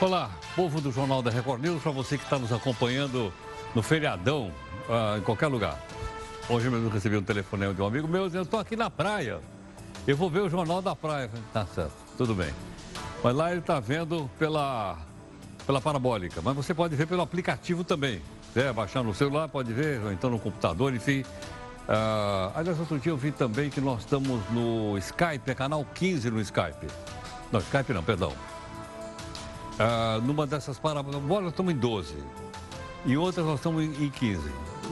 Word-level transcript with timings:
Olá, 0.00 0.30
povo 0.56 0.80
do 0.80 0.90
Jornal 0.90 1.20
da 1.20 1.30
Record 1.30 1.60
News, 1.60 1.82
para 1.82 1.92
você 1.92 2.16
que 2.16 2.24
está 2.24 2.38
nos 2.38 2.50
acompanhando 2.50 3.30
no 3.74 3.82
feriadão, 3.82 4.50
uh, 4.88 5.18
em 5.18 5.20
qualquer 5.20 5.48
lugar. 5.48 5.78
Hoje 6.48 6.70
mesmo 6.70 6.88
recebi 6.88 7.18
um 7.18 7.22
telefonema 7.22 7.74
de 7.74 7.82
um 7.82 7.86
amigo 7.86 8.08
meu 8.08 8.24
dizendo, 8.26 8.44
estou 8.44 8.58
aqui 8.58 8.76
na 8.76 8.88
praia, 8.88 9.40
eu 10.06 10.16
vou 10.16 10.30
ver 10.30 10.40
o 10.40 10.48
Jornal 10.48 10.80
da 10.80 10.96
Praia. 10.96 11.28
Tá 11.52 11.66
certo, 11.66 11.92
tudo 12.16 12.34
bem. 12.34 12.50
Mas 13.22 13.36
lá 13.36 13.50
ele 13.50 13.60
está 13.60 13.78
vendo 13.78 14.30
pela, 14.38 14.96
pela 15.66 15.82
parabólica, 15.82 16.40
mas 16.42 16.56
você 16.56 16.72
pode 16.72 16.96
ver 16.96 17.06
pelo 17.06 17.20
aplicativo 17.20 17.84
também. 17.84 18.22
É, 18.56 18.72
baixar 18.72 19.02
no 19.02 19.14
celular, 19.14 19.48
pode 19.48 19.70
ver, 19.70 20.02
ou 20.02 20.10
então 20.10 20.30
no 20.30 20.38
computador, 20.38 20.94
enfim. 20.94 21.20
Uh, 21.20 22.52
aliás, 22.54 22.80
outro 22.80 22.98
dia 22.98 23.12
eu 23.12 23.18
vi 23.18 23.32
também 23.32 23.68
que 23.68 23.82
nós 23.82 24.00
estamos 24.00 24.40
no 24.50 24.96
Skype, 24.96 25.50
é 25.50 25.54
canal 25.54 25.84
15 25.94 26.30
no 26.30 26.40
Skype. 26.40 26.86
Não, 27.52 27.60
Skype 27.60 27.92
não, 27.92 28.02
perdão. 28.02 28.32
Ah, 29.82 30.20
numa 30.22 30.46
dessas 30.46 30.78
parabólicas, 30.78 31.24
nós 31.26 31.46
estamos 31.46 31.72
em 31.72 31.76
12. 31.76 32.14
E 33.06 33.16
outras 33.16 33.46
nós 33.46 33.54
estamos 33.54 33.82
em 33.82 34.10
15. 34.10 34.42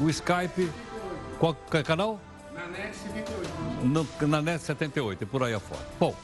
O 0.01 0.09
Skype, 0.09 0.73
qual 1.39 1.55
é 1.73 1.83
canal? 1.83 2.19
Na 2.55 2.67
NET 2.69 2.97
78. 2.97 3.85
No, 3.85 4.27
na 4.27 4.41
NET 4.41 4.62
78, 4.62 5.25
e 5.25 5.27
por 5.27 5.43
aí 5.43 5.53
afora. 5.53 5.87
Bom, 6.01 6.17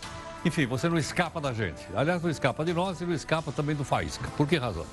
enfim, 0.47 0.65
você 0.65 0.89
não 0.89 0.97
escapa 0.97 1.43
da 1.43 1.53
gente. 1.53 1.87
Aliás, 1.95 2.23
não 2.23 2.31
escapa 2.31 2.65
de 2.65 2.73
nós 2.73 3.03
e 3.03 3.05
não 3.05 3.13
escapa 3.13 3.53
também 3.53 3.77
do 3.77 3.85
Faísca. 3.85 4.27
Por 4.35 4.49
que 4.49 4.57
razão? 4.57 4.87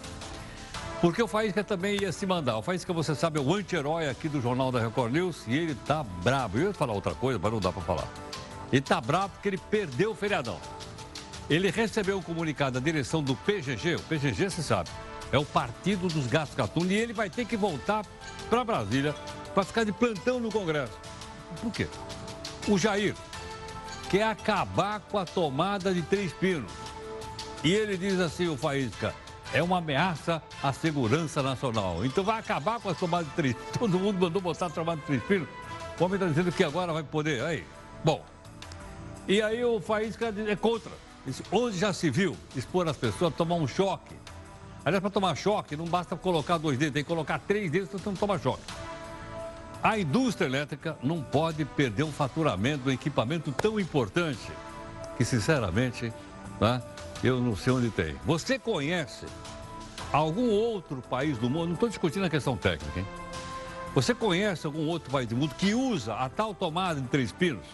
Porque 1.00 1.24
o 1.24 1.28
Faísca 1.28 1.64
também 1.64 1.98
ia 2.02 2.12
se 2.12 2.26
mandar. 2.26 2.58
O 2.58 2.62
Faísca, 2.62 2.92
você 2.92 3.16
sabe, 3.16 3.40
é 3.40 3.42
o 3.42 3.56
anti-herói 3.56 4.10
aqui 4.10 4.28
do 4.28 4.42
Jornal 4.42 4.70
da 4.70 4.82
Record 4.82 5.14
News 5.14 5.46
e 5.48 5.56
ele 5.56 5.76
tá 5.76 6.04
brabo. 6.04 6.58
Eu 6.58 6.68
ia 6.68 6.74
falar 6.74 6.92
outra 6.92 7.16
coisa, 7.16 7.40
mas 7.42 7.52
não 7.54 7.60
dá 7.62 7.72
para 7.72 7.82
falar. 7.82 8.08
Ele 8.70 8.82
tá 8.82 9.00
bravo 9.00 9.30
porque 9.30 9.48
ele 9.48 9.58
perdeu 9.58 10.12
o 10.12 10.16
feriadão. 10.16 10.60
Ele 11.50 11.70
recebeu 11.70 12.18
o 12.18 12.24
comunicado 12.24 12.80
da 12.80 12.84
direção 12.84 13.22
do 13.22 13.36
PGG, 13.36 13.96
o 13.96 14.02
PGG, 14.04 14.50
você 14.50 14.62
sabe, 14.62 14.90
é 15.32 15.38
o 15.38 15.46
Partido 15.46 16.08
dos 16.08 16.28
Gatos 16.28 16.56
Catunda, 16.56 16.94
e 16.94 16.98
ele 16.98 17.14
vai 17.14 17.30
ter 17.30 17.46
que 17.46 17.58
voltar 17.58 18.06
para 18.50 18.64
Brasília 18.64 19.14
para 19.54 19.64
ficar 19.64 19.84
de 19.84 19.92
plantão 19.92 20.40
no 20.40 20.52
Congresso. 20.52 20.98
Por 21.62 21.72
quê? 21.72 21.88
O 22.68 22.78
Jair 22.78 23.16
quer 24.10 24.24
acabar 24.24 25.00
com 25.00 25.18
a 25.18 25.26
tomada 25.26 25.94
de 25.94 26.02
Três 26.02 26.34
Pinos. 26.34 26.72
E 27.64 27.72
ele 27.72 27.98
diz 27.98 28.20
assim, 28.20 28.48
o 28.48 28.58
Faísca, 28.58 29.14
é 29.54 29.62
uma 29.62 29.78
ameaça 29.78 30.42
à 30.64 30.72
segurança 30.72 31.44
nacional. 31.44 32.06
Então 32.06 32.24
vai 32.24 32.40
acabar 32.40 32.80
com 32.80 32.90
a 32.90 32.94
tomada 32.94 33.26
de 33.26 33.32
Três 33.32 33.56
Todo 33.78 34.00
mundo 34.00 34.20
mandou 34.20 34.42
botar 34.42 34.68
a 34.68 34.70
tomada 34.70 35.00
de 35.02 35.08
Três 35.08 35.24
Pinos. 35.24 35.48
O 36.00 36.04
homem 36.04 36.16
está 36.16 36.28
dizendo 36.28 36.52
que 36.52 36.64
agora 36.64 36.94
vai 36.94 37.04
poder. 37.04 37.44
Aí, 37.44 37.66
bom. 38.04 38.24
E 39.28 39.42
aí 39.42 39.64
o 39.64 39.80
Faísca 39.80 40.34
é 40.48 40.56
contra. 40.56 40.92
Onde 41.52 41.78
já 41.78 41.94
se 41.94 42.10
viu 42.10 42.36
expor 42.56 42.88
as 42.88 42.98
pessoas 42.98 43.34
a 43.34 43.36
tomar 43.36 43.56
um 43.56 43.68
choque. 43.68 44.16
Aliás, 44.84 45.02
para 45.02 45.12
tomar 45.12 45.36
choque, 45.36 45.76
não 45.76 45.86
basta 45.86 46.16
colocar 46.16 46.58
dois 46.58 46.78
dedos, 46.78 46.94
tem 46.94 47.04
que 47.04 47.08
colocar 47.08 47.40
três 47.40 47.70
dedos 47.70 47.90
para 47.90 48.00
você 48.00 48.10
não 48.10 48.16
tomar 48.16 48.40
choque. 48.40 48.64
A 49.84 49.98
indústria 49.98 50.48
elétrica 50.48 50.98
não 51.04 51.22
pode 51.22 51.66
perder 51.66 52.04
um 52.04 52.12
faturamento 52.12 52.86
do 52.86 52.92
equipamento 52.92 53.52
tão 53.52 53.80
importante 53.80 54.52
que, 55.18 55.26
sinceramente, 55.26 56.12
né, 56.60 56.82
eu 57.24 57.40
não 57.40 57.56
sei 57.56 57.74
onde 57.74 57.90
tem. 57.90 58.16
Você 58.26 58.58
conhece 58.58 59.26
algum 60.12 60.50
outro 60.50 61.02
país 61.10 61.38
do 61.38 61.50
mundo? 61.50 61.68
Não 61.68 61.74
estou 61.74 61.90
discutindo 61.90 62.26
a 62.26 62.30
questão 62.30 62.58
técnica, 62.58 63.00
hein? 63.00 63.06
Você 63.94 64.16
conhece 64.16 64.66
algum 64.66 64.88
outro 64.88 65.12
país 65.12 65.28
do 65.28 65.36
mundo 65.36 65.54
que 65.56 65.74
usa 65.74 66.16
a 66.16 66.30
tal 66.30 66.54
tomada 66.54 67.02
de 67.02 67.08
três 67.08 67.32
pinos? 67.32 67.66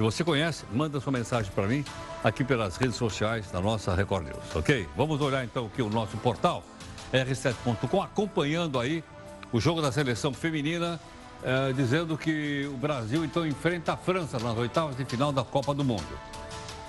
Se 0.00 0.02
você 0.02 0.24
conhece, 0.24 0.64
manda 0.72 0.98
sua 0.98 1.12
mensagem 1.12 1.52
para 1.52 1.66
mim 1.66 1.84
aqui 2.24 2.42
pelas 2.42 2.78
redes 2.78 2.96
sociais 2.96 3.50
da 3.50 3.60
nossa 3.60 3.94
Record 3.94 4.28
News, 4.28 4.56
ok? 4.56 4.88
Vamos 4.96 5.20
olhar 5.20 5.44
então 5.44 5.66
aqui 5.66 5.82
o 5.82 5.90
nosso 5.90 6.16
portal 6.16 6.64
r7.com, 7.12 8.00
acompanhando 8.00 8.80
aí 8.80 9.04
o 9.52 9.60
jogo 9.60 9.82
da 9.82 9.92
seleção 9.92 10.32
feminina, 10.32 10.98
eh, 11.42 11.74
dizendo 11.74 12.16
que 12.16 12.66
o 12.72 12.78
Brasil 12.78 13.26
então 13.26 13.46
enfrenta 13.46 13.92
a 13.92 13.96
França 13.98 14.38
nas 14.38 14.56
oitavas 14.56 14.96
de 14.96 15.04
final 15.04 15.32
da 15.32 15.44
Copa 15.44 15.74
do 15.74 15.84
Mundo. 15.84 16.18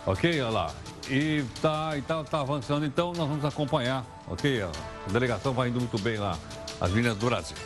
Ok? 0.05 0.41
Olha 0.41 0.49
lá. 0.49 0.73
E 1.09 1.43
tá, 1.61 1.97
e 1.97 2.01
tá, 2.03 2.23
tá 2.23 2.39
avançando, 2.39 2.85
então 2.85 3.11
nós 3.11 3.27
vamos 3.27 3.43
acompanhar, 3.43 4.05
ok? 4.25 4.63
A 4.63 5.11
delegação 5.11 5.51
vai 5.51 5.67
indo 5.67 5.81
muito 5.81 5.99
bem 5.99 6.15
lá, 6.15 6.37
as 6.79 6.89
meninas 6.91 7.17
do 7.17 7.25
Brasil. 7.25 7.57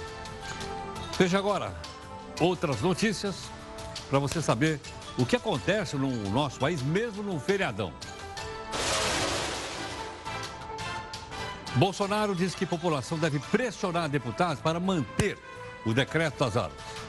Veja 1.20 1.38
agora 1.38 1.72
outras 2.40 2.82
notícias 2.82 3.44
para 4.10 4.18
você 4.18 4.42
saber 4.42 4.80
o 5.18 5.26
que 5.26 5.36
acontece 5.36 5.96
no 5.96 6.10
nosso 6.30 6.60
país, 6.60 6.82
mesmo 6.82 7.24
num 7.24 7.40
feriadão. 7.40 7.94
Bolsonaro 11.76 12.34
diz 12.34 12.56
que 12.56 12.64
a 12.64 12.68
população 12.68 13.18
deve 13.18 13.40
pressionar 13.40 14.08
deputados 14.08 14.62
para 14.62 14.80
manter 14.80 15.38
o 15.86 15.94
decreto 15.94 16.40
das 16.40 16.56
armas. 16.56 17.06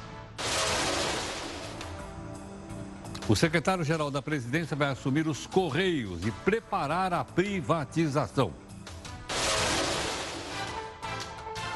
O 3.28 3.34
secretário-geral 3.34 4.10
da 4.10 4.22
presidência 4.22 4.76
vai 4.76 4.88
assumir 4.88 5.26
os 5.26 5.46
Correios 5.46 6.24
e 6.24 6.30
preparar 6.30 7.12
a 7.12 7.24
privatização. 7.24 8.52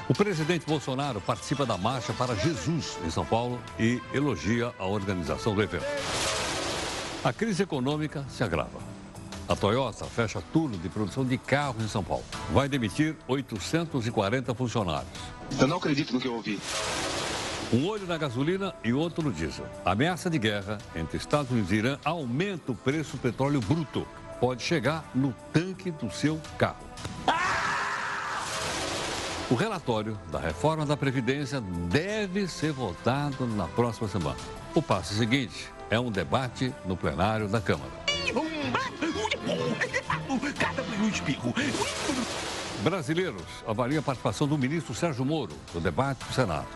O 0.09 0.15
presidente 0.15 0.67
Bolsonaro 0.67 1.21
participa 1.21 1.65
da 1.65 1.77
Marcha 1.77 2.13
para 2.13 2.35
Jesus 2.35 2.99
em 3.05 3.11
São 3.11 3.25
Paulo 3.25 3.61
e 3.79 4.01
elogia 4.13 4.75
a 4.77 4.85
organização 4.85 5.55
do 5.55 5.63
evento. 5.63 5.87
A 7.23 7.35
crise 7.35 7.63
econômica 7.63 8.25
se 8.31 8.43
agrava. 8.43 8.79
A 9.47 9.55
Toyota 9.55 10.07
fecha 10.07 10.43
turno 10.55 10.79
de 10.79 10.89
produção 10.89 11.23
de 11.23 11.37
carros 11.37 11.85
em 11.85 11.89
São 11.89 12.03
Paulo. 12.03 12.25
Vai 12.51 12.67
demitir 12.67 13.15
840 13.29 14.55
funcionários. 14.55 15.13
Eu 15.61 15.67
não 15.67 15.77
acredito 15.77 16.15
no 16.15 16.21
que 16.21 16.27
eu 16.27 16.35
ouvi. 16.35 16.59
Um 17.75 17.87
olho 17.87 18.07
na 18.07 18.17
gasolina 18.17 18.75
e 18.83 18.95
outro 18.95 19.23
no 19.23 19.31
diesel. 19.31 19.67
A 19.85 19.93
ameaça 19.93 20.31
de 20.31 20.39
guerra 20.39 20.79
entre 20.97 21.19
Estados 21.19 21.51
Unidos 21.51 21.71
e 21.73 21.75
Irã 21.75 21.99
aumenta 22.03 22.73
o 22.73 22.75
preço 22.75 23.19
do 23.19 23.21
petróleo 23.21 23.61
bruto. 23.61 24.07
Pode 24.41 24.63
chegar 24.63 25.05
no 25.15 25.35
tanque 25.53 25.91
do 25.91 26.11
seu 26.11 26.41
carro. 26.57 26.87
O 29.51 29.55
relatório 29.55 30.19
da 30.33 30.41
reforma 30.41 30.87
da 30.87 30.97
Previdência 30.97 31.61
deve 31.91 32.49
ser 32.49 32.73
votado 32.73 33.47
na 33.47 33.69
próxima 33.69 34.09
semana. 34.09 34.39
O 34.75 34.81
passo 34.81 35.13
seguinte 35.13 35.71
é 35.91 35.99
um 35.99 36.11
debate 36.11 36.73
no 36.87 36.97
plenário 36.97 37.49
da 37.49 37.61
Câmara. 37.61 37.91
Brasileiros 42.83 43.43
avaliam 43.67 43.99
a 43.99 44.03
participação 44.03 44.47
do 44.47 44.57
ministro 44.57 44.95
Sérgio 44.95 45.25
Moro 45.25 45.53
no 45.75 45.81
debate 45.81 46.25
do 46.25 46.33
Senado. 46.33 46.69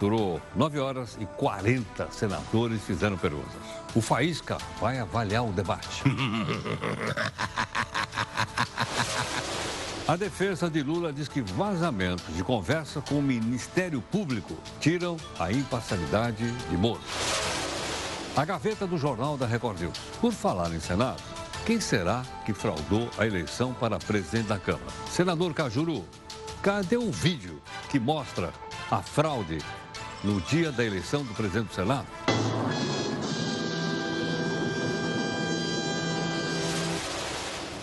Durou 0.00 0.40
9 0.56 0.80
horas 0.80 1.16
e 1.20 1.26
40 1.26 2.10
senadores 2.10 2.82
fizeram 2.82 3.16
perguntas. 3.16 3.62
O 3.94 4.00
Faísca 4.00 4.58
vai 4.80 4.98
avaliar 4.98 5.44
o 5.44 5.52
debate. 5.52 6.02
A 10.06 10.16
defesa 10.16 10.68
de 10.68 10.82
Lula 10.82 11.14
diz 11.14 11.28
que 11.28 11.40
vazamentos 11.40 12.36
de 12.36 12.44
conversa 12.44 13.00
com 13.00 13.20
o 13.20 13.22
Ministério 13.22 14.02
Público 14.02 14.54
tiram 14.78 15.16
a 15.38 15.50
imparcialidade 15.50 16.46
de 16.46 16.76
Moro. 16.76 17.00
A 18.36 18.44
gaveta 18.44 18.84
do 18.84 18.98
jornal 18.98 19.36
da 19.36 19.46
Record 19.46 19.80
News. 19.80 19.96
Por 20.20 20.32
falar 20.32 20.72
em 20.72 20.80
Senado, 20.80 21.22
quem 21.64 21.80
será 21.80 22.24
que 22.44 22.52
fraudou 22.52 23.08
a 23.16 23.24
eleição 23.24 23.72
para 23.72 23.96
presidente 23.96 24.48
da 24.48 24.58
Câmara? 24.58 24.90
Senador 25.08 25.54
Cajuru, 25.54 26.04
cadê 26.60 26.96
o 26.96 27.12
vídeo 27.12 27.62
que 27.88 28.00
mostra 28.00 28.52
a 28.90 29.00
fraude 29.00 29.58
no 30.24 30.40
dia 30.40 30.72
da 30.72 30.84
eleição 30.84 31.22
do 31.22 31.32
presidente 31.32 31.68
do 31.68 31.74
Senado? 31.74 32.08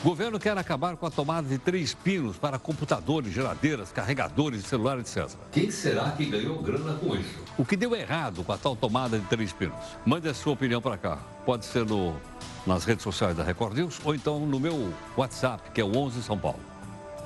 Governo 0.04 0.40
quer 0.40 0.58
acabar 0.58 0.98
com 0.98 1.06
a 1.06 1.12
tomada 1.12 1.48
de 1.48 1.60
três 1.60 1.94
pinos 1.94 2.36
para 2.36 2.58
computadores, 2.58 3.32
geladeiras, 3.32 3.92
carregadores 3.92 4.64
de 4.64 4.68
celular, 4.68 4.98
etc. 4.98 5.30
Quem 5.52 5.70
será 5.70 6.10
que 6.10 6.26
ganhou 6.26 6.60
grana 6.60 6.96
com 6.96 7.16
isso? 7.16 7.38
O 7.56 7.64
que 7.64 7.78
deu 7.78 7.96
errado 7.96 8.44
com 8.44 8.52
a 8.52 8.58
tal 8.58 8.76
tomada 8.76 9.20
de 9.20 9.26
três 9.28 9.54
pinos? 9.54 9.78
Mande 10.04 10.28
a 10.28 10.34
sua 10.34 10.54
opinião 10.54 10.82
para 10.82 10.98
cá. 10.98 11.20
Pode 11.46 11.66
ser 11.66 11.86
no, 11.86 12.16
nas 12.66 12.84
redes 12.84 13.04
sociais 13.04 13.38
da 13.38 13.44
Record 13.44 13.78
News 13.78 14.00
ou 14.04 14.16
então 14.16 14.40
no 14.40 14.60
meu 14.60 14.92
WhatsApp, 15.16 15.70
que 15.70 15.80
é 15.80 15.84
o 15.84 15.96
11 15.96 16.24
São 16.24 16.38
Paulo. 16.38 16.60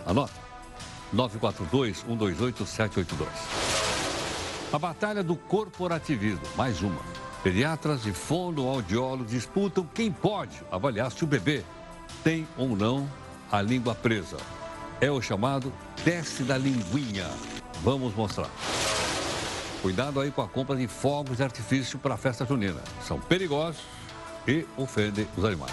Anota. 0.05 0.33
942-128-782. 1.15 3.27
A 4.73 4.77
batalha 4.77 5.23
do 5.23 5.37
corporativismo, 5.37 6.43
mais 6.57 6.81
uma. 6.81 6.99
Pediatras 7.41 8.05
e 8.05 8.11
fonoaudiólogos 8.11 9.31
disputam 9.31 9.87
quem 9.93 10.11
pode 10.11 10.61
avaliar 10.69 11.09
se 11.09 11.23
o 11.23 11.27
bebê 11.27 11.63
tem 12.25 12.47
ou 12.57 12.75
não 12.75 13.07
a 13.51 13.61
língua 13.61 13.93
presa. 13.93 14.37
É 14.99 15.11
o 15.11 15.21
chamado 15.21 15.71
teste 16.03 16.41
da 16.41 16.57
linguinha. 16.57 17.29
Vamos 17.83 18.15
mostrar. 18.15 18.49
Cuidado 19.83 20.19
aí 20.19 20.31
com 20.31 20.41
a 20.41 20.47
compra 20.47 20.75
de 20.75 20.87
fogos 20.87 21.37
de 21.37 21.43
artifício 21.43 21.99
para 21.99 22.15
a 22.15 22.17
festa 22.17 22.43
junina. 22.43 22.81
São 23.07 23.19
perigosos 23.19 23.83
e 24.47 24.65
ofendem 24.75 25.27
os 25.37 25.45
animais. 25.45 25.71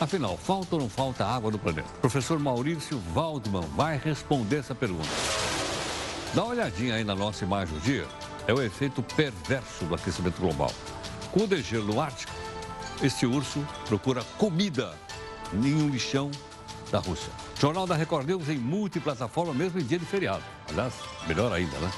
Afinal, 0.00 0.36
falta 0.36 0.76
ou 0.76 0.82
não 0.82 0.88
falta 0.88 1.26
água 1.26 1.50
no 1.50 1.58
planeta? 1.58 1.88
Professor 2.00 2.38
Maurício 2.38 3.02
Waldman 3.12 3.68
vai 3.74 3.98
responder 3.98 4.58
essa 4.58 4.76
pergunta. 4.76 5.08
Dá 6.32 6.44
uma 6.44 6.52
olhadinha 6.52 6.94
aí 6.94 7.02
na 7.02 7.16
nossa 7.16 7.44
imagem 7.44 7.74
do 7.74 7.80
dia. 7.80 8.06
É 8.46 8.54
o 8.54 8.62
efeito 8.62 9.02
perverso 9.02 9.84
do 9.86 9.96
aquecimento 9.96 10.40
global. 10.40 10.72
Com 11.32 11.44
o 11.44 11.46
degelo 11.46 11.84
no 11.92 12.00
Ártico, 12.00 12.32
este 13.02 13.24
urso 13.24 13.64
procura 13.86 14.24
comida 14.36 14.94
em 15.52 15.74
um 15.74 15.88
lixão 15.88 16.30
da 16.90 16.98
Rússia. 16.98 17.32
Jornal 17.58 17.86
da 17.86 17.94
Record 17.94 18.26
News 18.26 18.48
em 18.48 18.58
multiplataforma, 18.58 19.54
mesmo 19.54 19.80
em 19.80 19.84
dia 19.84 19.98
de 19.98 20.04
feriado. 20.04 20.42
Aliás, 20.68 20.92
melhor 21.28 21.52
ainda, 21.52 21.78
né? 21.78 21.90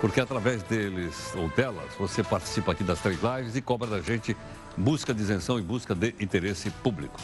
Porque 0.00 0.18
através 0.18 0.62
deles 0.62 1.32
ou 1.36 1.48
delas, 1.50 1.92
você 1.98 2.22
participa 2.22 2.72
aqui 2.72 2.82
das 2.82 3.00
três 3.00 3.18
lives 3.22 3.54
e 3.54 3.60
cobra 3.60 3.86
da 3.86 4.00
gente 4.00 4.34
busca 4.76 5.12
de 5.12 5.20
isenção 5.20 5.58
e 5.58 5.62
busca 5.62 5.94
de 5.94 6.14
interesse 6.18 6.70
público. 6.70 7.20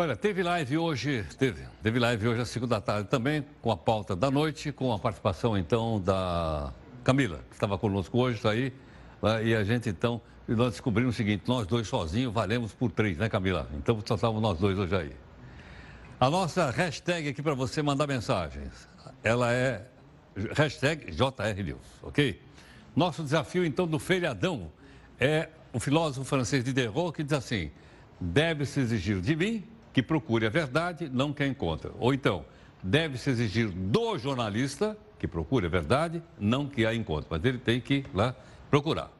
Olha, 0.00 0.14
teve 0.14 0.44
live 0.44 0.78
hoje, 0.78 1.26
teve, 1.36 1.60
teve 1.82 1.98
live 1.98 2.28
hoje 2.28 2.40
às 2.40 2.48
segunda 2.48 2.80
tarde 2.80 3.08
também, 3.08 3.44
com 3.60 3.72
a 3.72 3.76
pauta 3.76 4.14
da 4.14 4.30
noite, 4.30 4.70
com 4.70 4.92
a 4.92 4.98
participação 5.00 5.58
então 5.58 6.00
da 6.00 6.72
Camila, 7.02 7.40
que 7.48 7.56
estava 7.56 7.76
conosco 7.76 8.16
hoje, 8.16 8.36
está 8.36 8.52
aí, 8.52 8.72
né, 9.20 9.44
e 9.44 9.56
a 9.56 9.64
gente 9.64 9.88
então, 9.88 10.20
nós 10.46 10.74
descobrimos 10.74 11.16
o 11.16 11.18
seguinte, 11.18 11.42
nós 11.48 11.66
dois 11.66 11.88
sozinhos 11.88 12.32
valemos 12.32 12.72
por 12.72 12.92
três, 12.92 13.18
né 13.18 13.28
Camila? 13.28 13.68
Então 13.74 14.00
só 14.06 14.14
estávamos 14.14 14.40
nós 14.40 14.56
dois 14.60 14.78
hoje 14.78 14.94
aí. 14.94 15.10
A 16.20 16.30
nossa 16.30 16.70
hashtag 16.70 17.30
aqui 17.30 17.42
para 17.42 17.54
você 17.54 17.82
mandar 17.82 18.06
mensagens, 18.06 18.88
ela 19.24 19.52
é 19.52 19.84
hashtag 20.56 21.10
JRNews, 21.10 22.04
ok? 22.04 22.40
Nosso 22.94 23.24
desafio 23.24 23.64
então 23.64 23.84
do 23.84 23.98
feriadão 23.98 24.70
é 25.18 25.48
o 25.72 25.80
filósofo 25.80 26.24
francês 26.24 26.62
Diderot 26.62 27.12
que 27.16 27.24
diz 27.24 27.32
assim, 27.32 27.72
deve-se 28.20 28.78
exigir 28.78 29.20
de 29.20 29.34
mim 29.34 29.77
que 29.98 30.02
procure 30.02 30.46
a 30.46 30.48
verdade, 30.48 31.10
não 31.12 31.32
que 31.32 31.42
a 31.42 31.46
encontre. 31.48 31.90
Ou 31.98 32.14
então, 32.14 32.44
deve-se 32.80 33.30
exigir 33.30 33.68
do 33.68 34.16
jornalista 34.16 34.96
que 35.18 35.26
procure 35.26 35.66
a 35.66 35.68
verdade, 35.68 36.22
não 36.38 36.68
que 36.68 36.86
a 36.86 36.94
encontre. 36.94 37.26
Mas 37.28 37.44
ele 37.44 37.58
tem 37.58 37.80
que 37.80 37.94
ir 37.94 38.06
lá 38.14 38.32
procurar. 38.70 39.10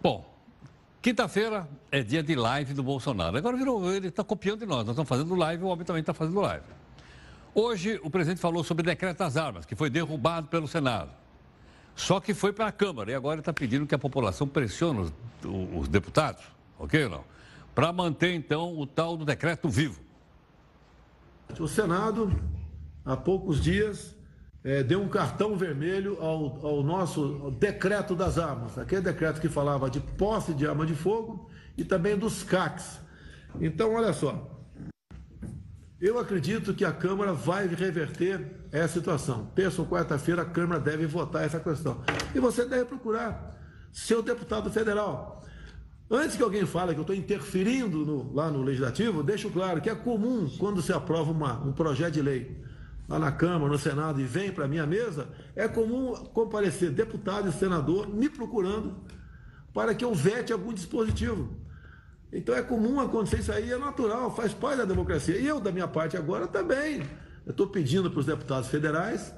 Bom, 0.00 0.32
quinta-feira 1.02 1.68
é 1.90 2.04
dia 2.04 2.22
de 2.22 2.36
live 2.36 2.72
do 2.72 2.84
Bolsonaro. 2.84 3.36
Agora 3.36 3.56
virou, 3.56 3.92
ele 3.92 4.06
está 4.06 4.22
copiando 4.22 4.60
de 4.60 4.66
nós. 4.66 4.86
Nós 4.86 4.90
estamos 4.90 5.08
fazendo 5.08 5.34
live, 5.34 5.64
o 5.64 5.66
homem 5.66 5.84
também 5.84 6.02
está 6.02 6.14
fazendo 6.14 6.40
live. 6.40 6.64
Hoje, 7.52 7.98
o 8.04 8.08
presidente 8.08 8.40
falou 8.40 8.62
sobre 8.62 8.82
o 8.82 8.86
decreto 8.86 9.18
das 9.18 9.36
armas, 9.36 9.66
que 9.66 9.74
foi 9.74 9.90
derrubado 9.90 10.46
pelo 10.46 10.68
Senado. 10.68 11.10
Só 11.96 12.20
que 12.20 12.32
foi 12.32 12.52
para 12.52 12.68
a 12.68 12.72
Câmara 12.72 13.10
e 13.10 13.14
agora 13.16 13.40
está 13.40 13.52
pedindo 13.52 13.88
que 13.88 13.94
a 13.96 13.98
população 13.98 14.46
pressione 14.46 15.00
os, 15.00 15.12
os 15.74 15.88
deputados, 15.88 16.44
ok 16.78 17.06
ou 17.06 17.10
não? 17.10 17.39
Para 17.74 17.92
manter 17.92 18.34
então 18.34 18.78
o 18.78 18.86
tal 18.86 19.16
do 19.16 19.24
decreto 19.24 19.68
vivo. 19.68 20.00
O 21.58 21.66
Senado, 21.66 22.30
há 23.04 23.16
poucos 23.16 23.60
dias, 23.60 24.16
é, 24.62 24.82
deu 24.82 25.02
um 25.02 25.08
cartão 25.08 25.56
vermelho 25.56 26.20
ao, 26.20 26.66
ao 26.66 26.82
nosso 26.82 27.50
decreto 27.58 28.14
das 28.14 28.38
armas, 28.38 28.78
aquele 28.78 29.00
decreto 29.00 29.40
que 29.40 29.48
falava 29.48 29.90
de 29.90 30.00
posse 30.00 30.52
de 30.52 30.66
arma 30.66 30.86
de 30.86 30.94
fogo 30.94 31.50
e 31.76 31.84
também 31.84 32.16
dos 32.16 32.42
CACs. 32.42 33.00
Então, 33.60 33.94
olha 33.94 34.12
só, 34.12 34.60
eu 36.00 36.18
acredito 36.18 36.72
que 36.72 36.84
a 36.84 36.92
Câmara 36.92 37.32
vai 37.32 37.66
reverter 37.66 38.66
essa 38.72 38.94
situação. 38.94 39.46
Terça 39.54 39.82
ou 39.82 39.88
quarta-feira 39.88 40.42
a 40.42 40.46
Câmara 40.46 40.80
deve 40.80 41.06
votar 41.06 41.44
essa 41.44 41.60
questão. 41.60 42.02
E 42.34 42.40
você 42.40 42.64
deve 42.64 42.86
procurar 42.86 43.58
seu 43.92 44.22
deputado 44.22 44.70
federal. 44.70 45.44
Antes 46.10 46.36
que 46.36 46.42
alguém 46.42 46.66
fale 46.66 46.92
que 46.92 46.98
eu 46.98 47.02
estou 47.02 47.14
interferindo 47.14 47.98
no, 48.04 48.34
lá 48.34 48.50
no 48.50 48.62
Legislativo, 48.62 49.22
deixo 49.22 49.48
claro 49.48 49.80
que 49.80 49.88
é 49.88 49.94
comum, 49.94 50.50
quando 50.58 50.82
se 50.82 50.92
aprova 50.92 51.30
uma, 51.30 51.60
um 51.64 51.72
projeto 51.72 52.14
de 52.14 52.22
lei 52.22 52.56
lá 53.08 53.18
na 53.18 53.30
Câmara, 53.30 53.70
no 53.70 53.78
Senado 53.78 54.20
e 54.20 54.24
vem 54.24 54.50
para 54.50 54.64
a 54.64 54.68
minha 54.68 54.86
mesa, 54.86 55.28
é 55.54 55.68
comum 55.68 56.14
comparecer 56.32 56.90
deputado 56.90 57.48
e 57.48 57.52
senador 57.52 58.08
me 58.08 58.28
procurando 58.28 58.96
para 59.72 59.94
que 59.94 60.04
eu 60.04 60.12
vete 60.12 60.52
algum 60.52 60.72
dispositivo. 60.72 61.48
Então 62.32 62.54
é 62.54 62.62
comum 62.62 63.00
acontecer 63.00 63.38
isso 63.38 63.52
aí, 63.52 63.70
é 63.70 63.78
natural, 63.78 64.34
faz 64.34 64.52
parte 64.52 64.78
da 64.78 64.84
democracia. 64.84 65.36
E 65.36 65.46
eu, 65.46 65.60
da 65.60 65.70
minha 65.70 65.88
parte 65.88 66.16
agora, 66.16 66.46
também. 66.46 67.02
estou 67.46 67.68
pedindo 67.68 68.10
para 68.10 68.20
os 68.20 68.26
deputados 68.26 68.68
federais 68.68 69.32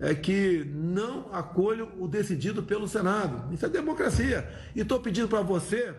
é, 0.00 0.14
que 0.14 0.64
não 0.74 1.28
acolham 1.32 1.88
o 1.98 2.06
decidido 2.06 2.62
pelo 2.62 2.86
Senado. 2.86 3.52
Isso 3.52 3.66
é 3.66 3.68
democracia. 3.68 4.48
E 4.74 4.80
estou 4.80 5.00
pedindo 5.00 5.28
para 5.28 5.42
você, 5.42 5.94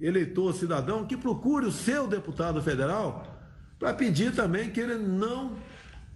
eleitor, 0.00 0.54
cidadão, 0.54 1.04
que 1.04 1.16
procure 1.16 1.66
o 1.66 1.72
seu 1.72 2.06
deputado 2.06 2.62
federal 2.62 3.26
para 3.78 3.94
pedir 3.94 4.34
também 4.34 4.70
que 4.70 4.80
ele 4.80 4.96
não 4.96 5.56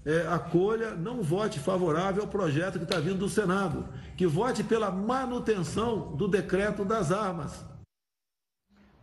é, 0.05 0.27
acolha, 0.29 0.95
não 0.95 1.23
vote 1.23 1.59
favorável 1.59 2.23
ao 2.23 2.29
projeto 2.29 2.79
que 2.79 2.85
está 2.85 3.01
vindo 3.01 3.19
do 3.19 3.29
Senado, 3.29 3.89
que 4.17 4.27
vote 4.27 4.63
pela 4.63 4.91
manutenção 4.91 6.15
do 6.15 6.29
decreto 6.29 6.85
das 6.85 7.11
armas. 7.11 7.65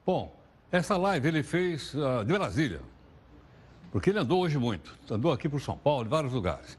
Bom, 0.05 0.39
essa 0.71 0.95
live 0.97 1.27
ele 1.27 1.43
fez 1.43 1.93
uh, 1.95 2.23
de 2.23 2.33
Brasília, 2.33 2.81
porque 3.91 4.11
ele 4.11 4.19
andou 4.19 4.41
hoje 4.41 4.57
muito, 4.57 4.95
andou 5.09 5.31
aqui 5.31 5.49
por 5.49 5.59
São 5.59 5.77
Paulo, 5.77 6.05
em 6.05 6.09
vários 6.09 6.33
lugares. 6.33 6.77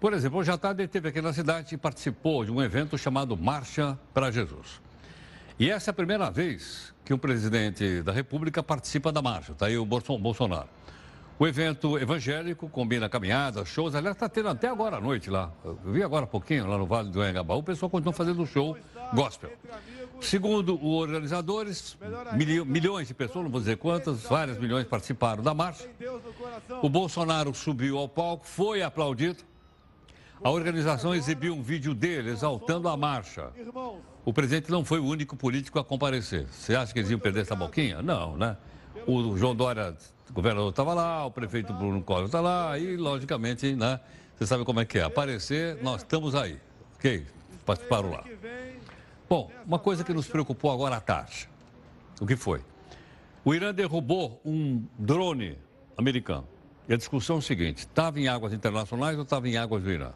Por 0.00 0.12
exemplo, 0.12 0.38
hoje 0.38 0.50
à 0.50 0.56
tarde 0.56 0.82
ele 0.82 0.86
esteve 0.86 1.08
aqui 1.08 1.20
na 1.20 1.32
cidade 1.32 1.74
e 1.74 1.78
participou 1.78 2.44
de 2.44 2.50
um 2.50 2.62
evento 2.62 2.96
chamado 2.96 3.36
Marcha 3.36 3.98
para 4.14 4.30
Jesus. 4.30 4.80
E 5.60 5.68
essa 5.70 5.90
é 5.90 5.92
a 5.92 5.94
primeira 5.94 6.30
vez 6.30 6.94
que 7.04 7.12
o 7.12 7.18
presidente 7.18 8.00
da 8.02 8.12
República 8.12 8.62
participa 8.62 9.10
da 9.10 9.20
marcha. 9.20 9.50
Está 9.50 9.66
aí 9.66 9.76
o 9.76 9.84
Bolsonaro. 9.84 10.68
O 11.36 11.48
evento 11.48 11.98
evangélico 11.98 12.68
combina 12.68 13.08
caminhadas, 13.08 13.68
shows. 13.68 13.96
Aliás, 13.96 14.14
está 14.14 14.28
tendo 14.28 14.50
até 14.50 14.68
agora 14.68 14.98
à 14.98 15.00
noite 15.00 15.28
lá. 15.28 15.50
Eu 15.64 15.76
vi 15.86 16.00
agora 16.00 16.24
há 16.24 16.28
pouquinho, 16.28 16.68
lá 16.68 16.78
no 16.78 16.86
Vale 16.86 17.10
do 17.10 17.24
Engabaú, 17.24 17.58
o 17.58 17.62
pessoal 17.62 17.90
continua 17.90 18.12
fazendo 18.12 18.46
show 18.46 18.76
gospel. 19.12 19.50
Segundo 20.20 20.74
os 20.74 21.02
organizadores, 21.02 21.98
milhões 22.64 23.08
de 23.08 23.14
pessoas, 23.14 23.44
não 23.44 23.50
vou 23.50 23.60
dizer 23.60 23.78
quantas, 23.78 24.22
várias 24.22 24.58
milhões 24.58 24.86
participaram 24.86 25.42
da 25.42 25.54
marcha. 25.54 25.88
O 26.82 26.88
Bolsonaro 26.88 27.52
subiu 27.52 27.98
ao 27.98 28.08
palco, 28.08 28.46
foi 28.46 28.80
aplaudido. 28.80 29.42
A 30.42 30.50
organização 30.50 31.14
exibiu 31.14 31.54
um 31.54 31.62
vídeo 31.62 31.94
dele 31.94 32.30
exaltando 32.30 32.88
a 32.88 32.96
marcha. 32.96 33.50
O 34.24 34.32
presidente 34.32 34.70
não 34.70 34.84
foi 34.84 35.00
o 35.00 35.04
único 35.04 35.36
político 35.36 35.78
a 35.78 35.84
comparecer. 35.84 36.46
Você 36.46 36.74
acha 36.74 36.92
que 36.92 37.00
eles 37.00 37.10
iam 37.10 37.18
perder 37.18 37.40
essa 37.40 37.56
boquinha? 37.56 38.00
Não, 38.02 38.36
né? 38.36 38.56
O 39.06 39.36
João 39.36 39.54
Dória, 39.54 39.96
o 40.28 40.32
governador, 40.32 40.70
estava 40.70 40.94
lá, 40.94 41.26
o 41.26 41.30
prefeito 41.30 41.72
Bruno 41.72 42.02
Covas 42.02 42.26
está 42.26 42.40
lá, 42.40 42.78
e, 42.78 42.96
logicamente, 42.96 43.74
né? 43.74 43.98
Você 44.36 44.46
sabe 44.46 44.64
como 44.64 44.80
é 44.80 44.84
que 44.84 44.98
é. 44.98 45.02
Aparecer, 45.02 45.82
nós 45.82 46.02
estamos 46.02 46.34
aí. 46.34 46.60
Ok? 46.96 47.26
Participaram 47.66 48.10
lá. 48.10 48.24
Bom, 49.28 49.50
uma 49.66 49.78
coisa 49.78 50.04
que 50.04 50.12
nos 50.12 50.28
preocupou 50.28 50.70
agora 50.70 50.96
à 50.96 51.00
tarde. 51.00 51.48
O 52.20 52.26
que 52.26 52.36
foi? 52.36 52.60
O 53.44 53.54
Irã 53.54 53.74
derrubou 53.74 54.40
um 54.44 54.84
drone 54.98 55.58
americano. 55.96 56.46
E 56.88 56.94
a 56.94 56.96
discussão 56.96 57.36
é 57.36 57.38
o 57.40 57.42
seguinte: 57.42 57.78
estava 57.78 58.20
em 58.20 58.28
águas 58.28 58.52
internacionais 58.52 59.16
ou 59.16 59.24
estava 59.24 59.48
em 59.48 59.56
águas 59.56 59.82
do 59.82 59.90
Irã? 59.90 60.12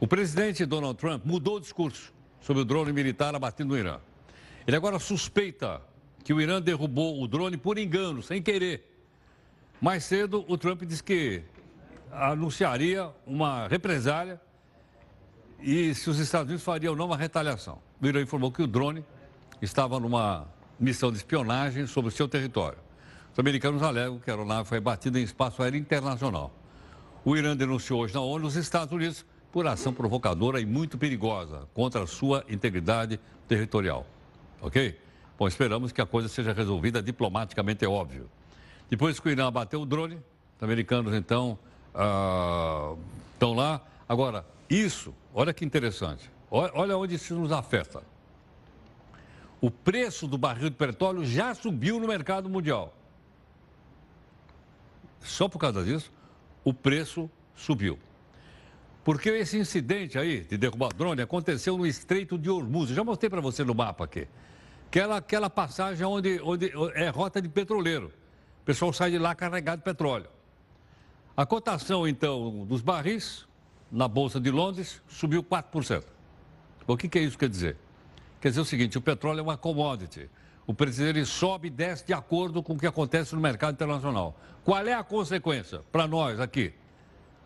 O 0.00 0.06
presidente 0.06 0.64
Donald 0.64 0.98
Trump 0.98 1.26
mudou 1.26 1.56
o 1.56 1.60
discurso 1.60 2.10
sobre 2.40 2.62
o 2.62 2.64
drone 2.64 2.90
militar 2.90 3.34
abatido 3.34 3.68
no 3.68 3.76
Irã. 3.78 3.98
Ele 4.66 4.74
agora 4.74 4.98
suspeita 4.98 5.82
que 6.24 6.32
o 6.32 6.40
Irã 6.40 6.58
derrubou 6.60 7.22
o 7.22 7.28
drone 7.28 7.58
por 7.58 7.76
engano, 7.76 8.22
sem 8.22 8.42
querer. 8.42 8.90
Mais 9.78 10.04
cedo, 10.04 10.42
o 10.48 10.56
Trump 10.56 10.84
disse 10.84 11.04
que 11.04 11.42
anunciaria 12.10 13.10
uma 13.26 13.68
represália 13.68 14.40
e 15.60 15.94
se 15.94 16.08
os 16.08 16.18
Estados 16.18 16.48
Unidos 16.48 16.64
fariam 16.64 16.92
ou 16.92 16.96
não 16.96 17.04
uma 17.04 17.16
retaliação. 17.16 17.78
O 18.00 18.06
Irã 18.06 18.22
informou 18.22 18.50
que 18.50 18.62
o 18.62 18.66
drone 18.66 19.04
estava 19.60 20.00
numa 20.00 20.48
missão 20.78 21.10
de 21.10 21.18
espionagem 21.18 21.86
sobre 21.86 22.08
o 22.08 22.10
seu 22.10 22.26
território. 22.26 22.78
Os 23.34 23.38
americanos 23.38 23.82
alegam 23.82 24.18
que 24.18 24.30
a 24.30 24.32
aeronave 24.32 24.66
foi 24.66 24.78
abatida 24.78 25.20
em 25.20 25.24
espaço 25.24 25.62
aéreo 25.62 25.78
internacional. 25.78 26.54
O 27.22 27.36
Irã 27.36 27.54
denunciou 27.54 28.00
hoje 28.00 28.14
na 28.14 28.22
ONU 28.22 28.46
os 28.46 28.56
Estados 28.56 28.94
Unidos 28.94 29.26
por 29.52 29.66
ação 29.66 29.92
provocadora 29.92 30.60
e 30.60 30.66
muito 30.66 30.96
perigosa 30.96 31.68
contra 31.74 32.02
a 32.02 32.06
sua 32.06 32.44
integridade 32.48 33.18
territorial. 33.48 34.06
Ok? 34.60 34.98
Bom, 35.38 35.48
esperamos 35.48 35.90
que 35.90 36.00
a 36.00 36.06
coisa 36.06 36.28
seja 36.28 36.52
resolvida 36.52 37.02
diplomaticamente, 37.02 37.84
é 37.84 37.88
óbvio. 37.88 38.28
Depois 38.88 39.18
que 39.18 39.28
o 39.28 39.30
Irã 39.30 39.50
bateu 39.50 39.80
o 39.80 39.86
drone, 39.86 40.16
os 40.16 40.62
americanos 40.62 41.14
então 41.14 41.58
ah, 41.94 42.94
estão 43.32 43.54
lá. 43.54 43.80
Agora, 44.08 44.44
isso, 44.68 45.14
olha 45.34 45.52
que 45.52 45.64
interessante, 45.64 46.30
olha 46.50 46.96
onde 46.96 47.14
isso 47.14 47.34
nos 47.34 47.50
afeta. 47.52 48.02
O 49.60 49.70
preço 49.70 50.26
do 50.26 50.38
barril 50.38 50.70
de 50.70 50.76
petróleo 50.76 51.24
já 51.24 51.54
subiu 51.54 52.00
no 52.00 52.06
mercado 52.06 52.48
mundial. 52.48 52.94
Só 55.22 55.48
por 55.48 55.58
causa 55.58 55.84
disso, 55.84 56.10
o 56.64 56.72
preço 56.72 57.30
subiu. 57.54 57.98
Porque 59.02 59.30
esse 59.30 59.58
incidente 59.58 60.18
aí 60.18 60.40
de 60.40 60.58
derrubar 60.58 60.92
drone 60.94 61.22
aconteceu 61.22 61.76
no 61.76 61.86
Estreito 61.86 62.36
de 62.38 62.50
Hormuz. 62.50 62.90
Eu 62.90 62.96
já 62.96 63.04
mostrei 63.04 63.30
para 63.30 63.40
você 63.40 63.64
no 63.64 63.74
mapa 63.74 64.04
aqui. 64.04 64.28
Aquela, 64.88 65.16
aquela 65.16 65.48
passagem 65.48 66.04
onde, 66.04 66.40
onde 66.42 66.70
é 66.94 67.08
rota 67.08 67.40
de 67.40 67.48
petroleiro. 67.48 68.12
O 68.62 68.64
pessoal 68.64 68.92
sai 68.92 69.10
de 69.10 69.18
lá 69.18 69.34
carregado 69.34 69.78
de 69.78 69.84
petróleo. 69.84 70.28
A 71.36 71.46
cotação, 71.46 72.06
então, 72.06 72.66
dos 72.66 72.82
barris 72.82 73.46
na 73.90 74.06
Bolsa 74.06 74.38
de 74.38 74.50
Londres 74.50 75.02
subiu 75.08 75.42
4%. 75.42 76.04
O 76.86 76.96
que, 76.96 77.08
que 77.08 77.18
é 77.18 77.22
isso 77.22 77.38
quer 77.38 77.48
dizer? 77.48 77.76
Quer 78.40 78.50
dizer 78.50 78.60
o 78.60 78.64
seguinte, 78.64 78.98
o 78.98 79.00
petróleo 79.00 79.40
é 79.40 79.42
uma 79.42 79.56
commodity. 79.56 80.28
O 80.66 80.74
preço 80.74 80.98
dele 80.98 81.24
sobe 81.24 81.68
e 81.68 81.70
desce 81.70 82.06
de 82.06 82.12
acordo 82.12 82.62
com 82.62 82.74
o 82.74 82.78
que 82.78 82.86
acontece 82.86 83.34
no 83.34 83.40
mercado 83.40 83.74
internacional. 83.74 84.38
Qual 84.64 84.86
é 84.86 84.92
a 84.92 85.02
consequência 85.02 85.80
para 85.90 86.06
nós 86.06 86.38
aqui? 86.38 86.72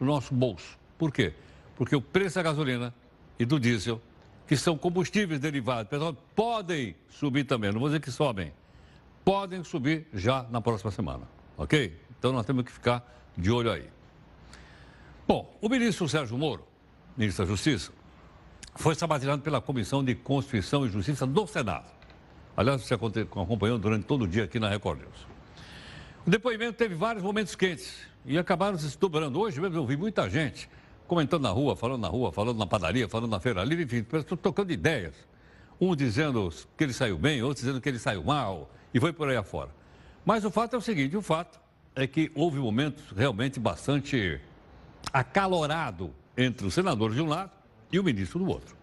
No 0.01 0.07
nosso 0.07 0.35
bolso. 0.35 0.79
Por 1.05 1.13
quê? 1.13 1.35
Porque 1.77 1.95
o 1.95 2.01
preço 2.01 2.37
da 2.37 2.43
gasolina 2.43 2.95
e 3.39 3.45
do 3.45 3.61
diesel, 3.61 4.01
que 4.47 4.57
são 4.57 4.75
combustíveis 4.79 5.39
derivados 5.39 5.91
podem 6.35 6.97
subir 7.11 7.45
também. 7.45 7.71
Não 7.71 7.79
vou 7.79 7.91
dizer 7.91 8.01
que 8.01 8.11
sobem. 8.11 8.55
Podem 9.23 9.63
subir 9.63 10.07
já 10.15 10.45
na 10.45 10.63
próxima 10.63 10.91
semana. 10.91 11.29
Ok? 11.59 11.95
Então 12.19 12.33
nós 12.33 12.47
temos 12.47 12.65
que 12.65 12.73
ficar 12.73 13.07
de 13.37 13.51
olho 13.51 13.71
aí. 13.71 13.87
Bom, 15.29 15.55
o 15.61 15.69
ministro 15.69 16.09
Sérgio 16.09 16.39
Moro, 16.39 16.67
ministro 17.15 17.45
da 17.45 17.51
Justiça, 17.51 17.93
foi 18.75 18.95
sabatinado 18.95 19.43
pela 19.43 19.61
Comissão 19.61 20.03
de 20.03 20.15
Constituição 20.15 20.87
e 20.87 20.89
Justiça 20.89 21.27
do 21.27 21.47
Senado. 21.47 21.93
Aliás, 22.57 22.81
você 22.81 22.95
acompanhou 22.95 23.79
durante 23.79 24.07
todo 24.07 24.23
o 24.23 24.27
dia 24.27 24.45
aqui 24.45 24.59
na 24.59 24.71
Record 24.71 25.01
News. 25.01 25.27
O 26.27 26.31
depoimento 26.31 26.79
teve 26.79 26.95
vários 26.95 27.23
momentos 27.23 27.55
quentes 27.55 27.95
e 28.25 28.39
acabaram 28.39 28.79
se 28.79 28.99
dobrando. 28.99 29.39
Hoje 29.39 29.61
mesmo 29.61 29.77
eu 29.77 29.85
vi 29.85 29.99
muita 29.99 30.31
gente 30.31 30.67
comentando 31.07 31.43
na 31.43 31.51
rua, 31.51 31.77
falando 31.77 32.01
na 32.01 32.09
rua, 32.09 32.33
falando 32.33 32.59
na 32.59 32.67
padaria, 32.67 33.09
falando 33.09 33.31
na 33.31 33.41
feira 33.41 33.65
livre, 33.65 33.85
enfim, 33.85 34.03
tocando 34.37 34.73
ideias. 34.73 35.15
Um 35.81 35.95
dizendo 35.95 36.53
que 36.77 36.85
ele 36.85 36.93
saiu 36.93 37.19
bem, 37.19 37.43
outro 37.43 37.63
dizendo 37.63 37.81
que 37.81 37.89
ele 37.89 37.99
saiu 37.99 38.23
mal 38.23 38.71
e 38.93 39.01
foi 39.01 39.13
por 39.13 39.29
aí 39.29 39.37
afora. 39.37 39.71
Mas 40.25 40.45
o 40.45 40.51
fato 40.51 40.75
é 40.75 40.79
o 40.79 40.83
seguinte, 40.83 41.17
o 41.17 41.23
fato 41.23 41.61
é 41.95 42.07
que 42.07 42.31
houve 42.35 42.59
momentos 42.59 43.05
realmente 43.17 43.61
bastante 43.61 44.41
acalorado 45.13 46.13
entre 46.37 46.67
o 46.67 46.71
senador 46.71 47.13
de 47.13 47.21
um 47.21 47.27
lado 47.27 47.51
e 47.93 47.99
o 47.99 48.05
ministro 48.05 48.39
do 48.39 48.49
outro. 48.49 48.77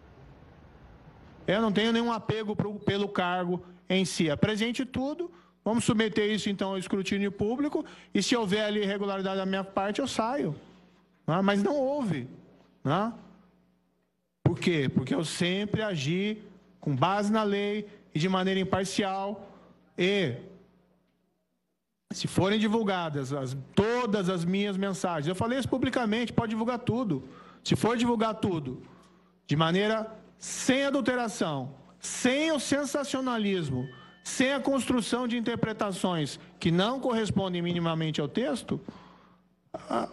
Eu 1.47 1.61
não 1.61 1.71
tenho 1.71 1.91
nenhum 1.91 2.11
apego 2.11 2.55
pro, 2.55 2.75
pelo 2.75 3.09
cargo 3.09 3.63
em 3.89 4.05
si. 4.05 4.29
Apresente 4.29 4.85
tudo, 4.85 5.31
vamos 5.65 5.83
submeter 5.83 6.29
isso 6.31 6.49
então 6.49 6.69
ao 6.69 6.77
escrutínio 6.77 7.31
público 7.31 7.83
e 8.13 8.21
se 8.21 8.35
houver 8.35 8.63
ali 8.63 8.81
irregularidade 8.83 9.37
da 9.37 9.45
minha 9.45 9.63
parte, 9.63 9.99
eu 9.99 10.07
saio. 10.07 10.55
Não, 11.31 11.41
mas 11.41 11.63
não 11.63 11.77
houve. 11.77 12.27
Não? 12.83 13.17
Por 14.43 14.59
quê? 14.59 14.89
Porque 14.93 15.15
eu 15.15 15.23
sempre 15.23 15.81
agi 15.81 16.43
com 16.81 16.93
base 16.93 17.31
na 17.31 17.41
lei 17.41 17.87
e 18.13 18.19
de 18.19 18.27
maneira 18.27 18.59
imparcial 18.59 19.49
e 19.97 20.35
se 22.11 22.27
forem 22.27 22.59
divulgadas 22.59 23.31
as, 23.31 23.55
todas 23.73 24.27
as 24.27 24.43
minhas 24.43 24.75
mensagens, 24.75 25.27
eu 25.27 25.35
falei 25.35 25.57
isso 25.57 25.69
publicamente, 25.69 26.33
pode 26.33 26.49
divulgar 26.49 26.79
tudo. 26.79 27.23
Se 27.63 27.77
for 27.77 27.95
divulgar 27.95 28.33
tudo 28.35 28.81
de 29.47 29.55
maneira 29.55 30.13
sem 30.37 30.83
adulteração, 30.83 31.73
sem 31.97 32.51
o 32.51 32.59
sensacionalismo, 32.59 33.87
sem 34.21 34.51
a 34.51 34.59
construção 34.59 35.29
de 35.29 35.37
interpretações 35.37 36.37
que 36.59 36.71
não 36.71 36.99
correspondem 36.99 37.61
minimamente 37.61 38.19
ao 38.19 38.27
texto, 38.27 38.81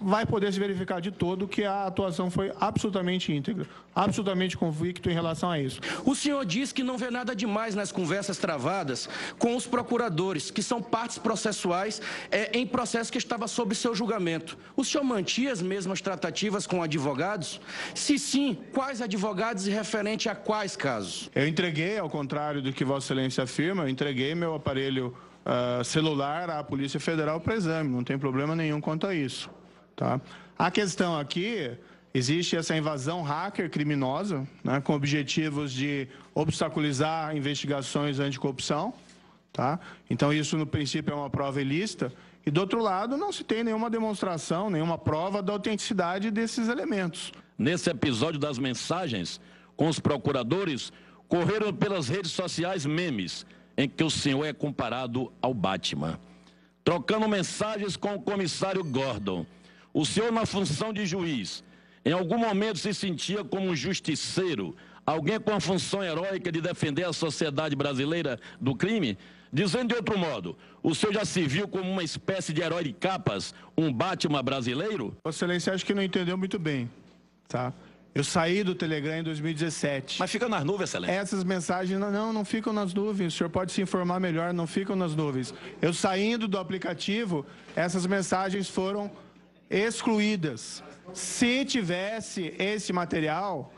vai 0.01 0.25
poder 0.25 0.53
se 0.53 0.59
verificar 0.59 1.01
de 1.01 1.11
todo 1.11 1.49
que 1.49 1.65
a 1.65 1.87
atuação 1.87 2.31
foi 2.31 2.53
absolutamente 2.61 3.33
íntegra, 3.33 3.67
absolutamente 3.95 4.57
convicto 4.57 5.11
em 5.11 5.13
relação 5.13 5.51
a 5.51 5.59
isso. 5.59 5.81
O 6.05 6.15
senhor 6.15 6.45
diz 6.45 6.71
que 6.73 6.85
não 6.85 6.97
vê 6.97 7.11
nada 7.11 7.35
demais 7.35 7.75
nas 7.75 7.91
conversas 7.91 8.39
travadas 8.39 9.09
com 9.39 9.57
os 9.57 9.67
procuradores, 9.67 10.51
que 10.51 10.63
são 10.63 10.81
partes 10.81 11.19
processuais 11.19 12.01
é, 12.31 12.57
em 12.57 12.67
processo 12.67 13.11
que 13.11 13.19
estava 13.19 13.49
sob 13.49 13.75
seu 13.75 13.95
julgamento. 13.95 14.57
O 14.77 14.85
senhor 14.85 15.03
mantinha 15.03 15.53
as 15.53 15.61
mesmas 15.61 16.01
tratativas 16.01 16.67
com 16.67 16.83
advogados? 16.83 17.61
Se 17.95 18.19
sim, 18.19 18.57
quais 18.73 19.03
advogados 19.03 19.67
e 19.67 19.71
referente 19.71 20.29
a 20.29 20.37
quais 20.37 20.77
casos? 20.77 21.31
Eu 21.35 21.49
entreguei, 21.49 21.99
ao 21.99 22.09
contrário 22.09 22.63
do 22.63 22.73
que 22.73 22.85
Vossa 22.85 23.07
Excelência 23.07 23.45
afirma, 23.45 23.85
eu 23.85 23.89
entreguei 23.89 24.35
meu 24.35 24.55
aparelho 24.55 25.17
uh, 25.49 25.83
celular 25.83 26.51
à 26.51 26.63
Polícia 26.63 27.01
Federal 27.01 27.41
para 27.41 27.57
exame, 27.57 27.89
não 27.89 28.05
tem 28.05 28.19
problema 28.19 28.55
nenhum 28.55 28.81
quanto 28.81 29.07
a 29.07 29.15
isso. 29.15 29.51
Tá? 29.97 30.21
A 30.59 30.71
questão 30.71 31.19
aqui, 31.19 31.73
existe 32.13 32.57
essa 32.57 32.77
invasão 32.77 33.23
hacker 33.23 33.71
criminosa, 33.71 34.47
né, 34.63 34.81
com 34.81 34.95
objetivos 34.95 35.73
de 35.73 36.07
obstaculizar 36.35 37.35
investigações 37.37 38.19
anticorrupção. 38.19 38.93
Tá? 39.53 39.81
Então, 40.09 40.33
isso, 40.33 40.57
no 40.57 40.67
princípio, 40.67 41.13
é 41.13 41.17
uma 41.17 41.31
prova 41.31 41.61
ilícita. 41.61 42.13
E, 42.47 42.51
do 42.51 42.61
outro 42.61 42.81
lado, 42.81 43.17
não 43.17 43.33
se 43.33 43.43
tem 43.43 43.65
nenhuma 43.65 43.91
demonstração, 43.91 44.71
nenhuma 44.71 44.97
prova 44.97 45.43
da 45.43 45.53
autenticidade 45.53 46.31
desses 46.31 46.69
elementos. 46.69 47.33
Nesse 47.59 47.91
episódio 47.91 48.39
das 48.39 48.59
mensagens 48.59 49.41
com 49.77 49.89
os 49.89 49.99
procuradores, 49.99 50.93
correram 51.29 51.73
pelas 51.73 52.09
redes 52.09 52.33
sociais 52.33 52.87
memes 52.87 53.45
em 53.79 53.89
que 53.89 54.03
o 54.03 54.11
senhor 54.11 54.45
é 54.45 54.53
comparado 54.53 55.33
ao 55.41 55.55
Batman. 55.55 56.19
Trocando 56.83 57.29
mensagens 57.29 57.97
com 57.97 58.17
o 58.17 58.21
comissário 58.21 58.83
Gordon. 58.83 59.47
O 59.95 60.05
senhor, 60.05 60.33
na 60.33 60.45
função 60.45 60.93
de 60.93 61.07
juiz, 61.07 61.63
em 62.05 62.11
algum 62.11 62.37
momento 62.37 62.79
se 62.79 62.93
sentia 62.93 63.45
como 63.45 63.69
um 63.69 63.77
justiceiro, 63.77 64.77
alguém 65.07 65.39
com 65.39 65.53
a 65.53 65.61
função 65.61 66.03
heróica 66.03 66.51
de 66.51 66.61
defender 66.61 67.05
a 67.05 67.13
sociedade 67.13 67.77
brasileira 67.77 68.41
do 68.61 68.75
crime? 68.75 69.17
Dizendo 69.53 69.89
de 69.89 69.95
outro 69.95 70.19
modo, 70.19 70.59
o 70.83 70.95
senhor 70.95 71.13
já 71.15 71.25
se 71.25 71.47
viu 71.47 71.69
como 71.69 71.89
uma 71.89 72.03
espécie 72.03 72.53
de 72.53 72.61
herói 72.61 72.85
de 72.85 72.93
capas, 72.93 73.55
um 73.77 73.93
Batman 73.93 74.43
brasileiro? 74.43 75.17
Vossa 75.25 75.45
Excelência, 75.45 75.73
acho 75.73 75.87
que 75.87 75.95
não 75.95 76.03
entendeu 76.03 76.37
muito 76.37 76.59
bem, 76.59 76.91
tá? 77.47 77.73
Eu 78.15 78.25
saí 78.25 78.65
do 78.65 78.75
Telegram 78.75 79.19
em 79.19 79.23
2017. 79.23 80.19
Mas 80.19 80.31
fica 80.31 80.49
nas 80.49 80.65
nuvens, 80.65 80.91
excelência. 80.91 81.15
Essas 81.15 81.45
mensagens, 81.45 81.99
não, 81.99 82.11
não, 82.11 82.33
não 82.33 82.45
ficam 82.45 82.73
nas 82.73 82.93
nuvens. 82.93 83.35
O 83.35 83.37
senhor 83.37 83.51
pode 83.51 83.73
se 83.73 83.81
informar 83.81 84.19
melhor, 84.19 84.53
não 84.53 84.67
ficam 84.67 84.97
nas 84.97 85.15
nuvens. 85.15 85.55
Eu 85.81 85.93
saindo 85.93 86.49
do 86.49 86.59
aplicativo, 86.59 87.47
essas 87.77 88.07
mensagens 88.07 88.69
foram 88.69 89.11
excluídas. 89.71 90.83
Se 91.13 91.65
tivesse 91.65 92.55
esse 92.59 92.93
material, 92.93 93.73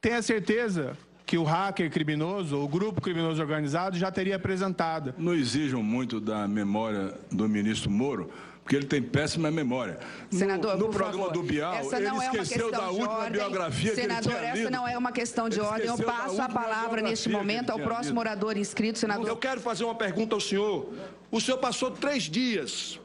tenha 0.00 0.20
certeza 0.20 0.96
que 1.26 1.38
o 1.38 1.42
hacker 1.42 1.90
criminoso, 1.90 2.58
o 2.58 2.68
grupo 2.68 3.00
criminoso 3.00 3.40
organizado, 3.40 3.96
já 3.96 4.10
teria 4.10 4.36
apresentado. 4.36 5.14
Não 5.16 5.34
exijam 5.34 5.82
muito 5.82 6.20
da 6.20 6.46
memória 6.46 7.14
do 7.30 7.48
ministro 7.48 7.90
Moro, 7.90 8.30
porque 8.64 8.76
ele 8.76 8.86
tem 8.86 9.02
péssima 9.02 9.50
memória. 9.50 10.00
Senador, 10.30 10.78
no, 10.78 10.86
no 10.86 10.90
programa 10.90 11.26
favor, 11.26 11.32
do 11.34 11.42
Bial, 11.42 11.74
ele 11.94 12.06
é 12.06 12.16
esqueceu 12.16 12.70
da 12.70 12.88
última 12.88 13.10
ordem. 13.10 13.32
biografia 13.32 13.94
senador, 13.94 14.22
que 14.22 14.28
ele 14.28 14.38
tinha 14.38 14.50
essa 14.50 14.58
lido. 14.58 14.70
não 14.70 14.88
é 14.88 14.96
uma 14.96 15.12
questão 15.12 15.50
de 15.50 15.58
ele 15.58 15.66
ordem. 15.66 15.86
Eu 15.86 15.98
passo 15.98 16.40
a 16.40 16.48
palavra 16.48 17.02
neste 17.02 17.28
momento 17.28 17.68
ao 17.68 17.78
próximo 17.78 18.14
lido. 18.14 18.20
orador 18.20 18.56
inscrito, 18.56 18.98
senador. 18.98 19.28
Eu 19.28 19.36
quero 19.36 19.60
fazer 19.60 19.84
uma 19.84 19.94
pergunta 19.94 20.34
ao 20.34 20.40
senhor. 20.40 20.94
O 21.30 21.42
senhor 21.42 21.58
passou 21.58 21.90
três 21.90 22.22
dias 22.22 22.98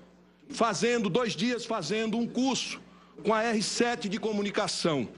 fazendo, 0.49 1.09
dois 1.09 1.33
dias 1.33 1.65
fazendo 1.65 2.17
um 2.17 2.25
curso 2.25 2.79
com 3.21 3.33
a 3.33 3.43
R7 3.43 4.07
de 4.07 4.17
comunicação. 4.17 5.09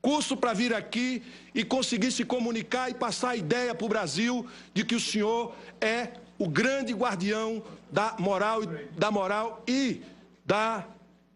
Curso 0.00 0.34
para 0.34 0.54
vir 0.54 0.72
aqui 0.72 1.22
e 1.54 1.62
conseguir 1.62 2.10
se 2.10 2.24
comunicar 2.24 2.88
e 2.88 2.94
passar 2.94 3.30
a 3.30 3.36
ideia 3.36 3.74
para 3.74 3.84
o 3.84 3.88
Brasil 3.88 4.46
de 4.72 4.82
que 4.82 4.94
o 4.94 5.00
senhor 5.00 5.54
é 5.78 6.12
o 6.38 6.48
grande 6.48 6.92
guardião 6.92 7.62
da 7.90 8.14
moral, 8.18 8.60
da 8.96 9.10
moral 9.10 9.62
e 9.66 10.02
da, 10.44 10.86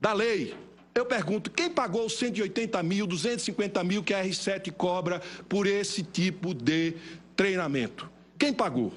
da 0.00 0.12
lei. 0.12 0.54
Eu 0.94 1.06
pergunto, 1.06 1.50
quem 1.50 1.70
pagou 1.70 2.06
os 2.06 2.18
180 2.18 2.82
mil, 2.82 3.06
250 3.06 3.82
mil 3.82 4.02
que 4.02 4.12
a 4.12 4.24
R7 4.24 4.70
cobra 4.72 5.20
por 5.48 5.66
esse 5.66 6.02
tipo 6.02 6.54
de 6.54 6.94
treinamento? 7.34 8.08
Quem 8.38 8.52
pagou? 8.52 8.92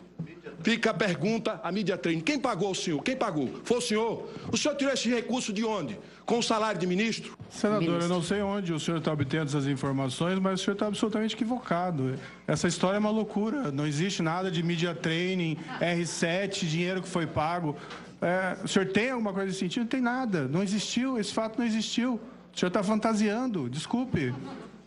Fica 0.64 0.92
a 0.92 0.94
pergunta, 0.94 1.60
a 1.64 1.72
mídia 1.72 1.98
treina. 1.98 2.22
Quem 2.22 2.40
pagou 2.40 2.72
o 2.72 2.76
senhor? 2.76 3.02
Quem 3.04 3.16
pagou? 3.16 3.50
Foi 3.64 3.78
o 3.78 3.82
senhor? 3.82 4.30
O 4.52 4.58
senhor 4.58 4.76
tirou 4.76 4.94
esse 4.94 5.10
recurso 5.10 5.54
de 5.54 5.64
onde? 5.64 6.00
Com 6.26 6.40
o 6.40 6.44
salário 6.44 6.80
de 6.80 6.88
ministro? 6.88 7.38
Senador, 7.50 7.82
ministro. 7.82 8.04
eu 8.04 8.10
não 8.10 8.22
sei 8.24 8.42
onde 8.42 8.74
o 8.74 8.80
senhor 8.80 8.98
está 8.98 9.12
obtendo 9.14 9.46
essas 9.46 9.68
informações, 9.68 10.40
mas 10.40 10.60
o 10.60 10.64
senhor 10.64 10.74
está 10.74 10.88
absolutamente 10.88 11.36
equivocado. 11.36 12.18
Essa 12.48 12.68
história 12.68 12.98
é 12.98 13.00
uma 13.00 13.12
loucura. 13.12 13.72
Não 13.72 13.86
existe 13.86 14.22
nada 14.24 14.50
de 14.50 14.64
mídia 14.64 14.96
training, 14.96 15.58
R7, 15.80 16.66
dinheiro 16.66 17.02
que 17.02 17.10
foi 17.10 17.28
pago. 17.28 17.76
É, 18.22 18.58
o 18.64 18.68
senhor 18.68 18.88
tem 18.88 19.12
alguma 19.12 19.34
coisa 19.34 19.48
nesse 19.48 19.60
sentido? 19.60 19.84
Não 19.84 19.90
tem 19.90 20.02
nada. 20.02 20.48
Não 20.48 20.64
existiu, 20.64 21.20
esse 21.20 21.34
fato 21.34 21.60
não 21.60 21.66
existiu. 21.66 22.20
O 22.54 22.58
senhor 22.58 22.70
está 22.70 22.82
fantasiando, 22.82 23.70
desculpe. 23.70 24.34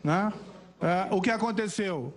Né? 0.02 0.32
É, 0.80 1.08
o 1.10 1.20
que 1.20 1.30
aconteceu 1.30 2.12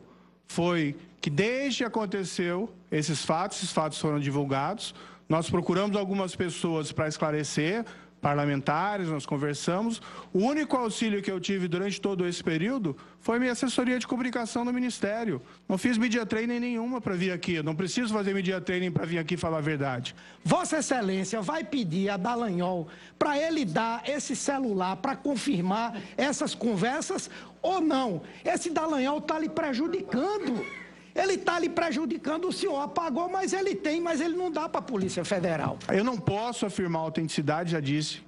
foi 0.51 0.96
que 1.22 1.29
desde 1.29 1.79
que 1.79 1.84
aconteceu 1.86 2.70
esses 2.91 3.24
fatos, 3.24 3.58
esses 3.58 3.72
fatos 3.72 3.98
foram 4.00 4.20
divulgados, 4.20 4.93
nós 5.29 5.50
procuramos 5.50 5.96
algumas 5.96 6.36
pessoas 6.36 6.91
para 6.91 7.08
esclarecer, 7.08 7.86
parlamentares, 8.22 9.08
nós 9.08 9.25
conversamos. 9.25 10.01
O 10.32 10.40
único 10.40 10.78
auxílio 10.78 11.22
que 11.22 11.32
eu 11.32 11.40
tive 11.40 11.68
durante 11.68 12.00
todo 12.00 12.28
esse 12.28 12.44
período 12.44 12.96
foi 13.20 13.40
minha 13.40 13.51
assessoria 13.51 13.98
de 13.98 14.08
comunicação 14.08 14.63
no 14.63 14.72
Ministério. 14.72 15.42
Não 15.68 15.78
fiz 15.78 15.98
media 15.98 16.25
training 16.25 16.60
nenhuma 16.60 17.01
para 17.01 17.16
vir 17.16 17.32
aqui. 17.32 17.56
Eu 17.56 17.63
não 17.63 17.75
preciso 17.75 18.13
fazer 18.13 18.34
media 18.34 18.62
training 18.62 18.92
para 18.92 19.06
vir 19.06 19.18
aqui 19.18 19.36
falar 19.36 19.58
a 19.58 19.62
verdade. 19.62 20.16
Vossa 20.44 20.78
Excelência 20.78 21.42
vai 21.42 21.63
pedir 21.63 22.10
a 22.10 22.18
Dallagnol 22.18 22.88
para 23.18 23.38
ele 23.38 23.66
dar 23.66 24.08
esse 24.08 24.36
celular 24.36 24.96
para 24.98 25.16
confirmar 25.16 26.00
essas 26.16 26.54
conversas 26.54 27.30
ou 27.62 27.82
não? 27.82 28.22
Esse 28.46 28.70
Dallagnol 28.70 29.18
está 29.18 29.40
lhe 29.40 29.50
prejudicando. 29.50 30.81
Ele 31.13 31.34
está 31.34 31.60
lhe 31.60 31.70
prejudicando, 31.70 32.48
o 32.48 32.53
senhor 32.53 32.80
apagou, 32.80 33.30
mas 33.30 33.53
ele 33.53 33.75
tem, 33.75 34.00
mas 34.00 34.22
ele 34.22 34.36
não 34.36 34.50
dá 34.50 34.70
para 34.70 34.80
a 34.80 34.84
Polícia 34.84 35.25
Federal. 35.25 35.77
Eu 35.89 36.03
não 36.03 36.18
posso 36.18 36.65
afirmar 36.65 37.00
autenticidade, 37.00 37.72
já 37.72 37.80
disse, 37.80 38.22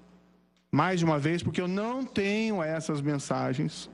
mais 0.72 1.00
de 1.00 1.06
uma 1.06 1.18
vez, 1.18 1.42
porque 1.42 1.62
eu 1.62 1.68
não 1.68 2.04
tenho 2.04 2.62
essas 2.62 3.02
mensagens, 3.02 3.90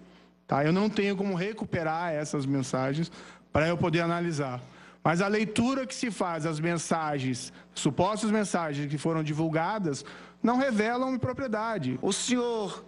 tá? 0.47 0.63
Eu 0.63 0.73
não 0.73 0.89
tenho 0.89 1.15
como 1.15 1.35
recuperar 1.35 2.13
essas 2.13 2.45
mensagens 2.45 3.11
para 3.51 3.67
eu 3.67 3.77
poder 3.77 4.01
analisar. 4.01 4.61
Mas 5.03 5.21
a 5.21 5.27
leitura 5.27 5.85
que 5.85 5.95
se 5.95 6.11
faz 6.11 6.43
das 6.43 6.59
mensagens, 6.59 7.53
supostas 7.73 8.31
mensagens 8.31 8.89
que 8.89 8.97
foram 8.97 9.23
divulgadas, 9.23 10.03
não 10.41 10.57
revelam 10.57 11.17
propriedade. 11.17 11.97
O 12.01 12.11
senhor 12.11 12.83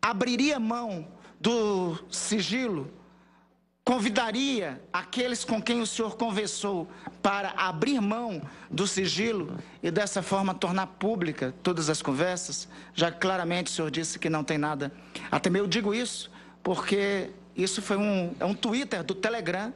abriria 0.00 0.58
mão 0.58 1.06
do 1.40 1.98
sigilo 2.10 2.90
convidaria 3.90 4.80
aqueles 4.92 5.44
com 5.44 5.60
quem 5.60 5.80
o 5.80 5.86
senhor 5.86 6.16
conversou 6.16 6.86
para 7.20 7.52
abrir 7.56 8.00
mão 8.00 8.40
do 8.70 8.86
sigilo 8.86 9.58
e 9.82 9.90
dessa 9.90 10.22
forma 10.22 10.54
tornar 10.54 10.86
pública 10.86 11.52
todas 11.60 11.90
as 11.90 12.00
conversas? 12.00 12.68
Já 12.94 13.10
claramente 13.10 13.66
o 13.66 13.70
senhor 13.74 13.90
disse 13.90 14.16
que 14.16 14.30
não 14.30 14.44
tem 14.44 14.58
nada 14.58 14.92
a 15.28 15.40
temer. 15.40 15.62
Eu 15.62 15.66
digo 15.66 15.92
isso 15.92 16.30
porque 16.62 17.30
isso 17.56 17.82
foi 17.82 17.96
um, 17.96 18.32
é 18.38 18.44
um 18.44 18.54
Twitter 18.54 19.02
do 19.02 19.12
Telegram, 19.12 19.74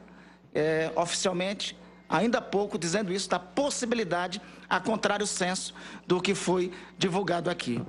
é, 0.53 0.89
oficialmente, 0.95 1.77
ainda 2.07 2.37
há 2.37 2.41
pouco, 2.41 2.79
dizendo 2.79 3.11
isso, 3.11 3.29
da 3.29 3.37
possibilidade, 3.37 4.41
a 4.69 4.79
contrário 4.79 5.27
senso 5.27 5.75
do 6.07 6.21
que 6.21 6.33
foi 6.33 6.71
divulgado 6.97 7.49
aqui. 7.49 7.81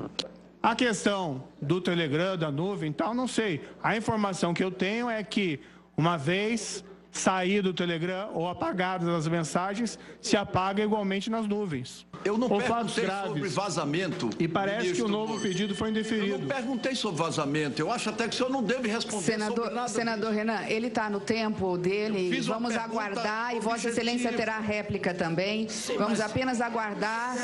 A 0.61 0.75
questão 0.75 1.45
do 1.63 1.81
Telegram, 1.81 2.37
da 2.37 2.51
nuvem, 2.51 2.93
tal, 2.93 3.15
não 3.15 3.29
sei. 3.29 3.65
A 3.81 3.97
informação 3.97 4.53
que 4.53 4.65
eu 4.65 4.73
tenho 4.73 5.09
é 5.09 5.23
que 5.23 5.61
uma 5.97 6.17
vez 6.19 6.85
sair 7.17 7.63
do 7.63 7.73
Telegram 7.73 8.31
ou 8.35 8.49
apagadas 8.49 9.09
as 9.09 9.29
mensagens, 9.29 9.99
se 10.21 10.37
apaga 10.37 10.83
igualmente 10.83 11.31
nas 11.31 11.47
nuvens. 11.47 12.07
Eu 12.25 12.37
não 12.37 12.51
ou 12.51 12.59
perguntei 12.59 13.07
sobre 13.07 13.49
vazamento. 13.49 14.31
E 14.39 14.49
parece 14.49 14.93
que 14.93 15.03
o 15.03 15.09
novo 15.09 15.35
Moro. 15.35 15.43
pedido 15.43 15.75
foi 15.75 15.91
indeferido. 15.91 16.35
Eu 16.35 16.39
não 16.41 16.49
perguntei 16.49 16.95
sobre 16.95 17.23
vazamento. 17.23 17.81
Eu 17.81 17.91
acho 17.91 18.11
até 18.11 18.27
que 18.29 18.35
o 18.35 18.37
senhor 18.37 18.51
não 18.51 18.63
deve 18.63 18.89
responder 18.89 19.25
senador, 19.25 19.57
sobre 19.57 19.75
nada 19.75 19.89
Senador 19.89 20.31
disso. 20.31 20.39
Renan, 20.39 20.63
ele 20.69 20.87
está 20.89 21.09
no 21.09 21.21
tempo 21.21 21.77
dele. 21.79 22.41
Vamos 22.43 22.75
aguardar 22.75 23.55
e 23.55 23.61
Vossa 23.61 23.89
Excelência 23.89 24.33
terá 24.33 24.59
réplica 24.59 25.15
também. 25.15 25.67
Vamos 25.97 26.21
apenas 26.21 26.61
aguardar. 26.61 27.37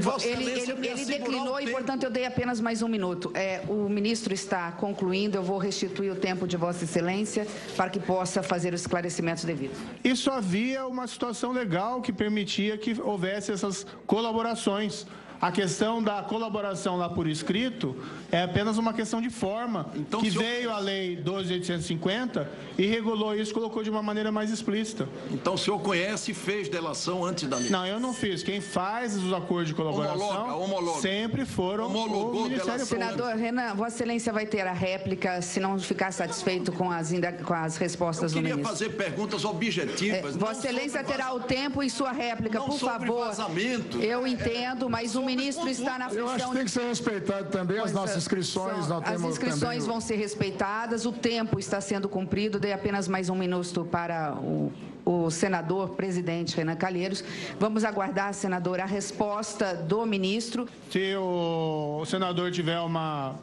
Vossa 0.00 0.26
Ele, 0.26 0.50
ele, 0.50 0.88
ele 0.88 1.04
declinou 1.04 1.60
e, 1.60 1.70
portanto, 1.70 2.04
eu 2.04 2.10
dei 2.10 2.26
apenas 2.26 2.60
mais 2.60 2.82
um 2.82 2.88
minuto. 2.88 3.30
É, 3.34 3.62
o 3.68 3.88
ministro 3.88 4.32
está 4.32 4.72
concluindo. 4.72 5.36
Eu 5.36 5.42
vou 5.42 5.58
restituir 5.58 6.10
o 6.10 6.16
tempo 6.16 6.46
de 6.46 6.56
Vossa 6.56 6.84
Excelência 6.84 7.46
para 7.76 7.90
que 7.90 7.98
possa 7.98 8.42
fazer 8.42 8.69
os 8.74 8.82
esclarecimentos 8.82 9.44
devidos. 9.44 9.78
Isso 10.02 10.30
havia 10.30 10.86
uma 10.86 11.06
situação 11.06 11.52
legal 11.52 12.00
que 12.00 12.12
permitia 12.12 12.76
que 12.78 13.00
houvesse 13.00 13.52
essas 13.52 13.86
colaborações. 14.06 15.06
A 15.40 15.50
questão 15.50 16.02
da 16.02 16.22
colaboração 16.22 16.98
lá 16.98 17.08
por 17.08 17.26
escrito 17.26 17.96
é 18.30 18.42
apenas 18.42 18.76
uma 18.76 18.92
questão 18.92 19.22
de 19.22 19.30
forma, 19.30 19.90
Então, 19.94 20.20
que 20.20 20.30
senhor- 20.30 20.44
veio 20.44 20.70
a 20.70 20.78
Lei 20.78 21.16
12.850 21.16 22.46
e 22.76 22.86
regulou 22.86 23.34
isso, 23.34 23.52
colocou 23.54 23.82
de 23.82 23.88
uma 23.88 24.02
maneira 24.02 24.30
mais 24.30 24.50
explícita. 24.50 25.08
Então 25.30 25.54
o 25.54 25.58
senhor 25.58 25.78
conhece 25.80 26.32
e 26.32 26.34
fez 26.34 26.68
delação 26.68 27.24
antes 27.24 27.48
da 27.48 27.56
lei. 27.56 27.70
Não, 27.70 27.86
eu 27.86 27.98
não 27.98 28.12
fiz. 28.12 28.42
Quem 28.42 28.60
faz 28.60 29.16
os 29.16 29.32
acordos 29.32 29.68
de 29.68 29.74
colaboração 29.74 30.20
Homologa, 30.28 30.54
homologa. 30.56 31.00
sempre 31.00 31.46
foram 31.46 31.86
Homologou 31.86 32.40
o 32.42 32.44
Ministério. 32.44 32.86
Público. 32.86 32.86
Senador 32.86 33.34
Renan, 33.36 33.74
Vossa 33.74 33.96
Excelência 33.96 34.32
vai 34.34 34.44
ter 34.46 34.66
a 34.66 34.72
réplica 34.72 35.40
se 35.40 35.58
não 35.58 35.78
ficar 35.78 36.12
satisfeito 36.12 36.70
com 36.70 36.90
as, 36.90 37.12
inda- 37.12 37.32
com 37.32 37.54
as 37.54 37.76
Eu 37.76 37.80
respostas 37.80 38.32
do 38.32 38.36
queria 38.36 38.56
ministro. 38.56 38.76
fazer 38.76 38.90
perguntas 38.90 39.42
É, 39.42 39.48
objetivas. 39.48 40.36
não 40.36 40.40
Vossa 40.46 40.60
Excelência 40.68 41.02
terá 41.02 41.32
o 41.32 41.40
tempo 41.40 41.82
em 41.82 41.88
sua 41.88 42.12
réplica, 42.12 42.58
Não 42.58 42.66
por 42.66 42.78
favor. 42.78 43.24
vazamento. 43.26 43.98
Eu 44.02 44.26
entendo, 44.26 44.88
mas 44.90 45.16
o 45.16 45.29
ministro 45.36 45.68
está 45.68 45.98
na 45.98 46.06
Eu 46.12 46.26
acho 46.26 46.34
função 46.34 46.50
que 46.50 46.56
tem 46.56 46.64
que 46.64 46.70
ser 46.70 46.82
respeitado 46.88 47.48
também 47.50 47.76
as 47.78 47.82
Pois 47.84 47.92
nossas 47.94 48.14
é, 48.16 48.18
inscrições. 48.18 48.86
são- 48.86 49.00
nós 49.00 49.08
as 49.08 49.22
inscrições 49.22 49.60
também 49.60 49.80
vão 49.80 50.00
ser 50.00 50.16
respeitadas, 50.16 51.06
o 51.06 51.12
tempo 51.12 51.58
está 51.58 51.80
sendo 51.80 52.08
cumprido. 52.08 52.58
Dei 52.58 52.72
apenas 52.72 53.08
mais 53.08 53.28
um 53.28 53.34
minuto 53.34 53.84
para 53.90 54.34
o, 54.34 54.72
o 55.04 55.30
senador 55.30 55.90
presidente 55.90 56.56
Renan 56.56 56.76
Calheiros. 56.76 57.22
Vamos 57.58 57.84
aguardar, 57.84 58.32
senador, 58.34 58.80
a 58.80 58.86
resposta 58.86 59.74
do 59.74 60.04
ministro. 60.06 60.68
Se 60.90 61.14
o 61.16 62.04
senador 62.06 62.50
tiver 62.50 62.78
uma 62.80 63.34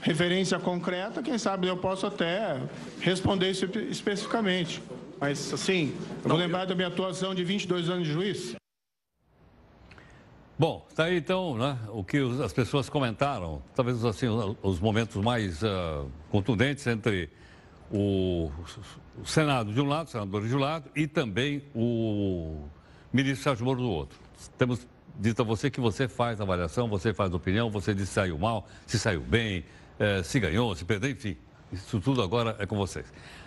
referência 0.00 0.58
concreta, 0.58 1.22
quem 1.22 1.36
sabe 1.38 1.66
eu 1.66 1.76
posso 1.76 2.06
até 2.06 2.60
responder 3.00 3.50
isso 3.50 3.64
especificamente. 3.90 4.82
Mas, 5.20 5.52
assim, 5.52 5.92
eu 6.22 6.28
vou 6.28 6.38
lembrar 6.38 6.64
da 6.64 6.74
minha 6.74 6.86
atuação 6.86 7.34
de 7.34 7.42
22 7.42 7.90
anos 7.90 8.06
de 8.06 8.12
juiz. 8.12 8.54
Bom, 10.58 10.84
está 10.88 11.04
aí 11.04 11.18
então 11.18 11.56
né, 11.56 11.78
o 11.90 12.02
que 12.02 12.18
as 12.42 12.52
pessoas 12.52 12.88
comentaram, 12.88 13.62
talvez 13.76 14.04
assim, 14.04 14.26
os- 14.26 14.56
os 14.60 14.80
momentos 14.80 15.22
mais 15.22 15.62
ah, 15.62 16.04
contundentes 16.30 16.84
entre 16.88 17.30
o, 17.92 18.50
o 19.22 19.24
Senado 19.24 19.72
de 19.72 19.80
um 19.80 19.86
lado, 19.86 20.08
o 20.08 20.10
senador 20.10 20.46
de 20.46 20.54
um 20.54 20.58
lado, 20.58 20.90
e 20.96 21.06
também 21.06 21.62
o 21.74 22.64
ministro 23.12 23.44
Sérgio 23.44 23.64
Moro 23.64 23.80
do 23.80 23.88
outro. 23.88 24.18
Temos 24.58 24.84
dito 25.16 25.40
a 25.42 25.44
você 25.44 25.70
que 25.70 25.80
você 25.80 26.08
faz 26.08 26.40
avaliação, 26.40 26.88
você 26.88 27.14
faz 27.14 27.32
opinião, 27.32 27.70
você 27.70 27.94
diz 27.94 28.08
se 28.08 28.14
saiu 28.14 28.36
mal, 28.36 28.66
se 28.84 28.98
saiu 28.98 29.20
bem, 29.20 29.64
eh, 29.98 30.22
se 30.24 30.40
ganhou, 30.40 30.74
se 30.74 30.84
perdeu, 30.84 31.10
enfim. 31.10 31.36
Isso 31.72 32.00
tudo 32.00 32.20
agora 32.20 32.56
é 32.58 32.66
com 32.66 32.76
vocês. 32.76 33.06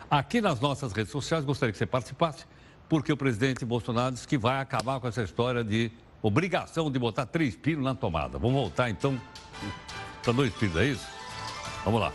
Aqui 0.09 0.39
nas 0.39 0.59
nossas 0.61 0.93
redes 0.93 1.11
sociais, 1.11 1.43
gostaria 1.43 1.71
que 1.73 1.77
você 1.77 1.85
participasse, 1.85 2.45
porque 2.87 3.11
o 3.11 3.17
presidente 3.17 3.65
Bolsonaro 3.65 4.13
disse 4.13 4.27
que 4.27 4.37
vai 4.37 4.59
acabar 4.61 4.99
com 4.99 5.07
essa 5.09 5.23
história 5.23 5.61
de 5.63 5.91
obrigação 6.21 6.91
de 6.91 6.99
botar 6.99 7.25
três 7.25 7.55
pinos 7.55 7.83
na 7.83 7.95
tomada. 7.95 8.37
Vamos 8.37 8.55
voltar 8.55 8.89
então 8.89 9.19
para 10.23 10.33
dois 10.33 10.53
pinos, 10.53 10.75
é 10.77 10.85
isso? 10.85 11.07
Vamos 11.83 12.01
lá. 12.01 12.13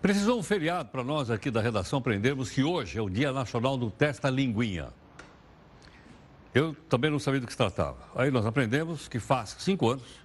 Precisou 0.00 0.38
um 0.38 0.42
feriado 0.42 0.88
para 0.88 1.02
nós 1.02 1.30
aqui 1.30 1.50
da 1.50 1.60
redação 1.60 1.98
aprendermos 1.98 2.50
que 2.50 2.62
hoje 2.62 2.98
é 2.98 3.02
o 3.02 3.10
Dia 3.10 3.32
Nacional 3.32 3.76
do 3.76 3.90
Testa 3.90 4.30
Linguinha. 4.30 4.88
Eu 6.54 6.74
também 6.88 7.10
não 7.10 7.18
sabia 7.18 7.40
do 7.40 7.46
que 7.46 7.52
se 7.52 7.58
tratava. 7.58 7.98
Aí 8.14 8.30
nós 8.30 8.46
aprendemos 8.46 9.08
que 9.08 9.18
faz 9.18 9.56
cinco 9.58 9.90
anos 9.90 10.24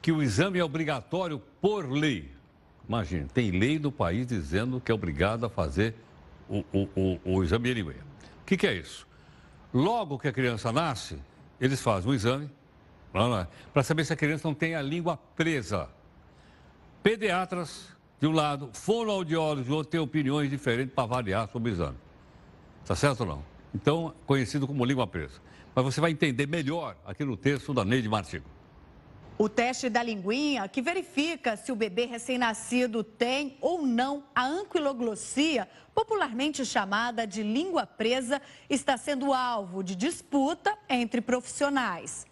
que 0.00 0.12
o 0.12 0.22
exame 0.22 0.58
é 0.58 0.64
obrigatório 0.64 1.40
por 1.60 1.90
lei. 1.90 2.30
Imagina, 2.86 3.26
tem 3.32 3.50
lei 3.50 3.78
do 3.78 3.90
país 3.90 4.26
dizendo 4.26 4.78
que 4.78 4.92
é 4.92 4.94
obrigado 4.94 5.46
a 5.46 5.48
fazer 5.48 5.94
o, 6.48 6.58
o, 6.72 6.88
o, 6.94 7.20
o 7.24 7.42
exame 7.42 7.70
de 7.70 7.82
linguinha. 7.82 8.04
O 8.42 8.44
que, 8.44 8.56
que 8.56 8.66
é 8.66 8.74
isso? 8.74 9.06
Logo 9.74 10.20
que 10.20 10.28
a 10.28 10.32
criança 10.32 10.70
nasce, 10.70 11.18
eles 11.60 11.82
fazem 11.82 12.08
um 12.08 12.14
exame 12.14 12.48
para 13.72 13.82
saber 13.82 14.04
se 14.04 14.12
a 14.12 14.16
criança 14.16 14.46
não 14.46 14.54
tem 14.54 14.76
a 14.76 14.80
língua 14.80 15.16
presa. 15.16 15.88
Pediatras, 17.02 17.88
de 18.20 18.26
um 18.28 18.32
lado, 18.32 18.70
fonoaudiólogos, 18.72 19.66
de 19.66 19.72
outro, 19.72 19.90
têm 19.90 20.00
opiniões 20.00 20.48
diferentes 20.48 20.94
para 20.94 21.02
avaliar 21.02 21.48
sobre 21.48 21.70
o 21.70 21.72
exame. 21.72 21.98
Tá 22.86 22.94
certo 22.94 23.22
ou 23.22 23.26
não? 23.26 23.44
Então, 23.74 24.14
conhecido 24.26 24.66
como 24.66 24.84
língua 24.84 25.08
presa. 25.08 25.40
Mas 25.74 25.84
você 25.84 26.00
vai 26.00 26.12
entender 26.12 26.46
melhor 26.46 26.96
aqui 27.04 27.24
no 27.24 27.36
texto 27.36 27.74
da 27.74 27.84
Neide 27.84 28.08
Martigo. 28.08 28.46
O 29.36 29.48
teste 29.48 29.90
da 29.90 30.00
linguinha, 30.00 30.68
que 30.68 30.80
verifica 30.80 31.56
se 31.56 31.72
o 31.72 31.76
bebê 31.76 32.04
recém-nascido 32.04 33.02
tem 33.02 33.58
ou 33.60 33.82
não 33.82 34.22
a 34.32 34.46
anquiloglossia, 34.46 35.68
popularmente 35.92 36.64
chamada 36.64 37.26
de 37.26 37.42
língua 37.42 37.84
presa, 37.84 38.40
está 38.70 38.96
sendo 38.96 39.32
alvo 39.32 39.82
de 39.82 39.96
disputa 39.96 40.78
entre 40.88 41.20
profissionais. 41.20 42.24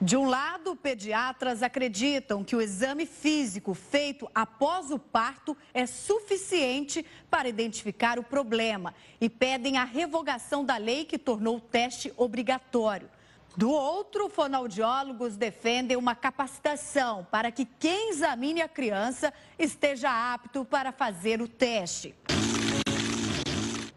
De 0.00 0.16
um 0.16 0.24
lado, 0.24 0.74
pediatras 0.76 1.62
acreditam 1.62 2.42
que 2.42 2.56
o 2.56 2.60
exame 2.62 3.04
físico 3.04 3.74
feito 3.74 4.28
após 4.34 4.90
o 4.90 4.98
parto 4.98 5.54
é 5.74 5.84
suficiente 5.84 7.04
para 7.30 7.48
identificar 7.48 8.18
o 8.18 8.24
problema 8.24 8.94
e 9.20 9.28
pedem 9.28 9.76
a 9.76 9.84
revogação 9.84 10.64
da 10.64 10.78
lei 10.78 11.04
que 11.04 11.18
tornou 11.18 11.58
o 11.58 11.60
teste 11.60 12.10
obrigatório. 12.16 13.10
Do 13.54 13.70
outro, 13.70 14.30
fonoaudiólogos 14.30 15.36
defendem 15.36 15.96
uma 15.96 16.14
capacitação 16.14 17.26
para 17.30 17.50
que 17.50 17.66
quem 17.66 18.08
examine 18.08 18.62
a 18.62 18.68
criança 18.68 19.32
esteja 19.58 20.10
apto 20.32 20.64
para 20.64 20.90
fazer 20.90 21.42
o 21.42 21.46
teste. 21.46 22.14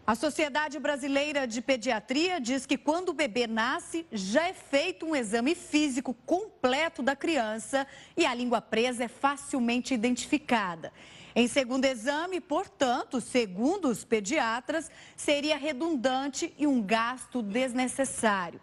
A 0.05 0.13
Sociedade 0.13 0.77
Brasileira 0.77 1.47
de 1.47 1.61
Pediatria 1.61 2.39
diz 2.39 2.65
que 2.65 2.77
quando 2.77 3.09
o 3.09 3.13
bebê 3.13 3.47
nasce, 3.47 4.05
já 4.11 4.45
é 4.45 4.53
feito 4.53 5.05
um 5.05 5.15
exame 5.15 5.55
físico 5.55 6.13
completo 6.25 7.01
da 7.01 7.15
criança 7.15 7.87
e 8.15 8.25
a 8.25 8.35
língua 8.35 8.61
presa 8.61 9.05
é 9.05 9.07
facilmente 9.07 9.93
identificada. 9.93 10.91
Em 11.33 11.47
segundo 11.47 11.85
exame, 11.85 12.39
portanto, 12.41 13.19
segundo 13.21 13.87
os 13.87 14.03
pediatras, 14.03 14.91
seria 15.15 15.57
redundante 15.57 16.53
e 16.57 16.67
um 16.67 16.81
gasto 16.81 17.41
desnecessário. 17.41 18.59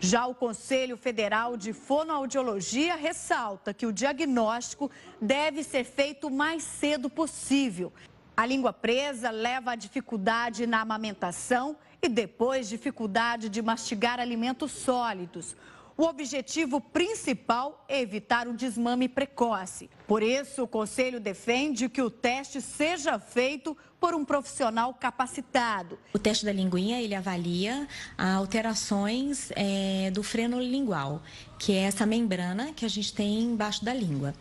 Já 0.00 0.26
o 0.26 0.34
Conselho 0.34 0.96
Federal 0.96 1.56
de 1.56 1.72
Fonoaudiologia 1.72 2.96
ressalta 2.96 3.72
que 3.72 3.86
o 3.86 3.92
diagnóstico 3.92 4.90
deve 5.20 5.62
ser 5.62 5.84
feito 5.84 6.26
o 6.26 6.30
mais 6.30 6.62
cedo 6.62 7.08
possível. 7.08 7.92
A 8.36 8.44
língua 8.44 8.72
presa 8.72 9.30
leva 9.30 9.72
a 9.72 9.76
dificuldade 9.76 10.66
na 10.66 10.80
amamentação 10.80 11.76
e 12.02 12.08
depois 12.08 12.68
dificuldade 12.68 13.48
de 13.48 13.62
mastigar 13.62 14.18
alimentos 14.18 14.72
sólidos. 14.72 15.56
O 15.96 16.02
objetivo 16.02 16.80
principal 16.80 17.84
é 17.88 18.00
evitar 18.00 18.48
o 18.48 18.52
desmame 18.52 19.08
precoce. 19.08 19.88
Por 20.08 20.24
isso, 20.24 20.64
o 20.64 20.68
Conselho 20.68 21.20
defende 21.20 21.88
que 21.88 22.02
o 22.02 22.10
teste 22.10 22.60
seja 22.60 23.16
feito 23.20 23.76
por 24.04 24.14
um 24.14 24.22
profissional 24.22 24.92
capacitado. 24.92 25.98
O 26.12 26.18
teste 26.18 26.44
da 26.44 26.52
linguinha 26.52 27.00
ele 27.00 27.14
avalia 27.14 27.88
alterações 28.18 29.50
é, 29.56 30.10
do 30.10 30.22
freno 30.22 30.60
lingual, 30.60 31.22
que 31.58 31.72
é 31.72 31.84
essa 31.84 32.04
membrana 32.04 32.74
que 32.74 32.84
a 32.84 32.88
gente 32.88 33.14
tem 33.14 33.40
embaixo 33.40 33.82
da 33.82 33.94
língua. 33.94 34.34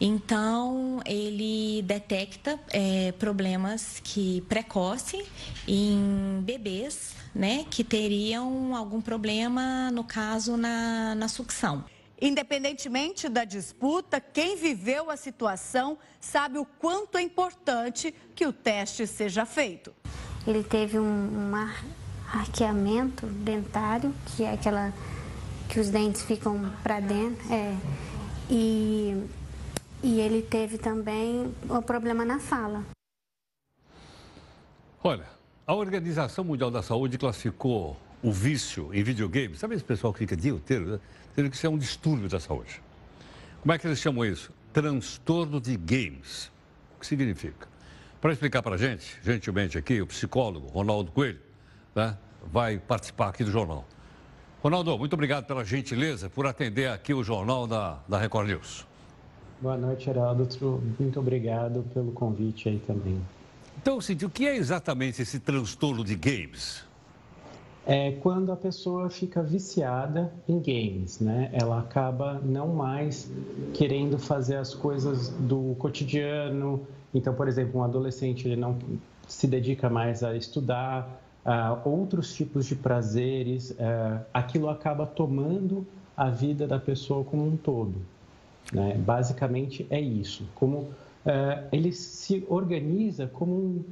Então 0.00 1.00
ele 1.04 1.82
detecta 1.82 2.60
é, 2.70 3.10
problemas 3.10 4.00
que 4.04 4.40
precoce 4.42 5.26
em 5.66 6.40
bebês 6.44 7.16
né, 7.34 7.66
que 7.68 7.82
teriam 7.82 8.76
algum 8.76 9.00
problema, 9.00 9.90
no 9.90 10.04
caso, 10.04 10.56
na, 10.56 11.16
na 11.16 11.26
sucção. 11.26 11.84
Independentemente 12.20 13.28
da 13.28 13.44
disputa, 13.44 14.20
quem 14.20 14.56
viveu 14.56 15.08
a 15.08 15.16
situação 15.16 15.96
sabe 16.20 16.58
o 16.58 16.64
quanto 16.64 17.16
é 17.16 17.22
importante 17.22 18.12
que 18.34 18.44
o 18.44 18.52
teste 18.52 19.06
seja 19.06 19.46
feito. 19.46 19.94
Ele 20.46 20.64
teve 20.64 20.98
um, 20.98 21.04
um 21.04 21.52
arqueamento 22.32 23.26
dentário, 23.26 24.12
que 24.26 24.42
é 24.42 24.52
aquela 24.52 24.92
que 25.68 25.78
os 25.78 25.90
dentes 25.90 26.22
ficam 26.22 26.72
para 26.82 26.98
dentro, 26.98 27.52
é, 27.52 27.76
e, 28.50 29.22
e 30.02 30.18
ele 30.18 30.42
teve 30.42 30.78
também 30.78 31.54
o 31.68 31.82
problema 31.82 32.24
na 32.24 32.40
fala. 32.40 32.84
Olha, 35.04 35.26
a 35.66 35.74
Organização 35.74 36.42
Mundial 36.42 36.70
da 36.70 36.82
Saúde 36.82 37.16
classificou 37.18 37.96
o 38.22 38.32
vício 38.32 38.92
em 38.92 39.02
videogame. 39.02 39.54
Sabe 39.56 39.74
esse 39.74 39.84
pessoal 39.84 40.12
que 40.12 40.18
fica 40.20 40.34
o 40.34 40.36
dia 40.36 40.50
inteiro, 40.50 40.86
né? 40.86 41.00
Dizendo 41.38 41.52
que 41.52 41.66
é 41.66 41.70
um 41.70 41.78
distúrbio 41.78 42.28
da 42.28 42.40
saúde. 42.40 42.82
Como 43.60 43.72
é 43.72 43.78
que 43.78 43.86
eles 43.86 44.00
chamam 44.00 44.24
isso? 44.24 44.50
Transtorno 44.72 45.60
de 45.60 45.76
games. 45.76 46.50
O 46.96 47.00
que 47.00 47.06
significa? 47.06 47.68
Para 48.20 48.32
explicar 48.32 48.60
para 48.60 48.74
a 48.74 48.78
gente, 48.78 49.20
gentilmente 49.22 49.78
aqui, 49.78 50.00
o 50.02 50.06
psicólogo 50.08 50.66
Ronaldo 50.66 51.12
Coelho 51.12 51.38
né, 51.94 52.18
vai 52.50 52.80
participar 52.80 53.28
aqui 53.28 53.44
do 53.44 53.52
jornal. 53.52 53.86
Ronaldo, 54.60 54.98
muito 54.98 55.12
obrigado 55.12 55.46
pela 55.46 55.64
gentileza 55.64 56.28
por 56.28 56.44
atender 56.44 56.90
aqui 56.90 57.14
o 57.14 57.22
jornal 57.22 57.68
da, 57.68 58.00
da 58.08 58.18
Record 58.18 58.48
News. 58.48 58.84
Boa 59.60 59.76
noite, 59.76 60.10
Heraldo. 60.10 60.48
Muito 60.98 61.20
obrigado 61.20 61.84
pelo 61.94 62.10
convite 62.10 62.68
aí 62.68 62.80
também. 62.84 63.20
Então, 63.80 64.00
Cintia, 64.00 64.26
o 64.26 64.30
que 64.30 64.44
é 64.44 64.56
exatamente 64.56 65.22
esse 65.22 65.38
transtorno 65.38 66.02
de 66.02 66.16
games? 66.16 66.87
É 67.90 68.12
quando 68.20 68.52
a 68.52 68.56
pessoa 68.56 69.08
fica 69.08 69.42
viciada 69.42 70.30
em 70.46 70.58
games, 70.58 71.20
né? 71.20 71.48
Ela 71.54 71.78
acaba 71.78 72.34
não 72.44 72.68
mais 72.68 73.32
querendo 73.72 74.18
fazer 74.18 74.56
as 74.56 74.74
coisas 74.74 75.30
do 75.30 75.74
cotidiano. 75.78 76.86
Então, 77.14 77.32
por 77.32 77.48
exemplo, 77.48 77.80
um 77.80 77.82
adolescente 77.82 78.46
ele 78.46 78.56
não 78.56 78.76
se 79.26 79.46
dedica 79.46 79.88
mais 79.88 80.22
a 80.22 80.36
estudar, 80.36 81.18
a 81.42 81.78
outros 81.82 82.34
tipos 82.34 82.66
de 82.66 82.76
prazeres. 82.76 83.74
É, 83.78 84.20
aquilo 84.34 84.68
acaba 84.68 85.06
tomando 85.06 85.86
a 86.14 86.28
vida 86.28 86.66
da 86.66 86.78
pessoa 86.78 87.24
como 87.24 87.46
um 87.46 87.56
todo. 87.56 87.94
Né? 88.70 88.98
Basicamente 88.98 89.86
é 89.88 89.98
isso. 89.98 90.44
Como 90.54 90.90
é, 91.24 91.64
ele 91.72 91.92
se 91.92 92.44
organiza 92.50 93.26
como 93.26 93.82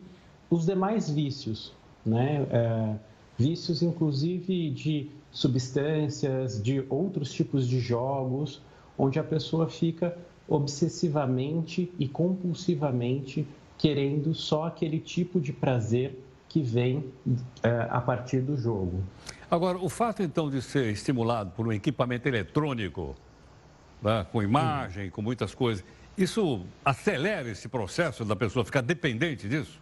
os 0.51 0.67
demais 0.67 1.09
vícios, 1.09 1.73
né? 2.05 2.47
Vícios 3.38 3.83
inclusive 3.83 4.70
de 4.70 5.11
substâncias, 5.31 6.62
de 6.62 6.85
outros 6.88 7.33
tipos 7.33 7.68
de 7.68 7.79
jogos, 7.79 8.62
onde 8.96 9.18
a 9.18 9.25
pessoa 9.25 9.68
fica 9.68 10.16
obsessivamente 10.49 11.92
e 11.99 12.09
compulsivamente 12.09 13.46
querendo 13.77 14.35
só 14.35 14.64
aquele 14.64 14.99
tipo 14.99 15.40
de 15.40 15.53
prazer 15.53 16.18
que 16.49 16.62
vem 16.62 17.05
é, 17.62 17.87
a 17.90 18.01
partir 18.01 18.40
do 18.40 18.57
jogo. 18.57 19.03
Agora, 19.51 19.77
o 19.79 19.88
fato 19.88 20.22
então 20.22 20.49
de 20.49 20.62
ser 20.62 20.90
estimulado 20.90 21.51
por 21.51 21.66
um 21.66 21.72
equipamento 21.72 22.27
eletrônico, 22.27 23.14
né, 24.01 24.27
com 24.33 24.42
imagem, 24.42 25.11
com 25.11 25.20
muitas 25.20 25.55
coisas, 25.55 25.85
isso 26.16 26.62
acelera 26.85 27.51
esse 27.51 27.68
processo 27.68 28.25
da 28.25 28.35
pessoa 28.35 28.64
ficar 28.64 28.81
dependente 28.81 29.49
disso? 29.49 29.81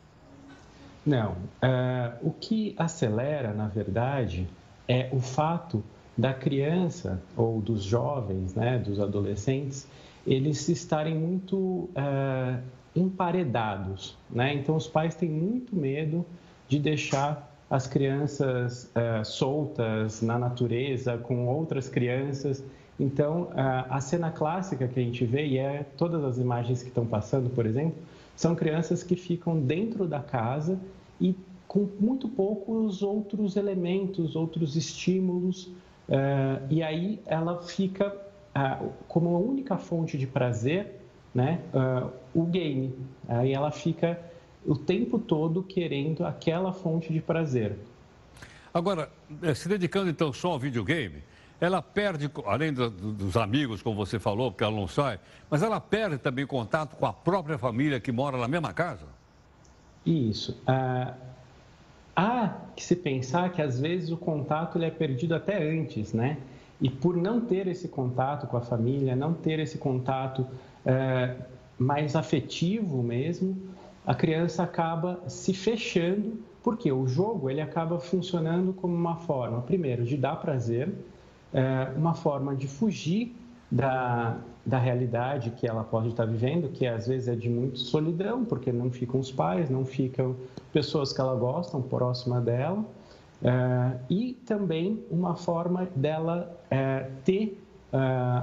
Não. 1.05 1.33
Uh, 1.33 2.29
o 2.29 2.31
que 2.31 2.75
acelera, 2.79 3.53
na 3.53 3.69
verdade, 3.69 4.49
é 4.89 5.09
o 5.13 5.21
fato 5.21 5.83
da 6.17 6.33
criança 6.33 7.21
ou 7.37 7.61
dos 7.61 7.83
jovens, 7.83 8.55
né, 8.55 8.79
dos 8.79 9.01
adolescentes, 9.01 9.87
eles 10.27 10.69
estarem 10.69 11.15
muito 11.15 11.57
uh, 11.57 12.63
emparedados. 12.95 14.17
Né? 14.31 14.55
Então, 14.55 14.77
os 14.77 14.87
pais 14.87 15.15
têm 15.15 15.29
muito 15.29 15.75
medo 15.75 16.25
de 16.69 16.79
deixar 16.79 17.53
as 17.69 17.87
crianças 17.87 18.91
uh, 18.95 19.25
soltas 19.25 20.23
na 20.23 20.39
natureza 20.39 21.19
com 21.19 21.47
outras 21.47 21.89
crianças 21.89 22.63
então, 22.99 23.49
a 23.57 24.01
cena 24.01 24.31
clássica 24.31 24.87
que 24.87 25.01
a 25.01 25.03
gente 25.03 25.25
vê, 25.25 25.47
e 25.47 25.59
é 25.59 25.85
todas 25.97 26.23
as 26.23 26.39
imagens 26.39 26.83
que 26.83 26.89
estão 26.89 27.05
passando, 27.05 27.51
por 27.51 27.67
exemplo, 27.67 27.97
são 28.37 28.55
crianças 28.55 29.03
que 29.03 29.17
ficam 29.17 29.61
dentro 29.61 30.07
da 30.07 30.21
casa 30.21 30.79
e 31.21 31.37
com 31.67 31.89
muito 31.99 32.29
poucos 32.29 33.03
outros 33.03 33.57
elementos, 33.57 34.37
outros 34.37 34.77
estímulos, 34.77 35.71
eh, 36.09 36.59
e 36.71 36.83
aí 36.83 37.21
ela 37.27 37.63
fica 37.63 38.25
como 39.09 39.35
a 39.35 39.39
única 39.41 39.77
fonte 39.77 40.17
de 40.17 40.29
prazer, 40.29 41.01
né, 41.35 41.61
eh, 41.75 42.07
o 42.33 42.45
game. 42.45 42.95
Aí 43.27 43.53
ela 43.53 43.73
fica 43.73 44.21
o 44.65 44.77
tempo 44.77 45.19
todo 45.19 45.63
querendo 45.63 46.25
aquela 46.25 46.73
fonte 46.73 47.13
de 47.13 47.21
prazer. 47.21 47.77
Agora, 48.73 49.11
eh, 49.43 49.55
se 49.55 49.69
dedicando 49.69 50.11
então 50.11 50.33
só 50.33 50.53
ao 50.53 50.59
videogame, 50.59 51.23
ela 51.61 51.81
perde, 51.81 52.31
além 52.47 52.73
do, 52.73 52.91
dos 52.91 53.37
amigos, 53.37 53.83
como 53.83 53.97
você 53.97 54.19
falou, 54.19 54.51
porque 54.51 54.65
ela 54.65 54.75
não 54.75 54.89
sai, 54.89 55.19
mas 55.49 55.63
ela 55.63 55.81
perde 55.81 56.19
também 56.19 56.47
contato 56.47 56.97
com 56.97 57.07
a 57.07 57.13
própria 57.13 57.57
família 57.59 58.01
que 58.01 58.13
mora 58.13 58.37
na 58.37 58.49
mesma 58.49 58.73
casa? 58.73 59.07
Isso. 60.05 60.61
Ah, 60.67 61.15
há 62.15 62.55
que 62.77 62.85
se 62.85 62.97
pensar 62.97 63.51
que 63.53 63.63
às 63.63 63.81
vezes 63.81 64.11
o 64.11 64.17
contato 64.17 64.77
ele 64.79 64.85
é 64.85 64.91
perdido 64.91 65.35
até 65.35 65.63
antes, 65.63 66.13
né? 66.13 66.39
E 66.81 66.91
por 66.91 67.17
não 67.17 67.41
ter 67.41 67.67
esse 67.67 67.89
contato 67.89 68.47
com 68.47 68.57
a 68.57 68.61
família, 68.61 69.17
não 69.17 69.33
ter 69.33 69.59
esse 69.59 69.79
contato 69.79 70.47
é, 70.85 71.35
mais 71.79 72.15
afetivo 72.15 73.03
mesmo, 73.03 73.57
a 74.07 74.15
criança 74.15 74.63
acaba 74.63 75.23
se 75.29 75.55
fechando, 75.55 76.39
porque 76.63 76.91
o 76.93 77.07
jogo 77.07 77.49
ele 77.49 77.61
acaba 77.61 77.99
funcionando 77.99 78.73
como 78.73 78.95
uma 78.95 79.17
forma, 79.17 79.63
primeiro, 79.63 80.05
de 80.05 80.17
dar 80.17 80.37
prazer, 80.37 80.93
é, 81.55 81.93
uma 81.97 82.15
forma 82.15 82.55
de 82.55 82.67
fugir 82.67 83.35
da, 83.71 84.37
da 84.67 84.79
realidade 84.79 85.51
que 85.53 85.67
ela 85.67 85.85
pode 85.85 86.09
estar 86.09 86.27
vivendo, 86.27 86.69
que 86.69 86.87
às 86.87 87.07
vezes 87.07 87.29
é 87.29 87.35
de 87.35 87.49
muito 87.49 87.79
solidão, 87.79 88.45
porque 88.45 88.73
não 88.73 88.91
ficam 88.91 89.21
os 89.21 89.31
pais, 89.31 89.71
não 89.71 89.85
ficam 89.85 90.37
pessoas 90.73 91.13
que 91.13 91.21
ela 91.21 91.35
gosta 91.35 91.79
próxima 91.79 92.41
dela, 92.41 92.85
é, 93.43 93.97
e 94.11 94.35
também 94.47 95.05
uma 95.11 95.37
forma 95.37 95.89
dela 95.95 96.61
é, 96.71 97.09
ter 97.25 97.61
é, 97.93 97.97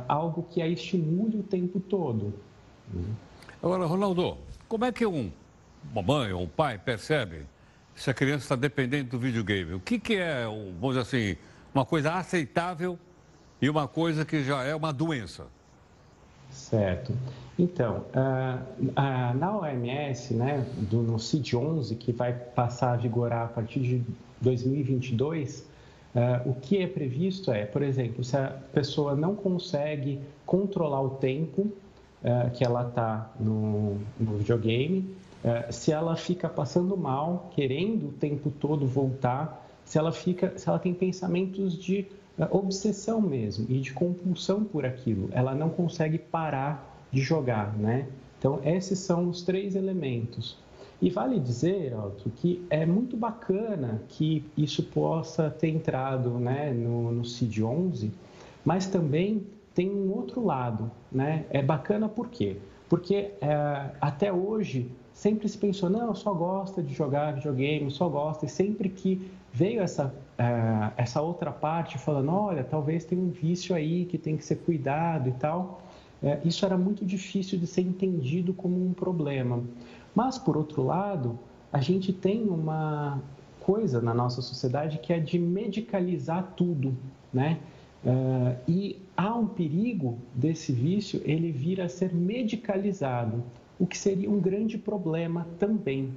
algo 0.08 0.45
que 0.50 0.62
a 0.62 0.67
estimule 0.67 1.38
o 1.39 1.43
tempo 1.43 1.80
todo. 1.80 2.34
Agora, 3.62 3.86
Ronaldo, 3.86 4.38
como 4.67 4.86
é 4.86 4.91
que 4.91 5.06
um, 5.06 5.32
uma 5.91 6.02
mãe 6.02 6.34
ou 6.34 6.43
um 6.43 6.47
pai 6.47 6.78
percebe 6.78 7.41
se 7.95 8.10
a 8.10 8.13
criança 8.13 8.43
está 8.43 8.56
dependente 8.56 9.10
do 9.10 9.19
videogame? 9.19 9.74
O 9.74 9.80
que, 9.80 10.00
que 10.00 10.15
é, 10.15 10.45
vamos 10.45 10.95
dizer 10.95 11.02
assim, 11.02 11.38
uma 11.74 11.86
coisa 11.86 12.14
aceitável 12.14 12.98
e 13.62 13.70
uma 13.70 13.88
coisa 13.88 14.26
que 14.26 14.44
já 14.44 14.64
é 14.64 14.76
uma 14.76 14.92
doença? 14.92 15.46
Certo. 16.52 17.14
Então, 17.58 18.04
uh, 18.16 18.82
uh, 18.82 19.38
na 19.38 19.58
OMS, 19.58 20.34
né, 20.34 20.66
do, 20.90 21.02
no 21.02 21.18
CID-11, 21.18 21.98
que 21.98 22.12
vai 22.12 22.34
passar 22.34 22.94
a 22.94 22.96
vigorar 22.96 23.46
a 23.46 23.48
partir 23.48 23.80
de 23.80 24.04
2022, 24.42 25.60
uh, 26.16 26.50
o 26.50 26.56
que 26.56 26.80
é 26.80 26.88
previsto 26.88 27.52
é, 27.52 27.66
por 27.66 27.82
exemplo, 27.82 28.24
se 28.24 28.36
a 28.36 28.58
pessoa 28.74 29.16
não 29.16 29.36
consegue 29.36 30.20
controlar 30.46 31.02
o 31.02 31.12
tempo 31.12 31.72
que 32.54 32.64
ela 32.64 32.88
está 32.88 33.32
no, 33.40 33.98
no, 34.20 34.38
videogame, 34.38 35.16
se 35.72 35.92
ela 35.92 36.16
fica 36.16 36.48
passando 36.48 36.96
mal, 36.96 37.50
querendo 37.56 38.10
o 38.10 38.12
tempo 38.12 38.52
todo 38.52 38.86
voltar, 38.86 39.68
se 39.92 39.98
ela 39.98 40.14
fica, 40.14 40.58
se 40.58 40.70
ela 40.70 40.80
tem 40.80 40.94
pensamentos 40.94 41.78
de 41.78 42.08
obsessão 42.50 43.20
mesmo 43.20 43.66
e 43.68 43.78
de 43.82 43.92
compulsão 43.92 44.64
por 44.64 44.86
aquilo, 44.86 45.28
ela 45.34 45.54
não 45.54 45.70
consegue 45.70 46.18
parar 46.18 47.06
de 47.12 47.20
jogar, 47.20 47.78
né? 47.78 48.08
Então, 48.40 48.62
esses 48.64 49.00
são 49.00 49.28
os 49.28 49.42
três 49.42 49.76
elementos. 49.76 50.58
E 51.02 51.10
vale 51.10 51.42
dizer, 51.42 51.94
Otto, 51.94 52.30
que 52.38 52.66
é 52.70 52.86
muito 52.86 53.18
bacana 53.18 54.02
que 54.08 54.50
isso 54.56 54.82
possa 54.82 55.50
ter 55.50 55.68
entrado 55.68 56.40
né, 56.40 56.72
no, 56.72 57.12
no 57.12 57.24
CID-11, 57.24 58.12
mas 58.64 58.88
também 58.88 59.46
tem 59.76 59.92
um 59.92 60.14
outro 60.14 60.42
lado, 60.42 60.90
né? 61.12 61.44
É 61.50 61.62
bacana 61.62 62.08
por 62.08 62.30
quê? 62.30 62.56
Porque 62.88 63.32
é, 63.42 63.90
até 64.00 64.32
hoje 64.32 64.90
sempre 65.13 65.47
se 65.47 65.58
pensou, 65.58 65.89
não, 65.89 66.13
só 66.15 66.34
gosta 66.34 66.82
de 66.82 66.93
jogar 66.93 67.34
videogame, 67.34 67.89
só 67.91 68.08
gosta, 68.10 68.45
e 68.45 68.50
sempre 68.50 68.89
que 68.89 69.32
veio 69.52 69.82
essa, 69.82 70.13
é, 70.38 70.91
essa 70.97 71.21
outra 71.21 71.52
parte 71.52 71.97
falando, 71.97 72.32
olha, 72.32 72.63
talvez 72.63 73.06
tenha 73.06 73.21
um 73.21 73.30
vício 73.30 73.76
aí 73.76 74.06
que 74.06 74.17
tem 74.17 74.38
que 74.38 74.45
ser 74.45 74.58
cuidado 74.58 75.30
e 75.30 75.34
tal, 75.34 75.82
é, 76.24 76.39
isso 76.45 76.65
era 76.65 76.78
muito 76.78 77.06
difícil 77.06 77.60
de 77.60 77.67
ser 77.67 77.82
entendido 77.82 78.54
como 78.54 78.84
um 78.84 78.93
problema. 78.93 79.63
Mas, 80.13 80.38
por 80.38 80.56
outro 80.56 80.84
lado, 80.84 81.39
a 81.71 81.80
gente 81.80 82.13
tem 82.13 82.43
uma 82.43 83.21
coisa 83.62 84.02
na 84.02 84.13
nossa 84.13 84.41
sociedade 84.41 85.00
que 85.00 85.13
é 85.13 85.19
de 85.19 85.39
medicalizar 85.39 86.54
tudo, 86.56 86.95
né? 87.34 87.60
É, 88.04 88.56
e 88.67 89.00
há 89.15 89.34
um 89.36 89.45
perigo 89.45 90.17
desse 90.34 90.71
vício 90.71 91.21
ele 91.24 91.52
vir 91.52 91.80
a 91.82 91.88
ser 91.88 92.13
medicalizado, 92.13 93.43
o 93.82 93.88
que 93.88 93.98
seria 93.98 94.30
um 94.30 94.39
grande 94.39 94.78
problema 94.78 95.48
também. 95.58 96.13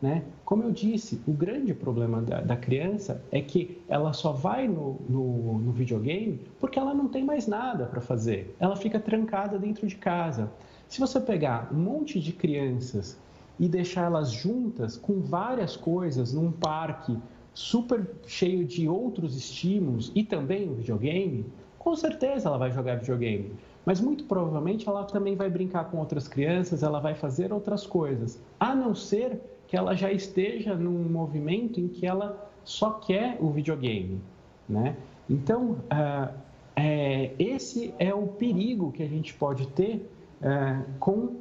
Né? 0.00 0.24
Como 0.46 0.62
eu 0.62 0.72
disse, 0.72 1.20
o 1.28 1.32
grande 1.32 1.74
problema 1.74 2.22
da, 2.22 2.40
da 2.40 2.56
criança 2.56 3.22
é 3.30 3.42
que 3.42 3.82
ela 3.86 4.14
só 4.14 4.32
vai 4.32 4.66
no, 4.66 4.98
no, 5.06 5.58
no 5.58 5.72
videogame 5.72 6.40
porque 6.58 6.78
ela 6.78 6.94
não 6.94 7.08
tem 7.08 7.22
mais 7.22 7.46
nada 7.46 7.84
para 7.84 8.00
fazer. 8.00 8.56
Ela 8.58 8.76
fica 8.76 8.98
trancada 8.98 9.58
dentro 9.58 9.86
de 9.86 9.94
casa. 9.94 10.50
Se 10.88 10.98
você 10.98 11.20
pegar 11.20 11.68
um 11.70 11.78
monte 11.78 12.18
de 12.18 12.32
crianças 12.32 13.18
e 13.60 13.68
deixar 13.68 14.06
elas 14.06 14.32
juntas 14.32 14.96
com 14.96 15.20
várias 15.20 15.76
coisas 15.76 16.32
num 16.32 16.50
parque 16.50 17.14
super 17.52 18.10
cheio 18.26 18.64
de 18.64 18.88
outros 18.88 19.36
estímulos 19.36 20.10
e 20.14 20.24
também 20.24 20.66
no 20.66 20.76
videogame, 20.76 21.44
com 21.78 21.94
certeza 21.94 22.48
ela 22.48 22.56
vai 22.56 22.72
jogar 22.72 22.96
videogame. 22.96 23.52
Mas 23.84 24.00
muito 24.00 24.24
provavelmente 24.24 24.88
ela 24.88 25.04
também 25.04 25.34
vai 25.34 25.50
brincar 25.50 25.90
com 25.90 25.98
outras 25.98 26.28
crianças, 26.28 26.82
ela 26.82 27.00
vai 27.00 27.14
fazer 27.14 27.52
outras 27.52 27.86
coisas, 27.86 28.40
a 28.58 28.74
não 28.74 28.94
ser 28.94 29.40
que 29.66 29.76
ela 29.76 29.94
já 29.94 30.12
esteja 30.12 30.74
num 30.74 31.08
movimento 31.08 31.80
em 31.80 31.88
que 31.88 32.06
ela 32.06 32.50
só 32.64 32.90
quer 32.90 33.38
o 33.40 33.50
videogame, 33.50 34.20
né? 34.68 34.96
Então, 35.28 35.78
uh, 35.90 36.32
é, 36.76 37.32
esse 37.38 37.94
é 37.98 38.14
o 38.14 38.26
perigo 38.26 38.92
que 38.92 39.02
a 39.02 39.08
gente 39.08 39.34
pode 39.34 39.66
ter 39.68 40.08
uh, 40.40 40.84
com 40.98 41.14
uh, 41.14 41.40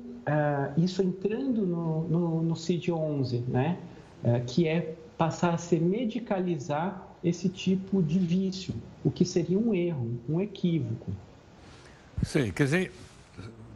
isso 0.77 1.03
entrando 1.03 1.65
no, 1.65 2.07
no, 2.07 2.41
no 2.41 2.55
CID-11, 2.55 3.43
né? 3.47 3.77
que 4.45 4.67
é 4.67 4.93
passar 5.17 5.55
a 5.55 5.57
se 5.57 5.79
medicalizar 5.79 7.07
esse 7.23 7.49
tipo 7.49 8.03
de 8.03 8.19
vício, 8.19 8.71
o 9.03 9.09
que 9.09 9.25
seria 9.25 9.57
um 9.57 9.73
erro, 9.73 10.11
um 10.29 10.39
equívoco. 10.39 11.11
Sim, 12.23 12.51
quer 12.51 12.63
dizer, 12.65 12.91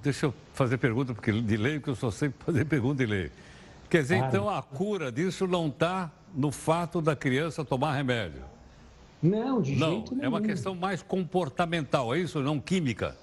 deixa 0.04 0.28
eu 0.28 0.34
fazer 0.54 0.78
pergunta, 0.78 1.14
porque 1.14 1.32
de 1.32 1.58
lei, 1.58 1.80
porque 1.80 1.92
eu 1.92 1.96
só 1.96 2.12
sei 2.12 2.32
fazer 2.40 2.66
pergunta 2.66 3.06
de 3.06 3.12
lei. 3.12 3.32
Quer 3.90 4.02
dizer, 4.02 4.18
claro. 4.18 4.36
então 4.36 4.50
a 4.50 4.62
cura 4.62 5.12
disso 5.12 5.48
não 5.48 5.68
está 5.68 6.12
no 6.34 6.52
fato 6.52 7.02
da 7.02 7.16
criança 7.16 7.64
tomar 7.64 7.94
remédio? 7.94 8.44
Não, 9.22 9.62
de 9.62 9.76
não, 9.76 9.92
jeito 9.92 10.14
nenhum. 10.14 10.26
É 10.26 10.30
uma 10.30 10.42
questão 10.42 10.76
mais 10.76 11.02
comportamental, 11.02 12.14
é 12.14 12.20
isso, 12.20 12.42
não 12.42 12.60
química? 12.60 13.16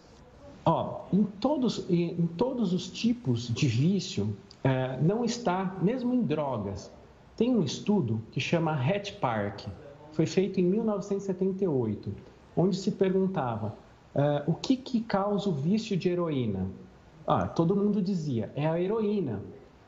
Ó, 0.65 1.03
em 1.13 1.25
todos, 1.25 1.85
em 1.91 2.27
todos 2.37 2.73
os 2.73 2.89
tipos 2.89 3.49
de 3.49 3.67
vício, 3.67 4.37
é, 4.63 4.99
não 5.01 5.25
está, 5.25 5.77
mesmo 5.83 6.15
em 6.15 6.23
drogas. 6.23 6.91
Tem 7.37 7.55
um 7.55 7.63
estudo 7.63 8.23
que 8.31 8.41
chama 8.41 8.73
Hatch 8.73 9.13
Park, 9.15 9.67
foi 10.13 10.27
feito 10.27 10.61
em 10.61 10.65
1978, 10.65 12.15
onde 12.57 12.77
se 12.77 12.93
perguntava 12.93 13.75
é, 14.15 14.43
o 14.47 14.55
que, 14.55 14.77
que 14.77 15.01
causa 15.01 15.49
o 15.49 15.53
vício 15.53 15.97
de 15.97 16.09
heroína. 16.09 16.67
Ah, 17.27 17.47
todo 17.47 17.77
mundo 17.77 18.03
dizia, 18.03 18.51
é 18.55 18.67
a 18.67 18.81
heroína. 18.81 19.41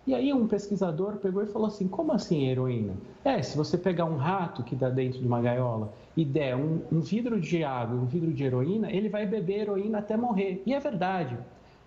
E 0.07 0.15
aí 0.15 0.33
um 0.35 0.47
pesquisador 0.47 1.17
pegou 1.17 1.43
e 1.43 1.47
falou 1.47 1.67
assim, 1.67 1.89
como 1.89 2.13
assim 2.13 2.47
heroína? 2.47 2.93
É, 3.25 3.41
se 3.43 3.57
você 3.57 3.79
pegar 3.79 4.05
um 4.05 4.17
rato 4.17 4.63
que 4.63 4.75
está 4.75 4.91
dentro 4.91 5.19
de 5.19 5.27
uma 5.27 5.41
gaiola 5.41 5.93
e 6.15 6.25
der 6.25 6.55
um, 6.55 6.83
um 6.93 7.01
vidro 7.01 7.41
de 7.41 7.65
água, 7.65 7.97
um 7.97 8.05
vidro 8.05 8.33
de 8.33 8.45
heroína, 8.45 8.91
ele 8.93 9.09
vai 9.09 9.27
beber 9.27 9.63
heroína 9.63 9.99
até 9.99 10.17
morrer. 10.17 10.63
E 10.67 10.75
é 10.75 10.81
verdade. 10.81 11.39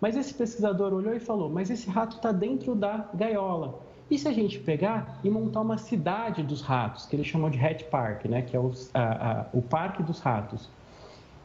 Mas 0.01 0.15
esse 0.15 0.33
pesquisador 0.33 0.93
olhou 0.93 1.13
e 1.13 1.19
falou, 1.19 1.49
mas 1.49 1.69
esse 1.69 1.89
rato 1.89 2.17
está 2.17 2.31
dentro 2.31 2.75
da 2.75 3.07
gaiola. 3.13 3.79
E 4.09 4.17
se 4.17 4.27
a 4.27 4.31
gente 4.31 4.59
pegar 4.59 5.19
e 5.23 5.29
montar 5.29 5.61
uma 5.61 5.77
cidade 5.77 6.41
dos 6.41 6.61
ratos, 6.61 7.05
que 7.05 7.15
eles 7.15 7.27
chamam 7.27 7.49
de 7.49 7.59
Hat 7.63 7.83
Park, 7.85 8.25
né, 8.25 8.41
que 8.41 8.55
é 8.55 8.59
o, 8.59 8.71
a, 8.93 9.31
a, 9.41 9.45
o 9.53 9.61
parque 9.61 10.01
dos 10.01 10.19
ratos. 10.19 10.69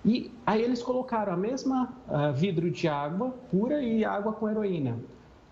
E 0.05 0.33
aí 0.45 0.63
eles 0.63 0.83
colocaram 0.83 1.33
a 1.33 1.37
mesma 1.37 1.97
uh, 2.09 2.33
vidro 2.33 2.71
de 2.71 2.89
água 2.89 3.31
pura 3.51 3.83
e 3.83 4.05
água 4.05 4.33
com 4.33 4.49
heroína 4.49 4.99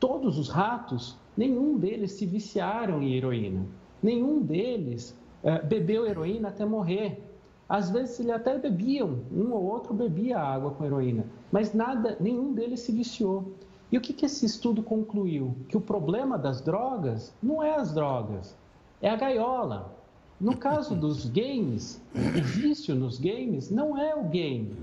todos 0.01 0.39
os 0.39 0.49
ratos, 0.49 1.17
nenhum 1.37 1.77
deles 1.77 2.13
se 2.13 2.25
viciaram 2.25 3.03
em 3.03 3.15
heroína. 3.15 3.67
Nenhum 4.03 4.41
deles 4.41 5.15
uh, 5.45 5.65
bebeu 5.67 6.07
heroína 6.07 6.49
até 6.49 6.65
morrer. 6.65 7.23
Às 7.69 7.91
vezes 7.91 8.19
eles 8.19 8.33
até 8.33 8.59
bebiam, 8.59 9.21
um 9.31 9.53
ou 9.53 9.63
outro 9.63 9.95
bebia 9.95 10.39
água 10.41 10.73
com 10.73 10.85
heroína, 10.85 11.25
mas 11.53 11.73
nada, 11.73 12.17
nenhum 12.19 12.53
deles 12.53 12.81
se 12.81 12.91
viciou. 12.91 13.53
E 13.93 13.99
o 13.99 14.01
que, 14.01 14.13
que 14.13 14.27
esse 14.27 14.45
estudo 14.47 14.83
concluiu? 14.83 15.55
Que 15.69 15.77
o 15.77 15.81
problema 15.81 16.37
das 16.37 16.61
drogas 16.61 17.33
não 17.41 17.63
é 17.63 17.77
as 17.77 17.93
drogas, 17.93 18.57
é 19.01 19.09
a 19.09 19.17
gaiola. 19.17 19.95
No 20.41 20.57
caso 20.57 20.95
dos 20.95 21.27
games, 21.27 22.03
o 22.15 22.43
vício 22.43 22.95
nos 22.95 23.19
games 23.19 23.71
não 23.71 23.99
é 23.99 24.15
o 24.15 24.25
game, 24.25 24.75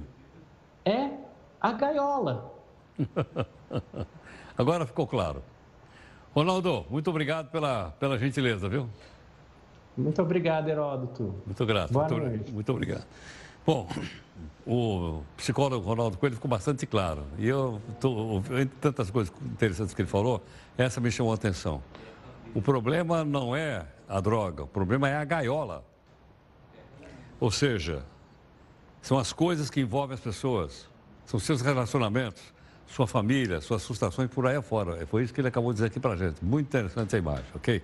é 0.85 1.09
a 1.59 1.71
gaiola. 1.71 2.53
Agora 4.57 4.85
ficou 4.85 5.07
claro. 5.07 5.41
Ronaldo, 6.35 6.85
muito 6.89 7.09
obrigado 7.09 7.49
pela, 7.49 7.91
pela 7.99 8.19
gentileza, 8.19 8.69
viu? 8.69 8.87
Muito 9.97 10.21
obrigado, 10.21 10.69
Heródoto. 10.69 11.33
Muito 11.43 11.65
grato. 11.65 11.91
Boa 11.91 12.07
muito, 12.07 12.23
noite. 12.23 12.51
muito 12.51 12.71
obrigado. 12.71 13.07
Bom, 13.65 13.87
o 14.65 15.23
psicólogo 15.35 15.85
Ronaldo 15.85 16.17
Coelho 16.17 16.35
ficou 16.35 16.49
bastante 16.49 16.85
claro. 16.85 17.23
E 17.39 17.47
eu, 17.47 17.81
tô, 17.99 18.37
entre 18.37 18.77
tantas 18.79 19.09
coisas 19.09 19.33
interessantes 19.43 19.95
que 19.95 20.01
ele 20.01 20.09
falou, 20.09 20.41
essa 20.77 21.01
me 21.01 21.09
chamou 21.11 21.31
a 21.31 21.35
atenção. 21.35 21.81
O 22.53 22.61
problema 22.61 23.23
não 23.23 23.55
é 23.55 23.85
a 24.07 24.19
droga, 24.19 24.63
o 24.63 24.67
problema 24.67 25.09
é 25.09 25.15
a 25.15 25.23
gaiola. 25.23 25.83
Ou 27.39 27.51
seja, 27.51 28.03
são 29.01 29.17
as 29.17 29.31
coisas 29.31 29.69
que 29.69 29.79
envolvem 29.79 30.15
as 30.15 30.19
pessoas, 30.19 30.87
são 31.25 31.39
seus 31.39 31.61
relacionamentos, 31.61 32.41
sua 32.87 33.05
família, 33.05 33.61
suas 33.61 33.85
frustrações 33.85 34.29
por 34.29 34.47
aí 34.47 34.55
afora. 34.55 35.05
Foi 35.07 35.23
isso 35.23 35.33
que 35.33 35.41
ele 35.41 35.49
acabou 35.49 35.71
de 35.71 35.77
dizer 35.77 35.87
aqui 35.87 35.99
para 35.99 36.13
a 36.13 36.15
gente. 36.15 36.43
Muito 36.43 36.67
interessante 36.67 37.15
a 37.15 37.19
imagem, 37.19 37.45
ok? 37.53 37.81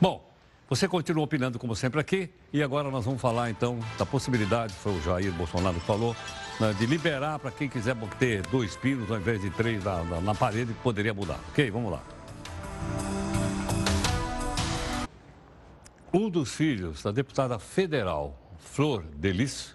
Bom, 0.00 0.32
você 0.68 0.88
continua 0.88 1.22
opinando 1.24 1.58
como 1.58 1.76
sempre 1.76 2.00
aqui 2.00 2.30
e 2.52 2.62
agora 2.62 2.90
nós 2.90 3.04
vamos 3.04 3.20
falar 3.20 3.50
então 3.50 3.78
da 3.98 4.06
possibilidade, 4.06 4.72
foi 4.72 4.92
o 4.92 5.02
Jair 5.02 5.30
Bolsonaro 5.32 5.78
que 5.78 5.86
falou, 5.86 6.16
né, 6.58 6.74
de 6.78 6.86
liberar 6.86 7.38
para 7.38 7.50
quem 7.50 7.68
quiser 7.68 7.94
ter 8.18 8.40
dois 8.46 8.74
pinos 8.74 9.10
ao 9.10 9.18
invés 9.18 9.40
de 9.40 9.50
três 9.50 9.84
na, 9.84 10.02
na, 10.02 10.20
na 10.20 10.34
parede, 10.34 10.72
poderia 10.82 11.12
mudar. 11.12 11.38
Ok, 11.50 11.70
vamos 11.70 11.92
lá. 11.92 12.02
Um 16.14 16.28
dos 16.28 16.54
filhos 16.54 17.02
da 17.02 17.10
deputada 17.10 17.58
federal 17.58 18.38
Flor 18.58 19.02
Delis 19.16 19.74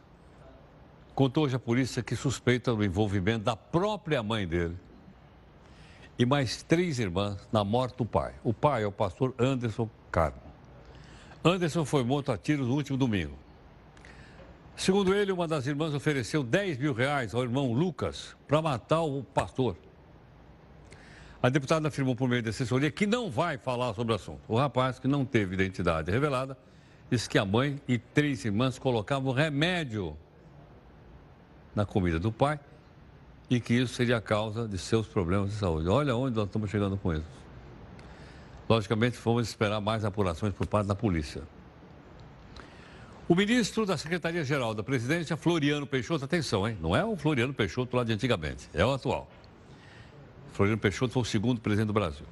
contou 1.16 1.46
hoje 1.46 1.56
à 1.56 1.60
polícia 1.60 2.04
que 2.04 2.16
suspeita 2.16 2.76
do 2.76 2.84
envolvimento 2.84 3.44
da 3.44 3.56
própria 3.56 4.22
mãe 4.22 4.48
dele 4.48 4.78
e 6.20 6.28
mais 6.28 6.62
três 6.62 7.00
irmãs 7.00 7.40
na 7.52 7.64
morte 7.64 7.98
do 7.98 8.06
pai. 8.06 8.36
O 8.44 8.54
pai 8.54 8.84
é 8.84 8.86
o 8.86 8.92
pastor 8.92 9.34
Anderson 9.40 9.90
Carmo. 10.12 10.40
Anderson 11.44 11.84
foi 11.84 12.04
morto 12.04 12.32
a 12.32 12.38
tiros 12.38 12.68
no 12.68 12.76
último 12.76 13.00
domingo. 13.00 13.36
Segundo 14.76 15.16
ele, 15.16 15.32
uma 15.32 15.48
das 15.48 15.66
irmãs 15.66 15.96
ofereceu 15.96 16.44
10 16.44 16.78
mil 16.78 16.94
reais 16.94 17.34
ao 17.34 17.42
irmão 17.42 17.74
Lucas 17.74 18.38
para 18.48 18.62
matar 18.62 19.02
o 19.02 19.24
pastor. 19.24 19.76
A 21.42 21.50
deputada 21.50 21.88
afirmou 21.88 22.16
por 22.16 22.28
meio 22.28 22.42
da 22.42 22.50
assessoria 22.50 22.90
que 22.90 23.06
não 23.06 23.30
vai 23.30 23.58
falar 23.58 23.94
sobre 23.94 24.14
o 24.14 24.16
assunto. 24.16 24.42
O 24.48 24.58
rapaz, 24.58 24.98
que 24.98 25.08
não 25.08 25.24
teve 25.24 25.54
identidade 25.54 26.12
revelada, 26.12 26.58
disse 27.12 27.30
que 27.30 27.38
a 27.38 27.46
mãe 27.46 27.80
e 27.88 27.98
três 27.98 28.44
irmãs 28.44 28.80
colocavam 28.80 29.32
remédio 29.32 30.18
na 31.76 31.86
comida 31.86 32.20
do 32.20 32.32
pai 32.32 32.60
e 33.50 33.60
que 33.60 33.76
isso 33.76 33.94
seria 33.94 34.18
a 34.18 34.22
causa 34.22 34.68
de 34.68 34.78
seus 34.78 35.08
problemas 35.08 35.52
de 35.52 35.58
saúde. 35.58 35.88
Olha 35.88 36.16
onde 36.16 36.36
nós 36.36 36.48
estamos 36.48 36.70
chegando 36.70 36.98
com 36.98 37.14
isso. 37.14 37.38
Logicamente, 38.68 39.16
fomos 39.16 39.48
esperar 39.48 39.80
mais 39.80 40.04
apurações 40.04 40.54
por 40.54 40.68
parte 40.68 40.88
da 40.88 40.96
polícia. 40.96 41.44
O 43.30 43.36
ministro 43.36 43.86
da 43.86 43.98
Secretaria-Geral 43.98 44.74
da 44.74 44.84
Presidência, 44.84 45.38
Floriano 45.38 45.86
Peixoto, 45.86 46.26
atenção, 46.26 46.68
hein? 46.68 46.78
Não 46.82 46.96
é 46.96 47.06
o 47.06 47.16
Floriano 47.16 47.54
Peixoto 47.54 47.96
lá 47.96 48.04
de 48.04 48.12
antigamente, 48.12 48.70
é 48.74 48.86
o 48.86 48.94
atual. 48.94 49.30
Floriano 50.54 50.80
Peixoto 50.80 51.14
foi 51.14 51.22
o 51.22 51.26
segundo 51.26 51.62
presidente 51.62 51.88
do 51.88 51.94
Brasil. 51.94 52.26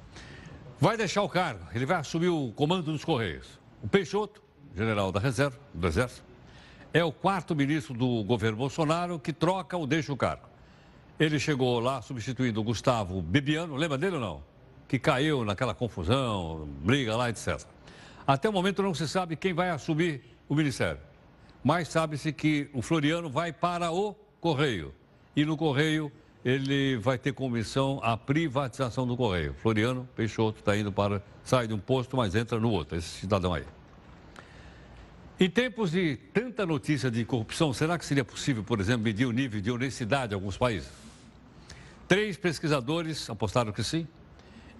Vai 0.78 0.96
deixar 0.96 1.22
o 1.22 1.28
cargo, 1.28 1.66
ele 1.74 1.86
vai 1.86 1.96
assumir 1.96 2.28
o 2.28 2.52
comando 2.52 2.92
dos 2.92 3.04
Correios. 3.04 3.58
O 3.82 3.88
Peixoto, 3.88 4.42
general 4.74 5.10
da 5.10 5.20
Reserva, 5.20 5.58
do 5.72 5.86
Exército, 5.86 6.22
é 6.92 7.04
o 7.04 7.12
quarto 7.12 7.54
ministro 7.54 7.94
do 7.94 8.22
governo 8.24 8.56
Bolsonaro 8.56 9.18
que 9.18 9.32
troca 9.32 9.76
ou 9.76 9.86
deixa 9.86 10.12
o 10.12 10.16
cargo. 10.16 10.48
Ele 11.18 11.38
chegou 11.38 11.80
lá 11.80 12.02
substituindo 12.02 12.60
o 12.60 12.64
Gustavo 12.64 13.22
Bibiano, 13.22 13.74
lembra 13.74 13.96
dele 13.96 14.16
ou 14.16 14.20
não? 14.20 14.42
Que 14.86 14.98
caiu 14.98 15.44
naquela 15.44 15.74
confusão, 15.74 16.68
briga 16.82 17.16
lá, 17.16 17.30
etc. 17.30 17.64
Até 18.26 18.48
o 18.48 18.52
momento 18.52 18.82
não 18.82 18.92
se 18.92 19.08
sabe 19.08 19.36
quem 19.36 19.54
vai 19.54 19.70
assumir 19.70 20.22
o 20.48 20.54
ministério. 20.54 21.00
Mas 21.64 21.88
sabe-se 21.88 22.32
que 22.32 22.68
o 22.72 22.82
Floriano 22.82 23.30
vai 23.30 23.52
para 23.52 23.90
o 23.90 24.14
Correio. 24.40 24.94
E 25.34 25.44
no 25.44 25.56
Correio 25.56 26.12
ele 26.46 26.96
vai 26.96 27.18
ter 27.18 27.32
como 27.32 27.56
missão 27.56 27.98
a 28.04 28.16
privatização 28.16 29.04
do 29.04 29.16
Correio. 29.16 29.52
Floriano 29.54 30.08
Peixoto 30.14 30.60
está 30.60 30.76
indo 30.76 30.92
para. 30.92 31.20
sai 31.42 31.66
de 31.66 31.74
um 31.74 31.78
posto, 31.78 32.16
mas 32.16 32.36
entra 32.36 32.60
no 32.60 32.70
outro, 32.70 32.96
esse 32.96 33.08
cidadão 33.08 33.52
aí. 33.52 33.64
Em 35.40 35.50
tempos 35.50 35.90
de 35.90 36.16
tanta 36.32 36.64
notícia 36.64 37.10
de 37.10 37.24
corrupção, 37.24 37.72
será 37.72 37.98
que 37.98 38.06
seria 38.06 38.24
possível, 38.24 38.62
por 38.62 38.78
exemplo, 38.78 39.02
medir 39.02 39.26
o 39.26 39.32
nível 39.32 39.60
de 39.60 39.72
honestidade 39.72 40.34
em 40.34 40.36
alguns 40.36 40.56
países? 40.56 40.88
Três 42.06 42.36
pesquisadores 42.36 43.28
apostaram 43.28 43.72
que 43.72 43.82
sim. 43.82 44.06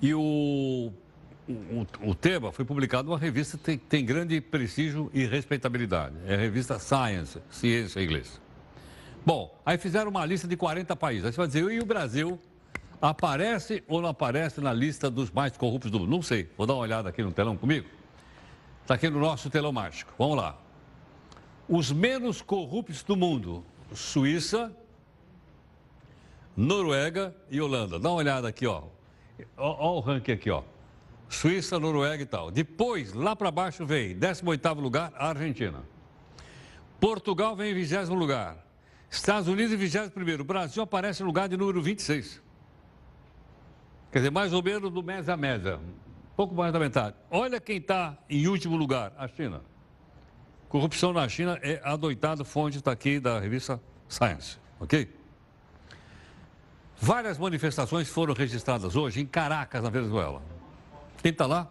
E 0.00 0.14
o, 0.14 0.92
o, 1.48 1.86
o 2.00 2.14
tema 2.14 2.52
foi 2.52 2.64
publicado 2.64 3.08
numa 3.08 3.18
revista 3.18 3.58
que 3.58 3.64
tem, 3.64 3.76
tem 3.76 4.04
grande 4.04 4.40
prestígio 4.40 5.10
e 5.12 5.26
respeitabilidade. 5.26 6.14
É 6.26 6.34
a 6.34 6.38
revista 6.38 6.78
Science, 6.78 7.40
Ciência 7.50 7.98
em 7.98 8.04
inglês. 8.04 8.45
Bom, 9.26 9.60
aí 9.66 9.76
fizeram 9.76 10.08
uma 10.08 10.24
lista 10.24 10.46
de 10.46 10.56
40 10.56 10.94
países. 10.94 11.24
Aí 11.24 11.32
você 11.32 11.36
vai 11.36 11.46
dizer, 11.48 11.68
e 11.68 11.80
o 11.80 11.84
Brasil 11.84 12.40
aparece 13.02 13.82
ou 13.88 14.00
não 14.00 14.10
aparece 14.10 14.60
na 14.60 14.72
lista 14.72 15.10
dos 15.10 15.32
mais 15.32 15.56
corruptos 15.56 15.90
do 15.90 15.98
mundo? 15.98 16.10
Não 16.12 16.22
sei. 16.22 16.48
Vou 16.56 16.64
dar 16.64 16.74
uma 16.74 16.82
olhada 16.82 17.08
aqui 17.08 17.24
no 17.24 17.32
telão 17.32 17.56
comigo. 17.56 17.88
Está 18.82 18.94
aqui 18.94 19.10
no 19.10 19.18
nosso 19.18 19.50
telão 19.50 19.72
mágico. 19.72 20.12
Vamos 20.16 20.36
lá. 20.36 20.56
Os 21.68 21.90
menos 21.90 22.40
corruptos 22.40 23.02
do 23.02 23.16
mundo: 23.16 23.64
Suíça, 23.92 24.72
Noruega 26.56 27.34
e 27.50 27.60
Holanda. 27.60 27.98
Dá 27.98 28.10
uma 28.10 28.18
olhada 28.18 28.46
aqui, 28.46 28.64
ó. 28.64 28.84
Olha 29.56 29.76
o 29.80 29.98
ranking 29.98 30.32
aqui, 30.32 30.50
ó. 30.52 30.62
Suíça, 31.28 31.80
Noruega 31.80 32.22
e 32.22 32.26
tal. 32.26 32.52
Depois, 32.52 33.12
lá 33.12 33.34
para 33.34 33.50
baixo 33.50 33.84
vem, 33.84 34.16
18º 34.16 34.78
lugar, 34.78 35.12
a 35.16 35.30
Argentina. 35.30 35.82
Portugal 37.00 37.56
vem 37.56 37.72
em 37.72 37.74
20 37.74 38.08
lugar. 38.10 38.65
Estados 39.10 39.48
Unidos 39.48 39.72
em 39.72 39.78
21º. 39.78 40.40
O 40.40 40.44
Brasil 40.44 40.82
aparece 40.82 41.22
no 41.22 41.26
lugar 41.26 41.48
de 41.48 41.56
número 41.56 41.80
26. 41.82 42.42
Quer 44.10 44.18
dizer, 44.18 44.30
mais 44.30 44.52
ou 44.52 44.62
menos 44.62 44.90
do 44.90 45.02
mês 45.02 45.28
a 45.28 45.36
mesa. 45.36 45.80
Pouco 46.36 46.54
mais 46.54 46.72
da 46.72 46.78
metade. 46.78 47.16
Olha 47.30 47.60
quem 47.60 47.78
está 47.78 48.16
em 48.28 48.46
último 48.46 48.76
lugar, 48.76 49.12
a 49.16 49.26
China. 49.26 49.62
Corrupção 50.68 51.12
na 51.12 51.28
China 51.28 51.58
é 51.62 51.80
adoitado, 51.84 52.44
fonte 52.44 52.76
está 52.78 52.92
aqui 52.92 53.18
da 53.20 53.38
revista 53.38 53.80
Science, 54.08 54.58
ok? 54.80 55.14
Várias 57.00 57.38
manifestações 57.38 58.08
foram 58.08 58.34
registradas 58.34 58.96
hoje 58.96 59.20
em 59.20 59.26
Caracas, 59.26 59.82
na 59.82 59.90
Venezuela. 59.90 60.42
Quem 61.22 61.30
está 61.30 61.46
lá? 61.46 61.70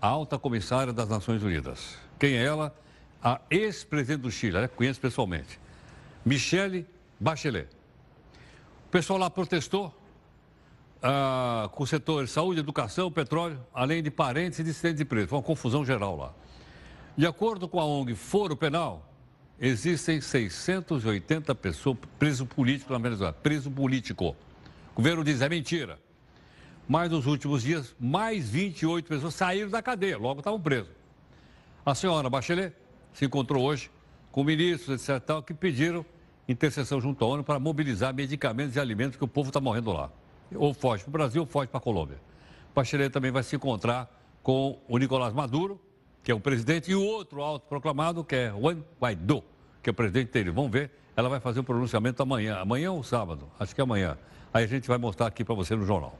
A 0.00 0.08
alta 0.08 0.38
comissária 0.38 0.92
das 0.92 1.08
Nações 1.08 1.42
Unidas. 1.42 1.96
Quem 2.18 2.34
é 2.34 2.44
ela? 2.44 2.74
A 3.22 3.40
ex-presidente 3.50 4.22
do 4.22 4.30
Chile, 4.30 4.56
ela 4.56 4.68
conheço 4.68 5.00
pessoalmente. 5.00 5.60
Michele 6.24 6.86
Bachelet. 7.18 7.68
O 8.86 8.90
pessoal 8.90 9.18
lá 9.18 9.30
protestou 9.30 9.94
ah, 11.02 11.68
com 11.72 11.82
o 11.82 11.86
setor 11.86 12.28
saúde, 12.28 12.60
educação, 12.60 13.10
petróleo, 13.10 13.60
além 13.74 14.02
de 14.02 14.10
parentes 14.10 14.58
e 14.58 14.64
dissidentes 14.64 14.98
de 14.98 15.04
presos. 15.04 15.30
Foi 15.30 15.38
uma 15.38 15.44
confusão 15.44 15.84
geral 15.84 16.16
lá. 16.16 16.32
De 17.16 17.26
acordo 17.26 17.68
com 17.68 17.80
a 17.80 17.84
ONG 17.84 18.14
Foro 18.14 18.56
Penal, 18.56 19.10
existem 19.60 20.20
680 20.20 21.54
pessoas 21.54 21.98
presos 22.18 22.46
políticos 22.46 22.92
na 22.92 22.98
Venezuela. 22.98 23.32
Preso 23.32 23.70
político. 23.70 24.36
O 24.92 24.96
governo 24.96 25.24
diz 25.24 25.40
é 25.40 25.48
mentira. 25.48 25.98
Mas 26.88 27.10
nos 27.10 27.26
últimos 27.26 27.62
dias, 27.62 27.94
mais 27.98 28.48
28 28.48 29.08
pessoas 29.08 29.34
saíram 29.34 29.70
da 29.70 29.82
cadeia, 29.82 30.18
logo 30.18 30.40
estavam 30.40 30.60
presos. 30.60 30.90
A 31.84 31.94
senhora 31.94 32.28
Bachelet 32.28 32.74
se 33.12 33.24
encontrou 33.24 33.64
hoje 33.64 33.90
com 34.32 34.42
ministros, 34.42 35.08
etc., 35.08 35.22
tal, 35.22 35.42
que 35.42 35.52
pediram 35.52 36.04
intercessão 36.48 37.00
junto 37.00 37.22
à 37.24 37.28
ONU 37.28 37.44
para 37.44 37.60
mobilizar 37.60 38.12
medicamentos 38.14 38.74
e 38.74 38.80
alimentos 38.80 39.16
que 39.16 39.22
o 39.22 39.28
povo 39.28 39.50
está 39.50 39.60
morrendo 39.60 39.92
lá. 39.92 40.10
Ou 40.54 40.72
foge 40.74 41.04
para 41.04 41.10
o 41.10 41.12
Brasil 41.12 41.42
ou 41.42 41.46
foge 41.46 41.68
para 41.68 41.78
a 41.78 41.80
Colômbia. 41.80 42.18
Bachelet 42.74 43.10
também 43.10 43.30
vai 43.30 43.42
se 43.42 43.54
encontrar 43.54 44.10
com 44.42 44.80
o 44.88 44.98
Nicolás 44.98 45.34
Maduro, 45.34 45.80
que 46.24 46.32
é 46.32 46.34
o 46.34 46.40
presidente, 46.40 46.90
e 46.90 46.94
o 46.94 47.02
outro 47.02 47.42
autoproclamado, 47.42 48.24
que 48.24 48.34
é 48.34 48.50
Juan 48.50 48.82
Guaidó, 48.98 49.42
que 49.82 49.90
é 49.90 49.92
o 49.92 49.94
presidente 49.94 50.32
dele. 50.32 50.50
Vamos 50.50 50.70
ver, 50.72 50.90
ela 51.14 51.28
vai 51.28 51.38
fazer 51.38 51.60
o 51.60 51.62
um 51.62 51.64
pronunciamento 51.64 52.22
amanhã. 52.22 52.56
Amanhã 52.56 52.90
ou 52.90 53.02
sábado? 53.02 53.50
Acho 53.60 53.74
que 53.74 53.80
é 53.80 53.84
amanhã. 53.84 54.16
Aí 54.52 54.64
a 54.64 54.66
gente 54.66 54.88
vai 54.88 54.98
mostrar 54.98 55.26
aqui 55.26 55.44
para 55.44 55.54
você 55.54 55.76
no 55.76 55.84
jornal. 55.84 56.18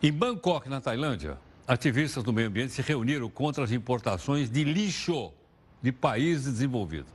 Em 0.00 0.12
Bangkok, 0.12 0.68
na 0.68 0.80
Tailândia, 0.80 1.38
ativistas 1.66 2.22
do 2.22 2.32
meio 2.32 2.48
ambiente 2.48 2.72
se 2.72 2.82
reuniram 2.82 3.28
contra 3.28 3.64
as 3.64 3.72
importações 3.72 4.50
de 4.50 4.62
lixo 4.64 5.32
de 5.82 5.90
países 5.90 6.52
desenvolvidos. 6.52 7.12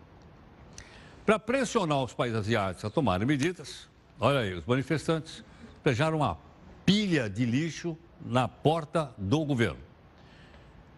Para 1.25 1.39
pressionar 1.39 2.03
os 2.03 2.13
países 2.13 2.38
asiáticos 2.38 2.86
a 2.86 2.89
tomarem 2.89 3.25
medidas, 3.25 3.88
olha 4.19 4.39
aí, 4.39 4.53
os 4.53 4.65
manifestantes 4.65 5.43
despejaram 5.73 6.17
uma 6.17 6.38
pilha 6.86 7.30
de 7.30 7.45
lixo 7.45 7.97
na 8.25 8.47
porta 8.47 9.12
do 9.17 9.43
governo. 9.45 9.80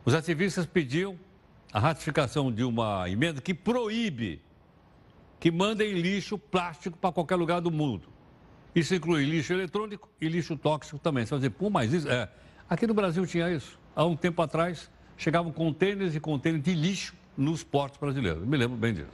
Os 0.05 0.13
ativistas 0.13 0.65
pediam 0.65 1.17
a 1.71 1.79
ratificação 1.79 2.51
de 2.51 2.63
uma 2.63 3.09
emenda 3.09 3.41
que 3.41 3.53
proíbe 3.53 4.41
que 5.39 5.51
mandem 5.51 5.93
lixo 5.93 6.37
plástico 6.37 6.97
para 6.97 7.11
qualquer 7.11 7.35
lugar 7.35 7.61
do 7.61 7.71
mundo. 7.71 8.09
Isso 8.75 8.93
inclui 8.93 9.25
lixo 9.25 9.53
eletrônico 9.53 10.09
e 10.19 10.27
lixo 10.27 10.57
tóxico 10.57 10.99
também. 10.99 11.25
Você 11.25 11.31
vai 11.31 11.39
dizer, 11.39 11.49
pô, 11.51 11.69
mas 11.69 11.93
isso. 11.93 12.09
É. 12.09 12.29
Aqui 12.69 12.85
no 12.85 12.93
Brasil 12.93 13.25
tinha 13.25 13.49
isso. 13.51 13.79
Há 13.95 14.05
um 14.05 14.15
tempo 14.15 14.41
atrás, 14.41 14.89
chegavam 15.17 15.51
contêineres 15.51 16.15
e 16.15 16.19
contêineres 16.19 16.63
de 16.63 16.73
lixo 16.73 17.15
nos 17.39 17.63
portos 17.63 17.99
brasileiros. 17.99 18.45
Me 18.45 18.57
lembro 18.57 18.77
bem 18.77 18.93
disso. 18.93 19.07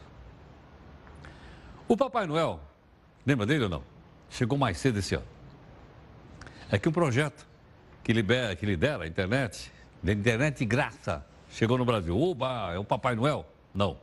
O 1.88 1.96
Papai 1.96 2.26
Noel, 2.26 2.60
lembra 3.26 3.46
dele 3.46 3.66
ou 3.66 3.70
não? 3.70 3.84
Chegou 4.30 4.58
mais 4.58 4.78
cedo 4.78 5.00
esse 5.00 5.16
ano. 5.16 5.28
É 6.72 6.80
que 6.80 6.90
um 6.90 6.92
projeto 6.92 7.46
que, 8.04 8.12
libera, 8.12 8.56
que 8.56 8.66
lidera 8.66 9.04
a 9.04 9.08
internet, 9.08 9.72
da 10.02 10.12
internet 10.12 10.58
de 10.58 10.66
graça, 10.66 11.26
chegou 11.52 11.78
no 11.78 11.86
Brasil. 11.86 12.20
Oba, 12.20 12.74
é 12.74 12.80
o 12.80 12.84
Papai 12.84 13.16
Noel? 13.16 13.46
Não. 13.74 13.98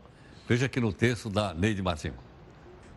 Veja 0.49 0.67
aqui 0.67 0.81
no 0.81 0.93
texto 0.93 1.29
da 1.29 1.53
Neide 1.53 1.83
Martins. 1.83 2.15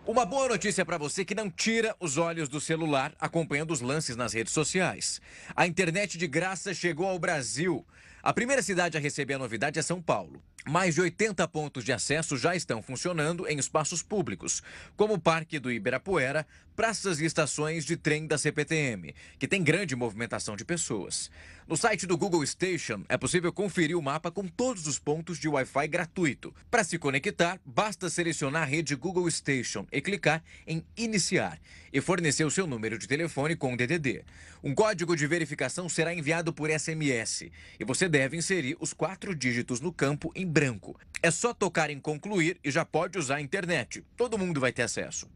Uma 0.05 0.23
boa 0.23 0.47
notícia 0.47 0.85
para 0.85 0.99
você 0.99 1.25
que 1.25 1.33
não 1.33 1.49
tira 1.49 1.95
os 1.99 2.15
olhos 2.15 2.47
do 2.47 2.61
celular 2.61 3.11
acompanhando 3.19 3.71
os 3.71 3.81
lances 3.81 4.15
nas 4.15 4.33
redes 4.33 4.53
sociais. 4.53 5.19
A 5.55 5.65
internet 5.65 6.15
de 6.19 6.27
graça 6.27 6.75
chegou 6.75 7.07
ao 7.07 7.17
Brasil. 7.17 7.83
A 8.21 8.31
primeira 8.31 8.61
cidade 8.61 8.97
a 8.97 8.99
receber 8.99 9.33
a 9.33 9.39
novidade 9.39 9.79
é 9.79 9.81
São 9.81 9.99
Paulo. 9.99 10.43
Mais 10.67 10.95
de 10.95 11.01
80 11.01 11.47
pontos 11.47 11.83
de 11.83 11.93
acesso 11.93 12.35
já 12.35 12.55
estão 12.55 12.81
funcionando 12.81 13.47
em 13.47 13.59
espaços 13.59 14.01
públicos, 14.01 14.63
como 14.97 15.13
o 15.13 15.19
Parque 15.19 15.59
do 15.59 15.71
Ibirapuera, 15.71 16.45
praças 16.75 17.19
e 17.21 17.25
estações 17.25 17.85
de 17.85 17.95
trem 17.95 18.27
da 18.27 18.37
CPTM, 18.37 19.15
que 19.39 19.47
tem 19.47 19.63
grande 19.63 19.95
movimentação 19.95 20.57
de 20.57 20.65
pessoas. 20.65 21.31
No 21.67 21.75
site 21.75 22.05
do 22.05 22.17
Google 22.17 22.45
Station 22.45 23.03
é 23.09 23.17
possível 23.17 23.51
conferir 23.51 23.97
o 23.97 24.01
mapa 24.01 24.29
com 24.29 24.45
todos 24.47 24.85
os 24.85 24.99
pontos 24.99 25.39
de 25.39 25.47
Wi-Fi 25.47 25.87
gratuito. 25.87 26.53
Para 26.69 26.83
se 26.83 26.99
conectar, 26.99 27.59
basta 27.65 28.09
selecionar 28.09 28.63
a 28.63 28.65
rede 28.65 28.95
Google 28.95 29.29
Station 29.31 29.87
e 29.91 30.01
clicar 30.01 30.43
em 30.67 30.85
Iniciar 30.95 31.59
e 31.91 32.01
fornecer 32.01 32.43
o 32.43 32.51
seu 32.51 32.67
número 32.67 32.99
de 32.99 33.07
telefone 33.07 33.55
com 33.55 33.75
DDD. 33.75 34.23
Um 34.63 34.75
código 34.75 35.15
de 35.15 35.25
verificação 35.25 35.87
será 35.87 36.13
enviado 36.13 36.53
por 36.53 36.69
SMS 36.69 37.49
e 37.79 37.85
você 37.85 38.07
deve 38.09 38.37
inserir 38.37 38.77
os 38.79 38.93
quatro 38.93 39.33
dígitos 39.33 39.79
no 39.79 39.91
campo 39.91 40.31
em 40.35 40.45
branco. 40.45 40.99
É 41.23 41.31
só 41.31 41.53
tocar 41.53 41.89
em 41.89 41.99
Concluir 41.99 42.59
e 42.63 42.69
já 42.69 42.85
pode 42.85 43.17
usar 43.17 43.37
a 43.37 43.41
internet. 43.41 44.03
Todo 44.15 44.37
mundo 44.37 44.59
vai 44.59 44.71
ter 44.71 44.83
acesso. 44.83 45.27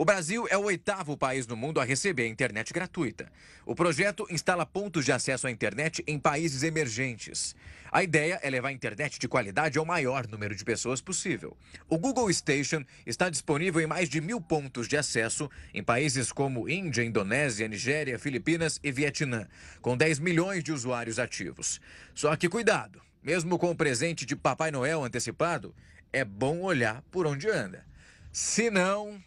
O 0.00 0.04
Brasil 0.06 0.46
é 0.48 0.56
o 0.56 0.62
oitavo 0.62 1.14
país 1.14 1.46
no 1.46 1.54
mundo 1.54 1.78
a 1.78 1.84
receber 1.84 2.26
internet 2.26 2.72
gratuita. 2.72 3.30
O 3.66 3.74
projeto 3.74 4.26
instala 4.30 4.64
pontos 4.64 5.04
de 5.04 5.12
acesso 5.12 5.46
à 5.46 5.50
internet 5.50 6.02
em 6.06 6.18
países 6.18 6.62
emergentes. 6.62 7.54
A 7.92 8.02
ideia 8.02 8.40
é 8.42 8.48
levar 8.48 8.68
a 8.68 8.72
internet 8.72 9.18
de 9.18 9.28
qualidade 9.28 9.78
ao 9.78 9.84
maior 9.84 10.26
número 10.26 10.54
de 10.54 10.64
pessoas 10.64 11.02
possível. 11.02 11.54
O 11.86 11.98
Google 11.98 12.32
Station 12.32 12.82
está 13.04 13.28
disponível 13.28 13.78
em 13.78 13.86
mais 13.86 14.08
de 14.08 14.22
mil 14.22 14.40
pontos 14.40 14.88
de 14.88 14.96
acesso 14.96 15.50
em 15.74 15.82
países 15.82 16.32
como 16.32 16.66
Índia, 16.66 17.04
Indonésia, 17.04 17.68
Nigéria, 17.68 18.18
Filipinas 18.18 18.80
e 18.82 18.90
Vietnã, 18.90 19.46
com 19.82 19.98
10 19.98 20.18
milhões 20.18 20.64
de 20.64 20.72
usuários 20.72 21.18
ativos. 21.18 21.78
Só 22.14 22.34
que 22.36 22.48
cuidado, 22.48 23.02
mesmo 23.22 23.58
com 23.58 23.70
o 23.70 23.76
presente 23.76 24.24
de 24.24 24.34
Papai 24.34 24.70
Noel 24.70 25.04
antecipado, 25.04 25.74
é 26.12 26.24
bom 26.24 26.60
olhar 26.62 27.02
por 27.10 27.26
onde 27.26 27.48
anda. 27.48 27.84
Se 28.32 28.70
não. 28.70 29.20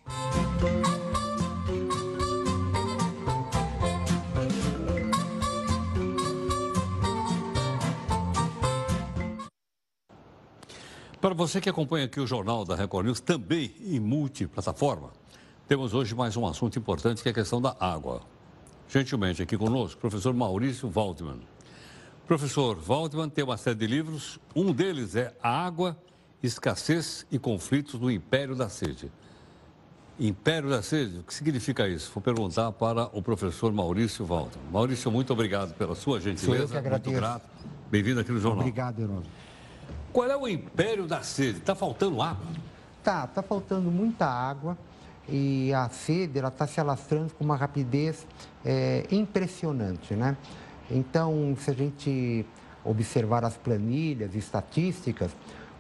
Para 11.19 11.33
você 11.33 11.61
que 11.61 11.69
acompanha 11.69 12.05
aqui 12.05 12.19
o 12.19 12.27
Jornal 12.27 12.65
da 12.65 12.75
Record 12.75 13.05
News, 13.05 13.21
também 13.21 13.73
em 13.79 13.99
multiplataforma, 13.99 15.11
temos 15.67 15.93
hoje 15.93 16.13
mais 16.13 16.35
um 16.35 16.45
assunto 16.45 16.77
importante 16.77 17.23
que 17.23 17.29
é 17.29 17.31
a 17.31 17.35
questão 17.35 17.61
da 17.61 17.75
água. 17.79 18.21
Gentilmente 18.89 19.41
aqui 19.41 19.57
conosco, 19.57 20.01
professor 20.01 20.33
Maurício 20.33 20.89
Waldman. 20.89 21.39
Professor 22.27 22.77
Waldman 22.77 23.29
tem 23.29 23.43
uma 23.43 23.55
série 23.55 23.77
de 23.77 23.87
livros, 23.87 24.37
um 24.53 24.73
deles 24.73 25.15
é 25.15 25.33
A 25.41 25.65
Água, 25.65 25.97
Escassez 26.43 27.25
e 27.31 27.39
Conflitos 27.39 27.97
do 27.97 28.11
Império 28.11 28.53
da 28.53 28.67
Sede. 28.67 29.09
Império 30.19 30.69
da 30.69 30.83
Sede, 30.83 31.19
o 31.19 31.23
que 31.23 31.33
significa 31.33 31.87
isso? 31.87 32.11
Vou 32.13 32.21
perguntar 32.21 32.71
para 32.73 33.05
o 33.17 33.21
professor 33.21 33.71
Maurício 33.71 34.25
Waldman. 34.25 34.63
Maurício, 34.71 35.09
muito 35.09 35.31
obrigado 35.31 35.73
pela 35.73 35.95
sua 35.95 36.19
gentileza. 36.19 36.45
Sou 36.45 36.55
eu 36.55 36.67
que 36.67 36.77
agradeço. 36.77 37.09
Muito 37.09 37.19
grato. 37.21 37.45
Bem-vindo 37.89 38.19
aqui 38.19 38.31
no 38.31 38.39
Jornal. 38.39 38.59
Obrigado, 38.59 38.99
Herói. 39.01 39.23
Qual 40.11 40.29
é 40.29 40.37
o 40.37 40.47
império 40.47 41.07
da 41.07 41.23
sede? 41.23 41.59
Está 41.59 41.73
faltando 41.73 42.21
água? 42.21 42.45
Tá, 43.01 43.23
está 43.23 43.41
faltando 43.41 43.89
muita 43.89 44.27
água 44.27 44.77
e 45.27 45.73
a 45.73 45.89
sede 45.89 46.39
está 46.39 46.67
se 46.67 46.79
alastrando 46.79 47.33
com 47.33 47.43
uma 47.43 47.55
rapidez 47.55 48.27
é, 48.65 49.07
impressionante, 49.09 50.13
né? 50.13 50.37
Então, 50.91 51.55
se 51.57 51.71
a 51.71 51.73
gente 51.73 52.45
observar 52.83 53.45
as 53.45 53.55
planilhas, 53.55 54.35
estatísticas, 54.35 55.31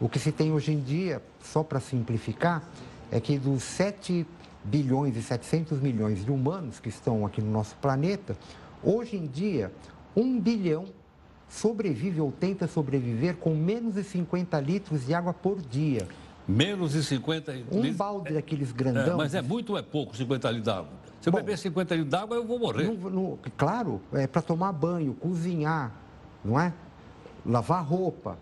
o 0.03 0.09
que 0.09 0.19
se 0.19 0.33
tem 0.33 0.51
hoje 0.51 0.73
em 0.73 0.81
dia, 0.81 1.21
só 1.41 1.63
para 1.63 1.79
simplificar, 1.79 2.61
é 3.09 3.21
que 3.21 3.37
dos 3.37 3.63
7 3.63 4.27
bilhões 4.61 5.15
e 5.15 5.21
700 5.21 5.79
milhões 5.79 6.25
de 6.25 6.29
humanos 6.29 6.77
que 6.77 6.89
estão 6.89 7.25
aqui 7.25 7.41
no 7.41 7.49
nosso 7.49 7.73
planeta, 7.77 8.35
hoje 8.83 9.15
em 9.15 9.25
dia, 9.25 9.71
1 10.13 10.41
bilhão 10.41 10.85
sobrevive 11.47 12.19
ou 12.19 12.33
tenta 12.33 12.67
sobreviver 12.67 13.37
com 13.37 13.55
menos 13.55 13.93
de 13.93 14.03
50 14.03 14.59
litros 14.59 15.05
de 15.05 15.13
água 15.13 15.33
por 15.33 15.61
dia. 15.61 16.05
Menos 16.45 16.91
de 16.91 17.01
50 17.01 17.53
Um 17.71 17.79
litros? 17.79 17.95
balde 17.95 18.33
daqueles 18.33 18.73
grandão. 18.73 19.13
É, 19.13 19.15
mas 19.15 19.33
é 19.33 19.41
muito 19.41 19.69
ou 19.71 19.77
é 19.77 19.81
pouco 19.81 20.17
50 20.17 20.49
litros 20.49 20.65
d'água? 20.65 20.89
Se 21.21 21.29
eu 21.29 21.33
beber 21.33 21.57
50 21.57 21.95
litros 21.95 22.11
d'água, 22.11 22.35
eu 22.35 22.45
vou 22.45 22.59
morrer. 22.59 22.83
No- 22.83 23.09
no- 23.09 23.39
claro, 23.57 24.01
é 24.11 24.27
para 24.27 24.41
tomar 24.41 24.73
banho, 24.73 25.13
cozinhar, 25.13 25.93
não 26.43 26.59
é? 26.59 26.73
Lavar 27.45 27.85
roupa. 27.87 28.37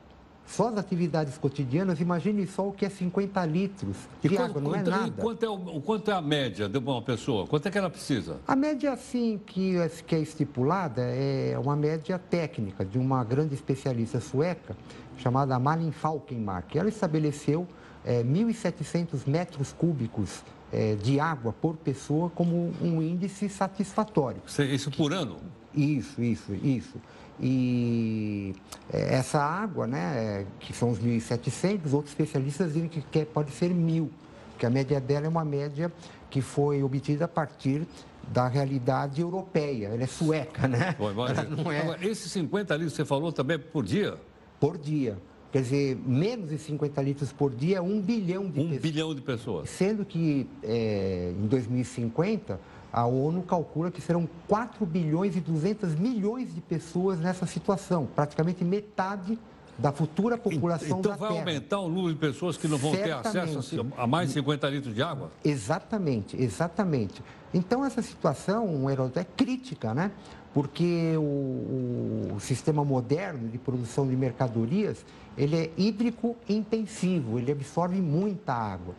Só 0.51 0.67
as 0.67 0.77
atividades 0.77 1.37
cotidianas, 1.37 2.01
imagine 2.01 2.45
só 2.45 2.67
o 2.67 2.73
que 2.73 2.85
é 2.85 2.89
50 2.89 3.45
litros 3.45 3.95
E 4.21 4.27
de 4.27 4.35
quanto, 4.35 4.49
água, 4.49 4.61
não 4.61 4.75
é 4.75 4.79
então, 4.81 4.93
e 4.93 4.97
nada. 4.97 5.21
Quanto 5.21 5.45
é, 5.45 5.49
o, 5.49 5.53
o 5.53 5.81
quanto 5.81 6.11
é 6.11 6.13
a 6.13 6.21
média 6.21 6.67
de 6.67 6.77
uma 6.77 7.01
pessoa? 7.01 7.47
Quanto 7.47 7.67
é 7.67 7.71
que 7.71 7.77
ela 7.77 7.89
precisa? 7.89 8.37
A 8.45 8.53
média, 8.53 8.91
assim, 8.91 9.39
que 9.45 9.77
é, 9.77 9.87
que 9.87 10.13
é 10.13 10.19
estipulada 10.19 11.03
é 11.03 11.57
uma 11.57 11.75
média 11.77 12.19
técnica 12.19 12.83
de 12.83 12.99
uma 12.99 13.23
grande 13.23 13.55
especialista 13.55 14.19
sueca 14.19 14.75
chamada 15.17 15.57
Malin 15.57 15.91
Falkenmark. 15.91 16.77
Ela 16.77 16.89
estabeleceu 16.89 17.65
é, 18.03 18.21
1.700 18.21 19.25
metros 19.27 19.71
cúbicos 19.71 20.43
é, 20.69 20.95
de 20.95 21.17
água 21.17 21.53
por 21.53 21.77
pessoa 21.77 22.29
como 22.29 22.73
um 22.81 23.01
índice 23.01 23.47
satisfatório. 23.47 24.41
Isso 24.45 24.91
por 24.91 25.13
ano? 25.13 25.37
Isso, 25.73 26.21
isso, 26.21 26.53
isso. 26.53 26.99
E 27.41 28.53
é, 28.93 29.15
essa 29.15 29.39
água, 29.39 29.87
né, 29.87 29.99
é, 30.41 30.45
que 30.59 30.73
são 30.73 30.91
os 30.91 30.99
1.700, 30.99 31.91
outros 31.93 32.11
especialistas 32.11 32.73
dizem 32.73 32.87
que 32.87 33.01
quer- 33.01 33.25
pode 33.25 33.51
ser 33.51 33.69
mil, 33.73 34.11
que 34.57 34.65
a 34.65 34.69
média 34.69 34.99
dela 35.01 35.25
é 35.25 35.29
uma 35.29 35.43
média 35.43 35.91
que 36.29 36.39
foi 36.41 36.83
obtida 36.83 37.25
a 37.25 37.27
partir 37.27 37.85
da 38.31 38.47
realidade 38.47 39.19
europeia. 39.21 39.87
Ela 39.87 40.03
é 40.03 40.07
sueca, 40.07 40.67
né? 40.67 40.95
Não 41.57 41.71
é 41.71 41.81
Agora, 41.81 42.07
esses 42.07 42.31
50 42.31 42.75
litros 42.75 42.93
que 42.93 42.97
você 42.97 43.05
falou 43.05 43.31
também 43.31 43.55
é 43.55 43.57
por 43.57 43.83
dia? 43.83 44.17
por 44.59 44.77
dia. 44.77 45.17
Quer 45.51 45.63
dizer, 45.63 45.97
menos 46.05 46.49
de 46.51 46.57
50 46.59 47.01
litros 47.01 47.33
por 47.33 47.51
dia 47.53 47.77
é 47.77 47.81
um 47.81 47.99
bilhão 47.99 48.43
de 48.49 48.59
Um 48.59 48.63
pessoas. 48.69 48.81
bilhão 48.81 49.15
de 49.15 49.21
pessoas. 49.21 49.69
Sendo 49.71 50.05
que 50.05 50.47
é, 50.63 51.33
em 51.37 51.47
2050 51.47 52.57
a 52.91 53.05
ONU 53.05 53.41
calcula 53.43 53.89
que 53.89 54.01
serão 54.01 54.27
4 54.47 54.85
bilhões 54.85 55.35
e 55.35 55.39
200 55.39 55.95
milhões 55.95 56.53
de 56.53 56.61
pessoas 56.61 57.19
nessa 57.19 57.45
situação, 57.45 58.07
praticamente 58.15 58.63
metade 58.63 59.37
da 59.77 59.91
futura 59.91 60.37
população 60.37 60.99
Então 60.99 61.11
da 61.11 61.17
vai 61.17 61.29
Terra. 61.29 61.39
aumentar 61.41 61.79
o 61.79 61.87
número 61.89 62.13
de 62.13 62.19
pessoas 62.19 62.57
que 62.57 62.67
não 62.67 62.77
vão 62.77 62.91
ter 62.91 63.11
acesso 63.11 63.61
Certamente. 63.63 63.93
a 63.97 64.05
mais 64.05 64.27
de 64.27 64.33
50 64.35 64.69
litros 64.69 64.93
de 64.93 65.01
água? 65.01 65.31
Exatamente, 65.43 66.39
exatamente. 66.41 67.23
Então 67.53 67.83
essa 67.83 68.01
situação, 68.01 68.89
Heródoto, 68.89 69.19
é 69.19 69.23
crítica, 69.23 69.93
né? 69.93 70.11
Porque 70.53 71.13
o, 71.17 72.33
o 72.35 72.39
sistema 72.41 72.83
moderno 72.83 73.47
de 73.47 73.57
produção 73.57 74.05
de 74.05 74.15
mercadorias, 74.17 75.05
ele 75.37 75.55
é 75.55 75.71
hídrico 75.77 76.35
intensivo, 76.47 77.39
ele 77.39 77.51
absorve 77.53 78.01
muita 78.01 78.53
água. 78.53 78.93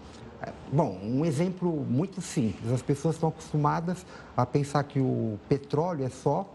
Bom, 0.72 0.99
um 1.03 1.24
exemplo 1.24 1.70
muito 1.88 2.20
simples. 2.20 2.72
As 2.72 2.82
pessoas 2.82 3.14
estão 3.16 3.28
acostumadas 3.28 4.05
a 4.36 4.45
pensar 4.47 4.82
que 4.84 4.99
o 4.99 5.38
petróleo 5.49 6.05
é 6.05 6.09
só 6.09 6.49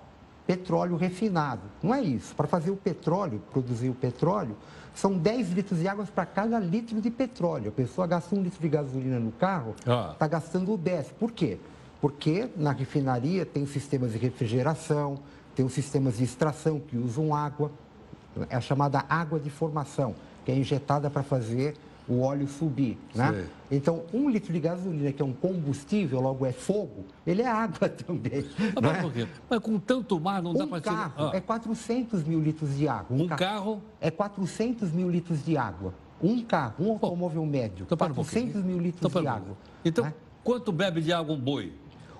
petróleo 0.45 0.95
refinado. 0.95 1.61
Não 1.83 1.93
é 1.93 2.01
isso. 2.01 2.33
Para 2.33 2.47
fazer 2.47 2.71
o 2.71 2.75
petróleo, 2.77 3.41
produzir 3.51 3.89
o 3.89 3.93
petróleo, 3.93 4.55
são 4.95 5.17
10 5.17 5.51
litros 5.51 5.79
de 5.79 5.87
água 5.87 6.05
para 6.05 6.25
cada 6.25 6.57
litro 6.57 6.99
de 7.01 7.11
petróleo. 7.11 7.69
A 7.69 7.71
pessoa 7.71 8.07
gasta 8.07 8.33
um 8.33 8.41
litro 8.41 8.59
de 8.59 8.69
gasolina 8.69 9.19
no 9.19 9.31
carro, 9.31 9.75
está 9.77 10.15
Ah. 10.19 10.27
gastando 10.27 10.75
10. 10.77 11.11
Por 11.11 11.31
quê? 11.31 11.59
Porque 11.99 12.49
na 12.55 12.71
refinaria 12.71 13.45
tem 13.45 13.65
sistemas 13.65 14.13
de 14.13 14.17
refrigeração, 14.17 15.19
tem 15.55 15.65
os 15.65 15.73
sistemas 15.73 16.17
de 16.17 16.23
extração 16.23 16.79
que 16.79 16.97
usam 16.97 17.35
água, 17.35 17.71
é 18.49 18.55
a 18.55 18.61
chamada 18.61 19.03
água 19.09 19.39
de 19.39 19.49
formação, 19.49 20.15
que 20.45 20.51
é 20.51 20.55
injetada 20.55 21.09
para 21.09 21.23
fazer 21.23 21.75
o 22.07 22.21
óleo 22.21 22.47
subir. 22.47 22.97
Né? 23.13 23.45
Então, 23.69 24.03
um 24.13 24.29
litro 24.29 24.53
de 24.53 24.59
gasolina, 24.59 25.11
que 25.11 25.21
é 25.21 25.25
um 25.25 25.33
combustível, 25.33 26.21
logo 26.21 26.45
é 26.45 26.51
fogo, 26.51 27.05
ele 27.25 27.41
é 27.41 27.47
água 27.47 27.89
também. 27.89 28.45
Ah, 28.75 28.81
mas 28.81 28.97
é? 28.97 29.01
por 29.01 29.11
quê? 29.13 29.27
Mas 29.49 29.59
com 29.59 29.77
tanto 29.79 30.19
mar 30.19 30.41
não 30.41 30.53
dá 30.53 30.63
Um 30.63 30.67
para 30.67 30.81
carro 30.81 31.13
Ah. 31.17 31.31
é 31.33 31.41
400 31.41 32.23
mil 32.23 32.39
litros 32.39 32.75
de 32.77 32.87
água. 32.87 33.17
Um 33.17 33.27
carro? 33.27 33.81
É 33.99 34.09
400 34.09 34.91
mil 34.91 35.09
litros 35.09 35.43
de 35.43 35.57
água. 35.57 35.93
Um 36.21 36.41
carro, 36.41 36.73
um 36.79 36.91
automóvel 36.93 37.45
médio, 37.45 37.83
Então, 37.85 37.97
pera 37.97 38.11
um 38.11 38.15
400 38.15 38.63
mil 38.63 38.79
litros 38.79 39.05
Então, 39.09 39.21
de 39.21 39.27
um 39.27 39.31
água. 39.31 39.57
Então, 39.85 40.13
quanto 40.43 40.71
bebe 40.71 41.01
de 41.01 41.11
água 41.13 41.35
um 41.35 41.39
boi? 41.39 41.73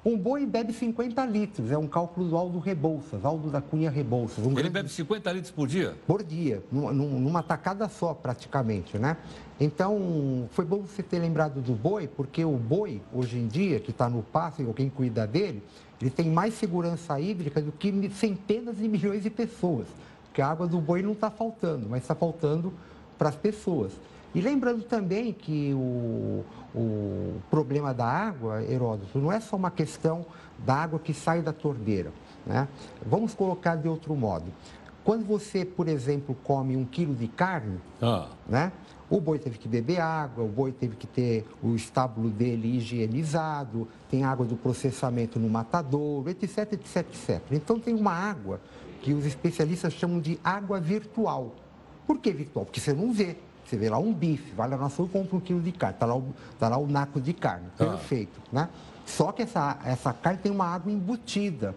Um 0.08 0.18
boi 0.18 0.46
bebe 0.46 0.72
50 0.72 1.26
litros, 1.26 1.70
é 1.70 1.78
um 1.78 1.86
cálculo 1.86 2.30
do 2.30 2.38
Aldo 2.38 2.60
Rebouças, 2.60 3.26
Aldo 3.26 3.50
da 3.52 3.60
Cunha 3.60 3.90
Rebouças. 3.90 4.38
Um 4.40 4.52
Ele 4.52 4.56
grande- 4.56 4.70
bebe 4.70 4.88
50 4.90 5.30
litros 5.34 5.52
por 5.52 5.68
dia? 5.68 5.96
por 6.08 6.24
dia, 6.24 6.64
num- 6.72 6.94
num- 6.94 7.20
numa 7.20 7.44
tacada 7.44 7.90
só 7.90 8.14
praticamente, 8.14 8.98
né? 8.98 9.18
Então, 9.60 10.48
foi 10.52 10.64
bom 10.64 10.78
você 10.80 11.04
ter 11.04 11.20
lembrado 11.20 11.60
do 11.60 11.74
boi, 11.74 12.08
porque 12.08 12.46
o 12.46 12.54
boi, 12.56 13.02
hoje 13.14 13.38
em 13.38 13.48
dia, 13.48 13.82
que 13.82 13.92
está 13.92 14.08
no 14.10 14.24
pasto 14.24 14.62
e 14.62 14.74
quem 14.74 14.90
cuida 14.90 15.28
dele, 15.28 15.62
ele 16.00 16.10
tem 16.10 16.30
mais 16.30 16.54
segurança 16.54 17.20
hídrica 17.20 17.62
do 17.62 17.74
que 17.74 18.10
centenas 18.12 18.78
de 18.78 18.88
milhões 18.88 19.24
de 19.24 19.30
pessoas. 19.30 19.88
Porque 20.24 20.42
a 20.42 20.48
água 20.48 20.68
do 20.68 20.80
boi 20.80 21.02
não 21.02 21.12
está 21.12 21.30
faltando, 21.30 21.86
mas 21.90 22.04
está 22.04 22.16
faltando 22.16 22.72
para 23.18 23.28
as 23.28 23.36
pessoas. 23.36 23.92
E 24.36 24.42
lembrando 24.42 24.84
também 24.84 25.34
que 25.34 25.74
o, 25.74 26.44
o 26.76 27.42
problema 27.50 27.94
da 27.94 28.06
água, 28.06 28.62
Heródoto, 28.64 29.18
não 29.20 29.32
é 29.32 29.40
só 29.40 29.56
uma 29.56 29.72
questão 29.72 30.26
da 30.66 30.76
água 30.76 31.00
que 31.00 31.14
sai 31.14 31.42
da 31.42 31.54
torneira. 31.54 32.12
Né? 32.46 32.68
Vamos 33.06 33.34
colocar 33.34 33.76
de 33.76 33.88
outro 33.88 34.16
modo. 34.16 34.46
Quando 35.04 35.26
você, 35.26 35.64
por 35.64 35.88
exemplo, 35.88 36.36
come 36.44 36.76
um 36.76 36.84
quilo 36.84 37.16
de 37.16 37.28
carne, 37.30 37.80
Ah. 38.02 38.28
né? 38.48 38.72
O 39.10 39.22
boi 39.22 39.40
teve 39.40 39.58
que 39.58 39.70
beber 39.70 40.02
água, 40.02 40.44
o 40.44 40.50
boi 40.50 40.74
teve 40.74 40.98
que 40.98 41.08
ter 41.08 41.46
o 41.64 41.76
estábulo 41.76 42.30
dele 42.30 42.76
higienizado, 42.76 43.88
tem 44.10 44.26
água 44.26 44.46
do 44.46 44.58
processamento 44.58 45.40
no 45.40 45.50
matadouro, 45.50 46.30
etc, 46.30 46.74
etc, 46.74 46.98
etc. 46.98 47.42
Então 47.52 47.80
tem 47.80 47.96
uma 47.96 48.12
água 48.12 48.60
que 49.02 49.14
os 49.14 49.26
especialistas 49.26 49.94
chamam 49.94 50.20
de 50.20 50.38
água 50.44 50.82
virtual. 50.82 51.56
Por 52.06 52.18
que 52.20 52.34
virtual? 52.34 52.66
Porque 52.66 52.82
você 52.82 52.92
não 52.92 53.14
vê. 53.14 53.38
Você 53.68 53.76
vê 53.76 53.90
lá 53.90 53.98
um 53.98 54.14
bife, 54.14 54.54
vai 54.56 54.70
lá 54.70 54.78
no 54.78 54.86
açougue 54.86 55.10
e 55.10 55.14
compra 55.20 55.36
um 55.36 55.40
quilo 55.42 55.60
de 55.62 55.74
carne, 55.74 55.96
está 55.96 56.06
lá, 56.06 56.16
o- 56.16 56.34
tá 56.58 56.70
lá 56.70 56.78
o 56.78 56.88
naco 56.88 57.20
de 57.20 57.34
carne, 57.34 57.66
Ah. 57.78 57.84
perfeito. 57.86 58.40
Né? 58.52 58.70
Só 59.06 59.34
que 59.34 59.42
essa, 59.42 59.78
essa 59.84 60.14
carne 60.14 60.40
tem 60.42 60.52
uma 60.52 60.66
água 60.66 60.90
embutida. 60.92 61.76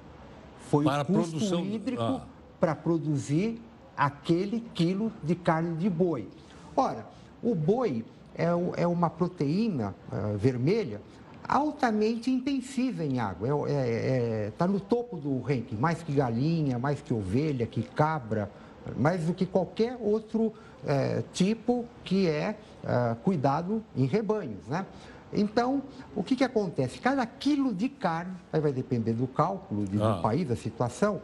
Foi 0.69 0.85
Para 0.85 1.03
o 1.03 1.07
custo 1.07 1.33
produção- 1.33 1.65
hídrico 1.65 2.01
ah. 2.03 2.23
para 2.61 2.77
produzir 2.77 3.61
aquele 3.97 4.61
quilo 4.73 5.11
de 5.23 5.35
carne 5.35 5.77
de 5.77 5.91
boi. 5.91 6.29
Ora, 6.77 7.05
o 7.43 7.57
boi 7.57 8.05
é, 8.37 8.47
é 8.77 8.87
uma 8.87 9.11
proteína 9.11 9.93
ah, 10.13 10.35
vermelha 10.37 11.01
altamente 11.49 12.31
intensiva 12.31 13.05
em 13.05 13.19
água. 13.19 13.49
Está 13.49 13.73
é, 13.73 14.53
tá 14.57 14.67
no 14.69 14.79
topo 14.79 15.17
do 15.17 15.41
ranking, 15.41 15.75
mais 15.75 16.01
que 16.05 16.13
galinha, 16.13 16.79
mais 16.79 17.03
que 17.03 17.13
ovelha, 17.13 17.67
que 17.67 17.83
cabra, 17.83 18.49
mais 18.97 19.25
do 19.25 19.35
que 19.35 19.45
qualquer 19.45 19.97
outro 20.01 20.53
eh, 20.87 21.23
tipo 21.33 21.85
que 22.05 22.27
é 22.29 22.57
ah, 22.85 23.17
cuidado 23.23 23.83
em 23.97 24.07
rebanhos. 24.07 24.67
Né? 24.67 24.87
Então, 25.33 25.83
o 26.17 26.23
que, 26.23 26.35
que 26.35 26.43
acontece? 26.45 26.99
Cada 26.99 27.25
quilo 27.27 27.73
de 27.75 27.89
carne, 27.89 28.33
aí 28.53 28.61
vai 28.61 28.73
depender 28.73 29.13
do 29.13 29.27
cálculo 29.27 29.85
de- 29.87 30.01
Ah. 30.03 30.15
do 30.17 30.23
país, 30.23 30.49
da 30.49 30.57
situação, 30.57 31.21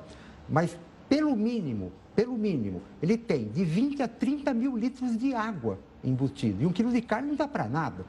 mas 0.48 0.78
pelo 1.08 1.34
mínimo, 1.34 1.90
pelo 2.14 2.36
mínimo, 2.36 2.82
ele 3.02 3.16
tem 3.16 3.48
de 3.48 3.64
20 3.64 4.02
a 4.02 4.08
30 4.08 4.52
mil 4.54 4.76
litros 4.76 5.16
de 5.16 5.34
água 5.34 5.78
embutido. 6.04 6.62
E 6.62 6.66
um 6.66 6.72
quilo 6.72 6.92
de 6.92 7.00
carne 7.02 7.28
não 7.28 7.34
dá 7.36 7.48
para 7.48 7.66
nada. 7.68 8.04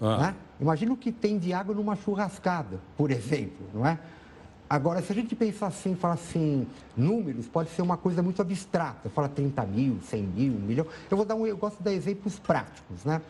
Ah. 0.00 0.16
Né? 0.18 0.34
Imagina 0.60 0.92
o 0.92 0.96
que 0.96 1.10
tem 1.12 1.38
de 1.38 1.52
água 1.52 1.74
numa 1.74 1.96
churrascada, 1.96 2.78
por 2.96 3.10
exemplo, 3.10 3.66
não 3.74 3.84
é? 3.86 3.98
Agora, 4.70 5.02
se 5.02 5.10
a 5.10 5.14
gente 5.16 5.34
pensar 5.34 5.66
assim, 5.66 5.96
falar 5.96 6.14
assim, 6.14 6.64
números, 6.96 7.48
pode 7.48 7.70
ser 7.70 7.82
uma 7.82 7.96
coisa 7.96 8.22
muito 8.22 8.40
abstrata. 8.40 9.10
Fala 9.10 9.28
30 9.28 9.66
mil, 9.66 9.98
100 10.00 10.22
mil, 10.22 10.52
1 10.52 10.56
milhão. 10.60 10.86
Eu 11.10 11.16
vou 11.16 11.26
dar 11.26 11.34
um, 11.34 11.44
eu 11.44 11.56
gosto 11.56 11.78
de 11.78 11.82
dar 11.82 11.92
exemplos 11.92 12.38
práticos, 12.38 13.04
né? 13.04 13.20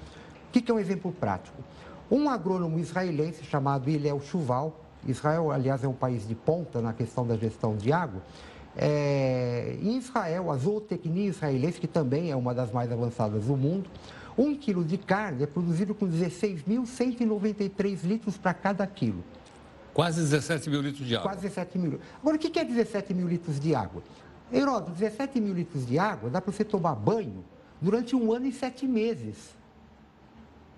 O 0.49 0.53
que, 0.53 0.61
que 0.61 0.70
é 0.70 0.74
um 0.74 0.78
exemplo 0.78 1.11
prático? 1.11 1.57
Um 2.11 2.28
agrônomo 2.28 2.78
israelense 2.78 3.43
chamado 3.43 3.88
Hillel 3.88 4.20
Chuval, 4.20 4.78
Israel, 5.09 5.51
aliás, 5.51 5.82
é 5.82 5.88
um 5.88 5.95
país 5.95 6.28
de 6.28 6.34
ponta 6.34 6.82
na 6.82 6.93
questão 6.93 7.26
da 7.26 7.38
gestão 7.38 7.74
de 7.74 7.91
água. 7.91 8.20
É, 8.76 9.78
em 9.80 9.97
Israel, 9.97 10.51
a 10.51 10.57
zootecnia 10.59 11.30
israelense, 11.30 11.80
que 11.80 11.88
também 11.88 12.30
é 12.30 12.36
uma 12.36 12.53
das 12.53 12.70
mais 12.70 12.93
avançadas 12.93 13.47
do 13.47 13.57
mundo, 13.57 13.88
um 14.36 14.55
quilo 14.55 14.84
de 14.84 14.99
carne 14.99 15.45
é 15.45 15.47
produzido 15.47 15.95
com 15.95 16.07
16.193 16.07 18.05
litros 18.05 18.36
para 18.36 18.53
cada 18.53 18.86
quilo. 18.86 19.24
Quase 19.93 20.20
17 20.22 20.70
mil 20.70 20.80
litros 20.80 21.07
de 21.07 21.16
água. 21.16 21.30
Quase 21.30 21.43
17 21.43 21.78
mil. 21.78 22.01
Agora, 22.20 22.36
o 22.36 22.38
que 22.38 22.59
é 22.59 22.64
17 22.64 23.12
mil 23.14 23.26
litros 23.28 23.59
de 23.59 23.74
água? 23.74 24.03
Heródoto, 24.53 24.93
17 24.93 25.41
mil 25.41 25.55
litros 25.55 25.86
de 25.86 25.99
água 25.99 26.28
dá 26.30 26.41
para 26.41 26.53
você 26.53 26.64
tomar 26.64 26.95
banho 26.95 27.45
durante 27.80 28.14
um 28.16 28.32
ano 28.32 28.47
e 28.47 28.53
sete 28.53 28.86
meses. 28.86 29.36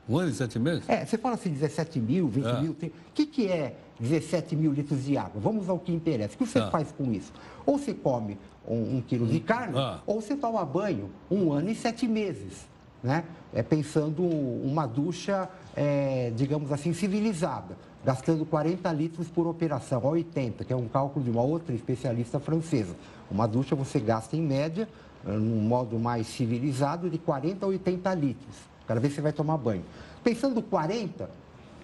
Um 0.08 0.18
ano 0.18 0.30
e 0.30 0.34
sete 0.34 0.58
meses? 0.58 0.88
É, 0.88 1.04
você 1.06 1.16
fala 1.16 1.34
assim, 1.36 1.50
17 1.50 2.00
mil, 2.00 2.28
20 2.28 2.44
É. 2.46 2.60
mil. 2.60 2.72
O 2.72 2.92
que, 3.14 3.24
que 3.26 3.48
é 3.48 3.76
17 4.00 4.56
mil 4.56 4.72
litros 4.72 5.04
de 5.04 5.16
água? 5.16 5.40
Vamos 5.40 5.68
ao 5.68 5.78
que 5.78 5.92
interessa. 5.92 6.34
O 6.34 6.38
que 6.38 6.46
você 6.46 6.58
Ah. 6.58 6.70
faz 6.70 6.90
com 6.92 7.12
isso? 7.12 7.32
Ou 7.64 7.78
você 7.78 7.94
come 7.94 8.36
um, 8.66 8.96
um 8.96 9.00
quilo 9.06 9.26
de 9.26 9.40
carne, 9.40 9.78
Ah. 9.78 10.00
ou 10.06 10.20
você 10.20 10.34
toma 10.36 10.64
banho 10.64 11.08
um 11.30 11.52
ano 11.52 11.70
e 11.70 11.74
sete 11.74 12.06
meses. 12.08 12.66
Né? 13.02 13.24
É 13.52 13.62
pensando 13.62 14.22
uma 14.24 14.86
ducha, 14.86 15.48
é, 15.74 16.32
digamos 16.36 16.70
assim, 16.70 16.92
civilizada, 16.92 17.76
gastando 18.04 18.44
40 18.44 18.90
litros 18.92 19.28
por 19.28 19.46
operação, 19.46 20.00
ou 20.02 20.12
80, 20.12 20.64
que 20.64 20.72
é 20.72 20.76
um 20.76 20.88
cálculo 20.88 21.24
de 21.24 21.30
uma 21.30 21.42
outra 21.42 21.74
especialista 21.74 22.40
francesa. 22.40 22.96
Uma 23.30 23.46
ducha 23.46 23.74
você 23.76 24.00
gasta, 24.00 24.36
em 24.36 24.42
média, 24.42 24.88
eh, 25.26 25.30
num 25.32 25.60
modo 25.60 25.98
mais 25.98 26.26
civilizado, 26.26 27.08
de 27.08 27.18
40 27.18 27.64
a 27.64 27.68
80 27.68 28.14
litros. 28.14 28.56
Cada 28.86 28.98
vez 29.00 29.12
que 29.12 29.16
você 29.16 29.22
vai 29.22 29.32
tomar 29.32 29.56
banho. 29.56 29.84
Pensando 30.24 30.60
40, 30.62 31.30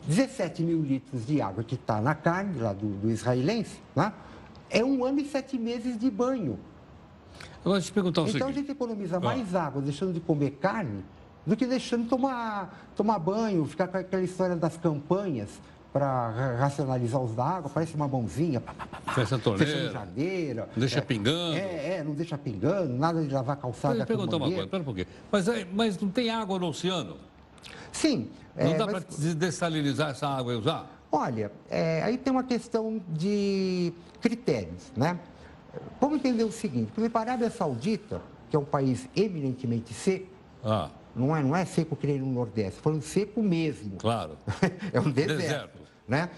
17 0.06 0.62
mil 0.62 0.82
litros 0.82 1.24
de 1.26 1.40
água 1.40 1.62
que 1.62 1.74
está 1.76 2.00
na 2.00 2.14
carne 2.14 2.58
lá 2.60 2.72
do, 2.72 2.88
do 3.00 3.10
israelense, 3.10 3.78
né? 3.94 4.12
é 4.70 4.84
um 4.84 5.04
ano 5.04 5.20
e 5.20 5.24
sete 5.26 5.56
meses 5.58 5.96
de 5.98 6.10
banho. 6.10 6.58
Agora, 7.64 7.78
deixa 7.78 7.90
eu 7.90 7.94
perguntar 7.94 8.22
o 8.22 8.28
Então 8.28 8.36
a 8.48 8.50
seguinte. 8.50 8.56
gente 8.66 8.72
economiza 8.72 9.16
Ah. 9.18 9.20
mais 9.20 9.54
água 9.54 9.80
deixando 9.80 10.12
de 10.12 10.20
comer 10.20 10.52
carne 10.60 11.04
do 11.46 11.56
que 11.56 11.64
deixando 11.66 12.02
de 12.04 12.08
tomar, 12.08 12.90
tomar 12.96 13.18
banho, 13.18 13.64
ficar 13.66 13.88
com 13.88 13.96
aquela 13.96 14.22
história 14.22 14.56
das 14.56 14.76
campanhas 14.76 15.48
para 15.93 16.57
racionalizar 16.59 17.20
os 17.20 17.34
da 17.34 17.45
água, 17.45 17.70
parece 17.72 17.95
uma 17.95 18.07
mãozinha, 18.07 18.61
pá, 18.61 18.74
pá, 18.74 18.86
pá, 18.86 19.12
Fecha 19.12 19.36
a 19.36 19.39
torneira. 19.39 20.68
Não 20.74 20.80
deixa 20.80 20.99
é, 20.99 21.01
pingando. 21.01 21.57
É, 21.57 21.97
é, 21.97 22.05
não 22.05 22.12
deixa 22.12 22.36
pingando, 22.36 22.93
nada 22.95 23.22
de 23.22 23.32
lavar 23.32 23.57
calçada 23.57 23.95
Deixa 23.95 24.05
eu 24.12 24.16
perguntar 24.16 24.36
uma 24.36 24.51
coisa, 24.51 24.66
pera 24.66 24.82
um 24.82 24.84
pouquinho. 24.84 25.07
Mas, 25.32 25.49
é- 25.49 25.66
mas 25.72 25.99
não 25.99 26.09
tem 26.11 26.30
água 26.30 26.59
no 26.59 26.68
oceano? 26.68 27.16
Sim. 27.91 28.30
Não 28.57 28.72
é, 28.72 28.76
dá 28.76 28.86
mas- 28.86 29.05
para 29.05 29.34
dessalinizar 29.34 30.11
essa 30.11 30.28
água 30.28 30.53
e 30.53 30.57
usar? 30.57 30.86
Olha, 31.11 31.51
é, 31.70 32.03
aí 32.03 32.18
tem 32.18 32.30
uma 32.30 32.45
questão 32.45 33.01
de 33.09 33.93
critérios, 34.20 34.93
né? 34.95 35.18
Vamos 36.01 36.18
entender 36.18 36.45
o 36.45 36.53
seguinte, 36.53 36.93
por 36.93 37.01
exemplo, 37.01 37.18
a 37.18 37.20
Arábia 37.22 37.51
Saudita, 37.51 38.20
que 38.51 38.57
é 38.57 38.59
um 38.59 38.64
país 38.64 39.09
eminentemente 39.16 39.95
seco, 39.95 40.26
Ah, 40.64 40.91
não 41.14 41.36
é, 41.36 41.42
não 41.42 41.54
é 41.56 41.64
seco 41.64 41.96
que 41.96 42.06
nem 42.06 42.18
no 42.18 42.26
Nordeste, 42.26 42.80
falando 42.80 43.02
seco 43.02 43.42
mesmo. 43.42 43.96
claro. 43.98 44.36
é 44.92 45.00
um 45.00 45.11
deserto, 45.11 45.38
Deserto. 45.38 45.78
né? 46.06 46.30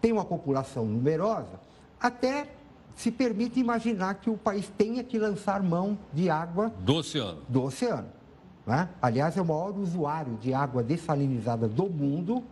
Tem 0.00 0.12
uma 0.12 0.24
população 0.24 0.84
numerosa, 0.84 1.60
até 2.00 2.48
se 2.94 3.10
permite 3.10 3.58
imaginar 3.58 4.14
que 4.16 4.30
o 4.30 4.36
país 4.36 4.70
tenha 4.78 5.02
que 5.02 5.18
lançar 5.18 5.62
mão 5.62 5.98
de 6.12 6.30
água 6.30 6.72
Do 6.80 6.96
oceano. 6.96 7.40
do 7.48 7.62
oceano. 7.64 8.08
Né? 8.66 8.88
Aliás, 9.02 9.36
é 9.36 9.42
o 9.42 9.44
maior 9.44 9.76
usuário 9.76 10.34
de 10.40 10.54
água 10.54 10.82
dessalinizada 10.82 11.66
do 11.68 11.86
mundo, 11.88 12.42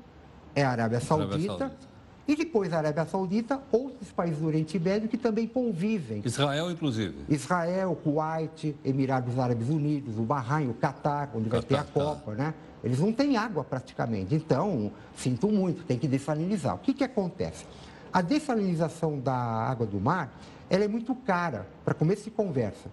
é 0.55 0.65
a 0.65 0.71
Arábia 0.71 1.01
Saudita. 1.01 1.59
Saudita. 1.59 1.92
E 2.27 2.37
depois 2.37 2.71
da 2.71 2.79
Arábia 2.79 3.05
Saudita, 3.05 3.61
outros 3.73 4.13
países 4.13 4.39
do 4.39 4.47
Oriente 4.47 4.79
Médio 4.79 5.09
que 5.09 5.17
também 5.19 5.47
convivem. 5.47 6.23
Israel, 6.25 6.71
inclusive. 6.71 7.17
Israel, 7.29 7.99
Kuwait, 8.03 8.77
Emirados 8.85 9.39
Árabes 9.39 9.69
Unidos, 9.69 10.17
o 10.17 10.23
Bahrein, 10.23 10.71
o 10.71 10.75
Catar, 10.75 11.31
onde 11.35 11.49
vai 11.49 11.63
ter 11.63 11.75
a 11.75 11.83
tá. 11.83 11.93
Copa, 11.93 12.35
né? 12.35 12.55
Eles 12.83 13.01
não 13.01 13.13
têm 13.13 13.37
água 13.37 13.65
praticamente. 13.65 14.35
Então, 14.35 14.93
sinto 15.17 15.49
muito, 15.49 15.85
tem 15.85 15.99
que 15.99 16.07
dessalinizar. 16.07 16.77
O 16.77 16.79
que, 16.79 16.95
que 16.95 17.05
acontece? 17.05 17.65
A 18.13 18.23
dessalinização 18.23 19.19
da 19.19 19.35
água 19.35 19.87
do 19.87 20.01
mar, 20.01 20.33
ela 20.71 20.85
é 20.85 20.89
muito 20.89 21.15
cara, 21.15 21.67
para 21.85 21.95
começo 21.95 22.25
de 22.25 22.31
conversa. 22.31 22.89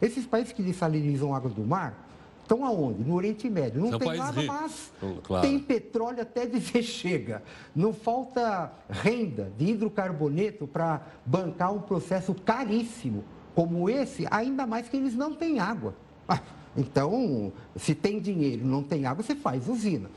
Esses 0.00 0.26
países 0.26 0.52
que 0.52 0.62
dessalinizam 0.62 1.34
a 1.34 1.36
água 1.36 1.50
do 1.50 1.62
mar 1.62 2.09
estão 2.50 2.64
aonde? 2.64 3.04
No 3.04 3.14
Oriente 3.14 3.48
Médio. 3.48 3.80
Não 3.80 3.90
São 3.90 3.98
tem 3.98 4.16
nada, 4.16 4.40
ricos, 4.40 4.46
mas 4.60 4.92
claro. 5.22 5.46
tem 5.46 5.58
petróleo 5.58 6.20
até 6.22 6.46
dizer 6.46 6.82
chega. 6.82 7.42
Não 7.74 7.92
falta 7.92 8.72
renda 8.88 9.50
de 9.56 9.66
hidrocarboneto 9.70 10.66
para 10.66 11.00
bancar 11.24 11.72
um 11.72 11.80
processo 11.80 12.34
caríssimo 12.34 13.24
como 13.54 13.88
esse, 13.88 14.26
ainda 14.30 14.66
mais 14.66 14.88
que 14.88 14.96
eles 14.96 15.14
não 15.14 15.32
têm 15.34 15.58
água. 15.60 15.94
Ah, 16.28 16.40
Então, 16.76 17.52
se 17.76 17.94
tem 17.96 18.20
dinheiro 18.20 18.62
e 18.62 18.64
não 18.64 18.80
tem 18.82 19.04
água, 19.04 19.24
você 19.24 19.34
faz 19.34 19.68
usina. 19.68 20.08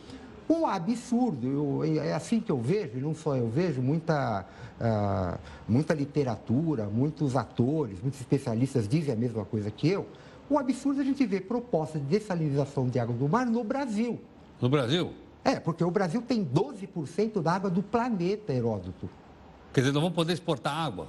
O 0.48 0.68
absurdo, 0.68 1.84
eu- 1.84 2.00
é 2.04 2.14
assim 2.14 2.40
que 2.40 2.52
eu 2.52 2.60
vejo, 2.62 2.98
e 2.98 3.02
não 3.02 3.16
só 3.16 3.36
eu 3.36 3.50
vejo, 3.50 3.82
muita, 3.82 4.46
ah, 4.80 5.38
muita 5.68 5.96
literatura, 5.96 6.86
muitos 6.86 7.36
atores, 7.36 8.00
muitos 8.02 8.20
especialistas 8.20 8.88
dizem 8.88 9.12
a 9.14 9.18
mesma 9.18 9.44
coisa 9.46 9.72
que 9.72 9.88
eu. 9.88 10.06
O 10.50 10.58
absurdo 10.58 11.00
é 11.00 11.04
a 11.04 11.06
gente 11.06 11.26
ver 11.26 11.42
propostas 11.42 12.02
de 12.02 12.08
dessalinização 12.08 12.88
de 12.88 13.00
água 13.00 13.16
do 13.16 13.28
mar 13.28 13.46
no 13.46 13.64
Brasil. 13.64 14.20
No 14.62 14.70
Brasil? 14.70 15.14
É, 15.44 15.60
porque 15.60 15.84
o 15.84 15.92
Brasil 15.92 16.22
tem 16.22 16.44
12% 16.46 17.42
da 17.42 17.54
água 17.54 17.70
do 17.70 17.82
planeta, 17.84 18.54
Heródoto. 18.54 19.10
Quer 19.74 19.82
dizer, 19.82 19.94
não 19.94 20.02
vamos 20.02 20.16
poder 20.16 20.34
exportar 20.34 20.74
água. 20.78 21.08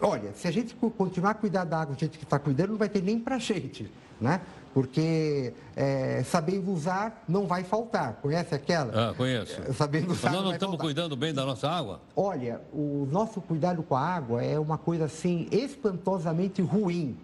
Olha, 0.00 0.32
se 0.34 0.46
a 0.46 0.50
gente 0.50 0.74
co- 0.74 0.90
continuar 0.90 1.30
a 1.30 1.34
cuidar 1.34 1.64
da 1.64 1.80
água 1.80 1.94
do 1.94 1.98
jeito 1.98 2.18
que 2.18 2.24
está 2.24 2.38
cuidando, 2.38 2.70
não 2.70 2.76
vai 2.76 2.88
ter 2.88 3.02
nem 3.02 3.18
para 3.18 3.38
gente, 3.38 3.90
né? 4.20 4.40
Porque 4.74 5.54
é, 5.74 6.22
sabendo 6.22 6.70
usar, 6.70 7.24
não 7.26 7.46
vai 7.46 7.64
faltar. 7.64 8.16
Conhece 8.20 8.54
aquela? 8.54 9.10
Ah, 9.10 9.14
conheço. 9.14 9.58
É, 9.62 9.72
sabendo 9.72 10.08
Mas 10.08 10.18
usar, 10.18 10.28
nós 10.32 10.36
não 10.40 10.44
não 10.48 10.52
estamos 10.52 10.72
faltar. 10.74 10.86
cuidando 10.86 11.16
bem 11.16 11.32
da 11.32 11.46
nossa 11.46 11.68
água? 11.70 12.02
Olha, 12.14 12.60
o 12.74 13.08
nosso 13.10 13.40
cuidado 13.40 13.82
com 13.82 13.96
a 13.96 14.00
água 14.02 14.44
é 14.44 14.58
uma 14.58 14.76
coisa 14.76 15.06
assim 15.06 15.48
espantosamente 15.50 16.60
ruim. 16.60 17.16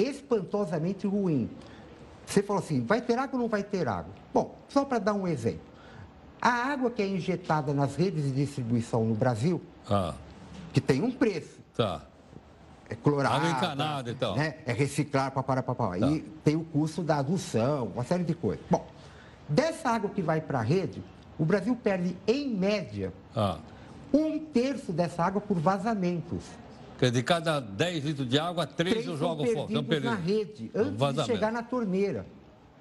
Espantosamente 0.00 1.06
ruim. 1.06 1.50
Você 2.26 2.42
falou 2.42 2.62
assim, 2.62 2.84
vai 2.84 3.00
ter 3.00 3.18
água 3.18 3.34
ou 3.36 3.40
não 3.42 3.48
vai 3.48 3.62
ter 3.62 3.88
água? 3.88 4.12
Bom, 4.32 4.54
só 4.68 4.84
para 4.84 4.98
dar 4.98 5.14
um 5.14 5.26
exemplo. 5.26 5.60
A 6.40 6.50
água 6.50 6.90
que 6.90 7.02
é 7.02 7.06
injetada 7.08 7.72
nas 7.74 7.96
redes 7.96 8.24
de 8.24 8.30
distribuição 8.32 9.04
no 9.04 9.14
Brasil, 9.14 9.60
Ah, 9.90 10.14
que 10.72 10.80
tem 10.80 11.02
um 11.02 11.10
preço, 11.10 11.58
tá. 11.74 12.02
é 12.88 12.94
clorada, 12.94 13.36
Água 13.36 13.50
encanada 13.50 14.10
e 14.10 14.14
tal. 14.14 14.36
né? 14.36 14.56
é 14.66 14.72
reciclar, 14.72 15.32
papara, 15.32 15.62
papá. 15.62 15.98
E 15.98 16.20
tem 16.44 16.54
o 16.54 16.64
custo 16.64 17.02
da 17.02 17.16
adução, 17.18 17.86
uma 17.94 18.04
série 18.04 18.22
de 18.24 18.34
coisas. 18.34 18.64
Bom, 18.70 18.86
dessa 19.48 19.88
água 19.90 20.10
que 20.10 20.22
vai 20.22 20.40
para 20.40 20.60
a 20.60 20.62
rede, 20.62 21.02
o 21.38 21.44
Brasil 21.44 21.74
perde, 21.74 22.16
em 22.26 22.48
média, 22.54 23.12
Ah. 23.34 23.58
um 24.12 24.38
terço 24.38 24.92
dessa 24.92 25.24
água 25.24 25.40
por 25.40 25.58
vazamentos. 25.58 26.44
Quer 26.98 27.10
dizer, 27.10 27.20
de 27.20 27.22
cada 27.22 27.60
10 27.60 28.04
litros 28.04 28.28
de 28.28 28.38
água, 28.38 28.66
3 28.66 28.90
Três 28.90 29.06
eu 29.06 29.16
são 29.16 29.28
jogo 29.28 29.46
fora. 29.46 29.66
Estão 29.66 29.84
perdidos 29.84 30.10
na 30.10 30.16
rede, 30.16 30.70
antes 30.74 30.92
de 30.92 30.98
Vazamento. 30.98 31.32
chegar 31.32 31.52
na 31.52 31.62
torneira. 31.62 32.26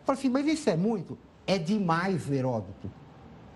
Fala 0.04 0.18
assim, 0.18 0.30
mas 0.30 0.48
isso 0.48 0.70
é 0.70 0.76
muito? 0.76 1.18
É 1.46 1.60
demais, 1.60 2.30
Heródoto. 2.30 2.92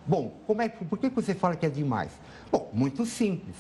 Bom, 0.05 0.39
como 0.45 0.61
é, 0.61 0.69
por 0.69 0.99
que 0.99 1.09
você 1.09 1.33
fala 1.33 1.55
que 1.55 1.65
é 1.65 1.69
demais? 1.69 2.11
Bom, 2.51 2.69
muito 2.73 3.05
simples. 3.05 3.55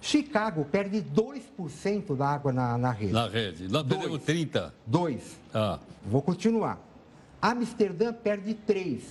Chicago 0.00 0.64
perde 0.64 1.02
2% 1.02 2.16
da 2.16 2.28
água 2.28 2.52
na, 2.52 2.78
na 2.78 2.90
rede. 2.90 3.12
Na 3.12 3.28
rede. 3.28 3.68
Nós 3.68 3.82
perdemos 3.86 4.22
30. 4.22 4.74
2. 4.86 5.40
Ah. 5.52 5.78
Vou 6.06 6.22
continuar. 6.22 6.78
Amsterdã 7.40 8.12
perde 8.12 8.54
3. 8.54 9.02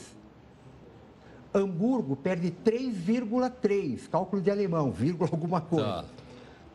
Hamburgo 1.53 2.15
perde 2.15 2.53
3,3. 2.65 4.09
Cálculo 4.09 4.41
de 4.41 4.49
alemão, 4.49 4.91
vírgula 4.91 5.29
alguma 5.31 5.61
coisa. 5.61 6.03
Tá. 6.03 6.05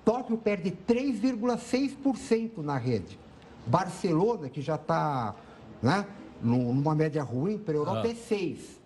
Tóquio 0.04 0.36
perde 0.36 0.70
3,6% 0.86 2.58
na 2.58 2.76
rede. 2.76 3.18
Barcelona, 3.66 4.48
que 4.48 4.60
já 4.62 4.74
está 4.76 5.34
né, 5.82 6.06
num- 6.42 6.72
numa 6.74 6.94
média 6.94 7.22
ruim, 7.22 7.58
para 7.58 7.74
a 7.74 7.76
Europa 7.76 8.02
Ah. 8.04 8.10
é 8.10 8.14
6%. 8.14 8.80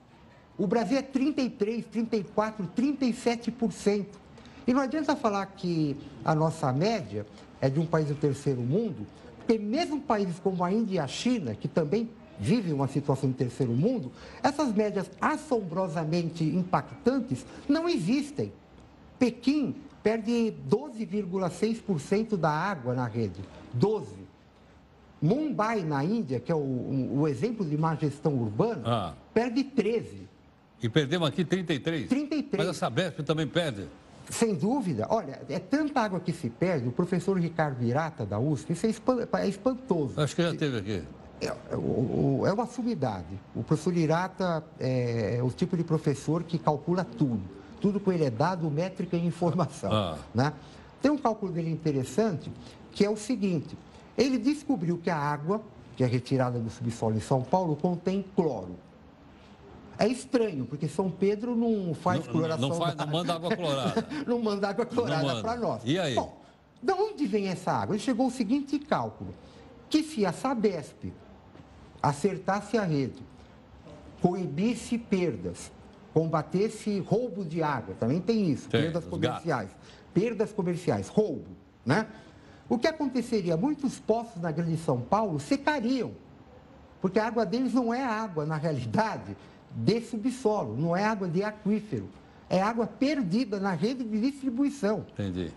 O 0.57 0.67
Brasil 0.67 0.99
é 0.99 1.03
33%, 1.03 1.85
34%, 1.91 2.69
37%. 2.75 4.07
E 4.67 4.73
não 4.73 4.81
adianta 4.81 5.15
falar 5.17 5.45
que 5.47 5.97
a 6.25 6.35
nossa 6.35 6.73
média 6.73 7.27
é 7.61 7.69
de 7.69 7.79
um 7.81 7.87
país 7.87 8.09
do 8.09 8.15
terceiro 8.15 8.61
mundo, 8.61 9.07
porque 9.39 9.59
mesmo 9.59 10.01
países 10.01 10.39
como 10.39 10.63
a 10.65 10.73
Índia 10.73 10.95
e 10.97 10.99
a 10.99 11.07
China, 11.07 11.55
que 11.55 11.69
também 11.69 12.09
vivem 12.39 12.73
uma 12.73 12.89
situação 12.89 13.31
de 13.31 13.37
terceiro 13.37 13.73
mundo, 13.73 14.11
essas 14.43 14.73
médias 14.73 15.11
assombrosamente 15.21 16.45
impactantes 16.45 17.45
não 17.69 17.89
existem. 17.89 18.53
Pequim 19.19 19.75
perde 20.05 20.55
12,6% 20.69 22.37
da 22.37 22.51
água 22.51 22.95
na 22.95 23.07
rede. 23.07 23.41
12. 23.73 24.07
Mumbai, 25.21 25.81
na 25.83 26.05
Índia, 26.05 26.39
que 26.39 26.53
é 26.53 26.55
o, 26.55 26.59
o- 27.21 27.27
exemplo 27.27 27.65
de 27.65 27.77
má 27.79 27.95
gestão 27.95 28.35
urbana, 28.35 28.83
Ah. 28.85 29.15
perde 29.33 29.65
13. 29.65 30.29
E 30.83 30.89
perdemos 30.91 31.27
aqui 31.27 31.43
33. 31.45 32.07
33. 32.09 32.59
Mas 32.59 32.69
a 32.69 32.79
Sabesp 32.79 33.21
também 33.23 33.47
perde. 33.49 33.89
Sem 34.29 34.55
dúvida. 34.55 35.07
Olha, 35.09 35.41
é 35.49 35.59
tanta 35.59 36.01
água 36.01 36.21
que 36.21 36.33
se 36.33 36.51
perde. 36.51 36.87
O 36.89 36.93
professor 36.93 37.39
Ricardo 37.41 37.83
Irata, 37.83 38.27
da 38.27 38.39
USP, 38.39 38.75
isso 38.75 38.87
é 38.87 39.41
é 39.43 39.49
espantoso. 39.49 40.21
Acho 40.21 40.37
que 40.37 40.43
já 40.43 40.55
teve 40.55 40.79
aqui. 40.79 41.03
É, 41.41 41.53
o- 41.75 42.43
é 42.47 42.53
uma 42.53 42.67
sumidade. 42.67 43.39
O 43.55 43.63
professor 43.63 43.97
Irata 43.97 44.63
é, 44.79 45.41
o 45.43 45.51
tipo 45.51 45.75
de 45.77 45.85
professor 45.85 46.43
que 46.45 46.59
calcula 46.59 47.03
tudo. 47.05 47.41
Tudo 47.81 48.01
com 48.01 48.11
ele 48.13 48.25
é 48.25 48.31
dado, 48.31 48.71
métrica 48.71 49.17
e 49.17 49.27
informação. 49.27 49.93
Ah. 49.93 50.19
né? 50.35 50.53
Tem 51.03 51.11
um 51.11 51.19
cálculo 51.19 51.53
dele 51.53 51.71
interessante, 51.71 52.51
que 52.93 53.05
é 53.05 53.11
o 53.11 53.17
seguinte. 53.17 53.77
Ele 54.17 54.39
descobriu 54.39 54.97
que 54.99 55.11
a 55.11 55.17
água, 55.17 55.61
que 55.97 56.03
é 56.03 56.07
retirada 56.07 56.59
do 56.59 56.71
subsolo 56.71 57.17
em 57.17 57.21
São 57.21 57.43
Paulo, 57.43 57.77
contém 57.77 58.25
cloro. 58.35 58.77
É 59.99 60.09
estranho, 60.09 60.65
porque 60.65 60.89
São 60.89 61.11
Pedro 61.11 61.55
não 61.55 61.95
faz 61.95 62.25
Não- 62.27 62.33
cloração. 62.33 62.69
não 62.69 62.77
faz- 62.77 62.97
não 62.97 63.07
manda 63.07 63.35
água 63.35 63.55
clorada. 63.57 64.09
não 64.27 64.39
manda 64.43 64.69
água 64.69 64.87
clorada 64.87 65.41
para 65.43 65.57
nós. 65.57 65.83
E 65.85 65.99
aí? 65.99 66.15
Bom, 66.15 66.37
de 66.83 66.93
onde 66.93 67.27
vem 67.27 67.49
essa 67.49 67.71
água? 67.73 67.95
Ele 67.95 68.03
chegou 68.03 68.25
ao 68.27 68.33
seguinte 68.33 68.79
cálculo: 68.79 69.33
que 69.91 70.03
se 70.03 70.25
a 70.27 70.33
Sabesp 70.33 71.13
acertasse 72.03 72.77
a 72.77 72.83
rede, 72.85 73.23
coibisse 74.21 74.99
perdas, 74.99 75.71
combatesse 76.15 77.01
roubo 77.01 77.45
de 77.45 77.61
água, 77.61 77.95
também 77.99 78.21
tem 78.21 78.49
isso, 78.49 78.69
perdas 78.71 79.05
comerciais, 79.05 79.71
perdas 80.15 80.53
comerciais, 80.53 81.09
roubo, 81.09 81.49
né? 81.85 82.07
O 82.69 82.79
que 82.79 82.87
aconteceria? 82.87 83.57
Muitos 83.57 83.99
poços 83.99 84.41
na 84.41 84.51
Grande 84.53 84.77
São 84.79 85.01
Paulo 85.01 85.41
secariam, 85.41 86.13
porque 87.01 87.19
a 87.19 87.27
água 87.27 87.45
deles 87.45 87.75
não 87.75 87.93
é 87.93 88.03
água, 88.03 88.47
na 88.47 88.57
realidade, 88.57 89.37
de 89.75 90.01
subsolo, 90.03 90.77
não 90.77 90.97
é 90.97 91.05
água 91.05 91.29
de 91.29 91.43
aquífero, 91.43 92.09
é 92.49 92.63
água 92.63 92.87
perdida 92.87 93.59
na 93.59 93.73
rede 93.73 94.05
de 94.05 94.21
distribuição. 94.21 95.05
Entendi. 95.13 95.51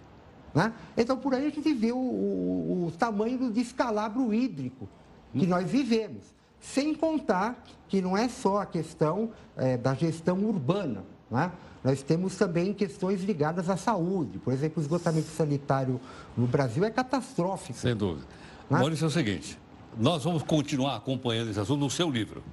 Né? 0.56 0.74
Então, 0.98 1.16
por 1.18 1.36
aí 1.36 1.46
a 1.46 1.50
gente 1.52 1.72
vê 1.72 1.92
o, 1.92 1.98
o- 1.98 2.86
o 2.88 2.92
tamanho 2.98 3.38
do 3.38 3.52
descalabro 3.52 4.34
hídrico 4.34 4.90
que 5.34 5.46
Hum. 5.46 5.50
nós 5.50 5.70
vivemos. 5.70 6.36
Sem 6.60 6.96
contar 6.96 7.64
que 7.88 8.02
não 8.02 8.18
é 8.18 8.28
só 8.28 8.62
a 8.62 8.66
questão 8.66 9.32
eh, 9.56 9.78
da 9.78 9.94
gestão 9.94 10.38
urbana. 10.40 11.04
né? 11.30 11.52
Nós 11.84 12.02
temos 12.04 12.36
também 12.36 12.74
questões 12.74 13.24
ligadas 13.24 13.70
à 13.70 13.78
saúde. 13.78 14.40
Por 14.40 14.52
exemplo, 14.52 14.80
o 14.80 14.82
esgotamento 14.82 15.28
sanitário 15.28 16.02
no 16.36 16.46
Brasil 16.48 16.84
é 16.84 16.90
catastrófico. 16.90 17.78
Sem 17.78 17.96
dúvida. 17.96 18.26
Né? 18.70 18.80
Maurício, 18.80 19.06
é 19.06 19.08
o 19.08 19.12
seguinte. 19.12 19.58
Nós 19.98 20.24
vamos 20.24 20.44
continuar 20.44 20.98
acompanhando 20.98 21.50
esse 21.50 21.60
assunto 21.60 21.80
no 21.80 21.90
seu 21.90 22.10
livro. 22.10 22.44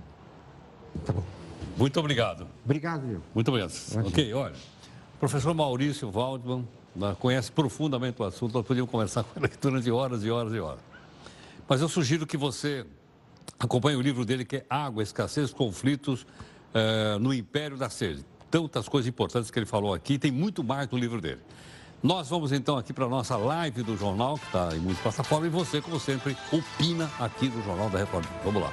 Tá 1.05 1.12
bom. 1.12 1.24
Muito 1.76 1.99
obrigado. 1.99 2.47
Obrigado, 2.64 3.07
Gil. 3.07 3.20
Muito 3.35 3.49
obrigado. 3.49 3.72
Ok, 4.07 4.32
olha. 4.32 4.55
O 5.16 5.18
professor 5.18 5.53
Maurício 5.53 6.11
Waldman 6.11 6.66
né, 6.95 7.16
conhece 7.18 7.51
profundamente 7.51 8.22
o 8.22 8.24
assunto. 8.24 8.55
Nós 8.55 8.64
podíamos 8.64 8.91
conversar 8.91 9.24
com 9.24 9.41
ele 9.41 9.51
durante 9.61 9.91
horas 9.91 10.22
e 10.24 10.30
horas 10.30 10.53
e 10.53 10.61
horas. 10.61 10.80
Mas 11.68 11.80
eu 11.80 11.89
sugiro 11.89 12.26
que 12.26 12.37
você 12.37 12.87
acompanhe 13.59 13.97
o 13.97 14.01
livro 14.01 14.24
dele, 14.24 14.45
que 14.45 14.57
é 14.57 14.66
Água, 14.68 15.03
Escassez, 15.03 15.53
Conflitos 15.53 16.26
eh, 16.72 17.18
no 17.20 17.32
Império 17.32 17.76
da 17.76 17.88
Sede. 17.88 18.24
Tantas 18.51 18.88
coisas 18.88 19.09
importantes 19.09 19.51
que 19.51 19.59
ele 19.59 19.66
falou 19.66 19.95
aqui, 19.95 20.18
tem 20.18 20.30
muito 20.30 20.62
mais 20.62 20.88
no 20.88 20.99
livro 20.99 21.20
dele. 21.20 21.40
Nós 22.03 22.28
vamos 22.28 22.53
então 22.53 22.76
aqui 22.76 22.92
para 22.92 23.07
a 23.07 23.09
nossa 23.09 23.36
live 23.36 23.82
do 23.82 23.97
jornal, 23.97 24.38
que 24.38 24.45
está 24.45 24.76
em 24.76 24.78
muitas 24.78 25.03
plataformas, 25.03 25.49
e 25.49 25.51
você, 25.51 25.80
como 25.80 25.99
sempre, 25.99 26.36
opina 26.53 27.11
aqui 27.18 27.49
no 27.49 27.62
Jornal 27.62 27.88
da 27.88 27.99
Reforma. 27.99 28.28
Vamos 28.45 28.62
lá. 28.62 28.70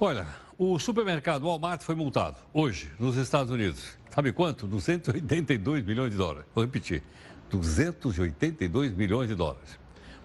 Olha, 0.00 0.26
o 0.58 0.78
supermercado 0.80 1.44
Walmart 1.44 1.82
foi 1.82 1.94
multado 1.94 2.36
hoje 2.52 2.90
nos 2.98 3.16
Estados 3.16 3.52
Unidos. 3.52 3.96
Sabe 4.10 4.32
quanto? 4.32 4.66
282 4.66 5.84
milhões 5.84 6.10
de 6.10 6.16
dólares. 6.16 6.44
Vou 6.52 6.64
repetir: 6.64 7.02
282 7.48 8.92
milhões 8.92 9.28
de 9.28 9.36
dólares. 9.36 9.78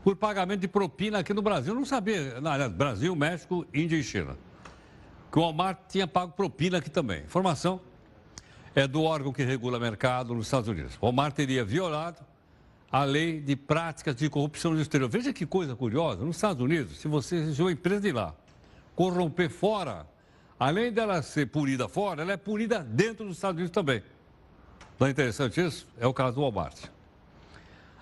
Por 0.08 0.16
pagamento 0.16 0.62
de 0.62 0.70
propina 0.70 1.20
aqui 1.20 1.34
no 1.34 1.42
Brasil. 1.42 1.74
Eu 1.74 1.76
não 1.78 1.86
sabia, 1.86 2.38
aliás, 2.38 2.72
Brasil, 2.72 3.14
México, 3.14 3.68
Índia 3.74 3.98
e 3.98 4.02
China. 4.02 4.38
Que 5.30 5.38
o 5.38 5.42
Walmart 5.42 5.80
tinha 5.90 6.08
pago 6.08 6.32
propina 6.32 6.78
aqui 6.78 6.90
também. 6.90 7.24
Informação 7.24 7.82
é 8.74 8.88
do 8.88 9.04
órgão 9.04 9.34
que 9.34 9.44
regula 9.44 9.78
mercado 9.78 10.34
nos 10.34 10.48
Estados 10.48 10.70
Unidos. 10.70 10.96
O 11.02 11.08
Walmart 11.08 11.36
teria 11.36 11.66
violado 11.66 12.22
a 12.90 13.04
lei 13.04 13.42
de 13.42 13.54
práticas 13.58 14.16
de 14.16 14.30
corrupção 14.30 14.72
no 14.72 14.80
exterior. 14.80 15.10
Veja 15.10 15.34
que 15.34 15.46
coisa 15.46 15.76
curiosa. 15.76 16.24
Nos 16.24 16.38
Estados 16.38 16.64
Unidos, 16.64 17.00
se 17.00 17.10
você 17.10 17.54
se 17.54 17.62
uma 17.62 17.74
empresa 17.74 18.00
de 18.00 18.14
lá 18.14 18.34
corromper 18.96 19.50
fora, 19.50 20.08
além 20.58 20.90
dela 20.90 21.22
ser 21.22 21.48
punida 21.48 21.90
fora, 21.90 22.22
ela 22.22 22.32
é 22.32 22.38
punida 22.38 22.80
dentro 22.80 23.26
dos 23.26 23.36
Estados 23.36 23.58
Unidos 23.58 23.74
também. 23.74 24.02
Não 24.98 25.06
é 25.06 25.10
interessante 25.10 25.60
isso? 25.60 25.86
É 26.00 26.08
o 26.08 26.14
caso 26.14 26.36
do 26.36 26.44
Walmart. 26.44 26.96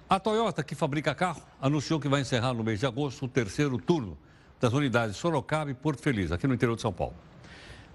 A 0.08 0.20
Toyota, 0.20 0.64
que 0.64 0.76
fabrica 0.76 1.16
carro, 1.16 1.42
anunciou 1.60 2.00
que 2.00 2.08
vai 2.08 2.22
encerrar 2.22 2.54
no 2.54 2.64
mês 2.64 2.80
de 2.80 2.86
agosto 2.86 3.26
o 3.26 3.28
terceiro 3.28 3.76
turno 3.80 4.16
das 4.62 4.72
unidades 4.72 5.18
Sorocaba 5.18 5.72
e 5.72 5.74
Porto 5.74 6.00
Feliz, 6.00 6.32
aqui 6.32 6.46
no 6.46 6.54
interior 6.54 6.76
de 6.76 6.84
São 6.84 6.94
Paulo. 6.94 7.16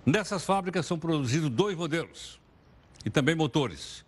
Nessas 0.05 0.45
fábricas 0.45 0.87
são 0.87 0.99
produzidos 0.99 1.49
dois 1.49 1.77
modelos 1.77 2.41
e 3.05 3.11
também 3.11 3.37
motores. 3.37 4.05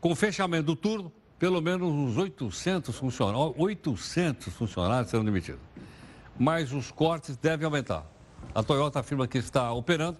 Com 0.00 0.10
o 0.10 0.16
fechamento 0.16 0.64
do 0.64 0.74
turno, 0.74 1.12
pelo 1.38 1.60
menos 1.60 1.88
uns 1.88 2.16
800 2.16 2.96
funcionários, 2.96 3.54
800 3.56 4.52
funcionários 4.52 5.08
serão 5.08 5.24
demitidos. 5.24 5.60
Mas 6.36 6.72
os 6.72 6.90
cortes 6.90 7.36
devem 7.36 7.64
aumentar. 7.64 8.04
A 8.56 8.62
Toyota 8.62 8.98
afirma 8.98 9.28
que 9.28 9.38
está 9.38 9.72
operando 9.72 10.18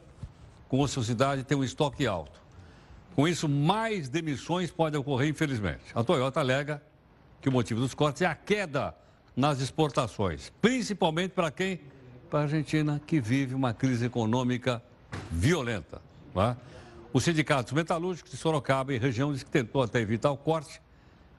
com 0.69 0.79
ociosidade 0.79 1.41
e 1.41 1.45
tem 1.45 1.59
um 1.59 1.65
estoque 1.65 2.07
alto. 2.07 2.41
Com 3.17 3.27
isso, 3.27 3.49
mais 3.49 4.09
demissões 4.09 4.71
podem 4.71 5.01
ocorrer, 5.01 5.29
infelizmente. 5.29 5.83
A 5.93 6.05
Toyota 6.05 6.39
alega 6.39 6.81
que 7.47 7.49
o 7.49 7.53
motivo 7.53 7.79
dos 7.79 7.95
cortes 7.95 8.23
é 8.23 8.27
a 8.27 8.35
queda 8.35 8.93
nas 9.37 9.61
exportações, 9.61 10.53
principalmente 10.61 11.31
para 11.31 11.49
quem? 11.49 11.81
Para 12.29 12.41
a 12.41 12.43
Argentina, 12.43 13.01
que 13.07 13.21
vive 13.21 13.55
uma 13.55 13.73
crise 13.73 14.05
econômica 14.05 14.83
violenta. 15.31 16.03
não 16.35 16.43
é? 16.43 16.57
Os 17.13 17.23
sindicatos 17.23 17.73
metalúrgicos 17.73 18.33
de 18.33 18.37
Sorocaba 18.37 18.93
e 18.93 18.99
região 18.99 19.33
diz 19.33 19.45
que 19.45 19.51
tentou 19.51 19.81
até 19.81 20.01
evitar 20.01 20.33
o 20.33 20.37
corte, 20.37 20.83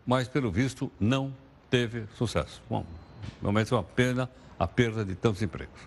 mas 0.05 0.29
pelo 0.29 0.49
visto 0.49 0.89
não 0.97 1.35
teve 1.69 2.05
sucesso. 2.15 2.61
Bom, 2.69 2.85
realmente 3.41 3.73
é 3.73 3.75
uma 3.75 3.83
pena 3.83 4.29
a 4.57 4.65
perda 4.65 5.03
de 5.03 5.13
tantos 5.13 5.41
empregos. 5.41 5.81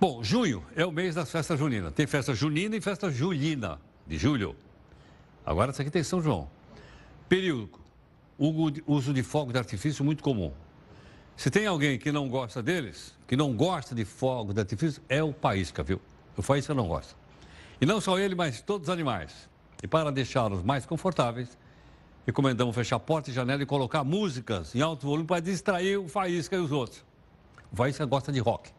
Bom, 0.00 0.24
junho 0.24 0.64
é 0.74 0.84
o 0.84 0.90
mês 0.90 1.14
das 1.14 1.30
festas 1.30 1.56
juninas. 1.56 1.92
Tem 1.92 2.08
festa 2.08 2.34
junina 2.34 2.74
e 2.74 2.80
festa 2.80 3.12
julina, 3.12 3.80
de 4.08 4.18
julho. 4.18 4.56
Agora 5.46 5.70
essa 5.70 5.82
aqui 5.82 5.90
tem 5.92 6.02
São 6.02 6.20
João. 6.20 6.50
Período, 7.28 7.81
uso 8.86 9.12
de 9.12 9.22
fogo 9.22 9.52
de 9.52 9.58
artifício 9.58 10.04
muito 10.04 10.22
comum. 10.22 10.52
Se 11.36 11.50
tem 11.50 11.66
alguém 11.66 11.98
que 11.98 12.10
não 12.10 12.28
gosta 12.28 12.62
deles, 12.62 13.14
que 13.26 13.36
não 13.36 13.54
gosta 13.54 13.94
de 13.94 14.04
fogo 14.04 14.52
de 14.52 14.60
artifício, 14.60 15.02
é 15.08 15.22
o 15.22 15.32
Paísca, 15.32 15.82
viu? 15.82 16.00
O 16.36 16.42
Faísca 16.42 16.74
não 16.74 16.88
gosta. 16.88 17.14
E 17.80 17.86
não 17.86 18.00
só 18.00 18.18
ele, 18.18 18.34
mas 18.34 18.60
todos 18.60 18.88
os 18.88 18.92
animais. 18.92 19.48
E 19.82 19.86
para 19.86 20.10
deixá-los 20.10 20.62
mais 20.62 20.86
confortáveis, 20.86 21.58
recomendamos 22.26 22.74
fechar 22.74 22.98
porta 22.98 23.30
e 23.30 23.32
janela 23.32 23.62
e 23.62 23.66
colocar 23.66 24.04
músicas 24.04 24.74
em 24.74 24.80
alto 24.80 25.06
volume 25.06 25.26
para 25.26 25.40
distrair 25.40 25.96
o 25.98 26.08
Faísca 26.08 26.56
e 26.56 26.58
os 26.58 26.70
outros. 26.70 27.04
O 27.72 27.76
Faísca 27.76 28.04
gosta 28.04 28.30
de 28.30 28.38
rock. 28.38 28.70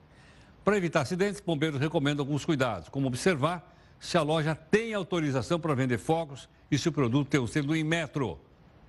Para 0.64 0.78
evitar 0.78 1.02
acidentes, 1.02 1.42
bombeiros 1.42 1.80
recomendam 1.80 2.24
alguns 2.24 2.46
cuidados, 2.46 2.88
como 2.88 3.08
observar 3.08 3.76
se 4.00 4.18
a 4.18 4.22
loja 4.22 4.56
tem 4.56 4.94
autorização 4.94 5.60
para 5.60 5.74
vender 5.74 5.98
fogos 5.98 6.50
e 6.70 6.78
se 6.78 6.88
o 6.88 6.92
produto 6.92 7.30
tem 7.30 7.40
o 7.40 7.48
selo 7.48 7.76
em 7.76 7.84
metro, 7.84 8.40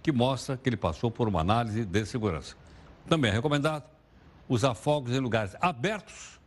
que 0.04 0.12
mostra 0.12 0.54
que 0.58 0.68
ele 0.68 0.76
passou 0.76 1.10
por 1.10 1.26
uma 1.26 1.40
análise 1.40 1.82
de 1.82 2.04
segurança. 2.04 2.54
Também 3.08 3.30
é 3.30 3.34
recomendado 3.34 3.84
usar 4.46 4.74
fogos 4.74 5.12
em 5.12 5.18
lugares 5.18 5.56
abertos, 5.62 6.38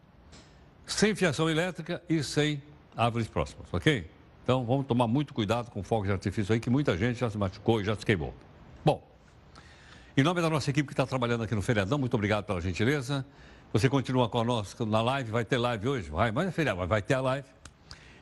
sem 0.86 1.16
fiação 1.16 1.50
elétrica 1.50 2.00
e 2.08 2.24
sem 2.24 2.62
árvores 2.96 3.28
próximas, 3.28 3.66
ok? 3.74 4.08
Então 4.44 4.64
vamos 4.64 4.86
tomar 4.86 5.08
muito 5.08 5.34
cuidado 5.34 5.72
com 5.72 5.82
fogos 5.82 6.06
de 6.06 6.14
artifício 6.14 6.54
aí, 6.54 6.60
que 6.60 6.70
muita 6.70 6.96
gente 6.96 7.20
já 7.20 7.32
se 7.32 7.38
machucou 7.38 7.82
e 7.82 7.84
já 7.84 7.96
se 7.96 8.06
queimou. 8.06 8.32
Bom, 8.86 9.04
em 10.16 10.22
nome 10.22 10.40
da 10.40 10.52
nossa 10.52 10.70
equipe 10.70 10.86
que 10.86 10.94
está 10.94 11.08
trabalhando 11.08 11.44
aqui 11.44 11.56
no 11.56 11.62
feriadão, 11.64 11.98
muito 11.98 12.14
obrigado 12.14 12.46
pela 12.46 12.62
gentileza. 12.62 13.26
Você 13.74 13.90
continua 13.90 14.30
conosco 14.30 14.86
na 14.86 15.02
live, 15.02 15.32
vai 15.32 15.44
ter 15.44 15.58
live 15.58 15.88
hoje? 15.88 16.12
Vai, 16.12 16.32
mas 16.32 16.48
é 16.48 16.52
feriado, 16.52 16.78
mas 16.78 16.88
vai 16.88 17.02
ter 17.02 17.16
a 17.16 17.22
live. 17.22 17.48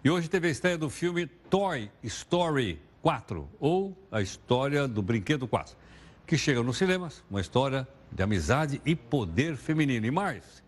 E 0.02 0.10
hoje 0.10 0.30
teve 0.30 0.48
a 0.48 0.52
estreia 0.52 0.78
do 0.78 0.90
filme 0.90 1.28
Toy 1.28 1.92
Story 2.04 2.80
4, 3.06 3.48
ou 3.60 3.96
A 4.12 4.20
História 4.20 4.88
do 4.88 5.00
Brinquedo 5.00 5.48
4, 5.48 5.78
que 6.26 6.36
chega 6.36 6.64
nos 6.64 6.76
cinemas, 6.76 7.24
uma 7.30 7.40
história 7.40 7.88
de 8.12 8.24
amizade 8.24 8.82
e 8.84 8.96
poder 8.96 9.58
feminino. 9.58 10.08
E 10.08 10.10
mais, 10.10 10.64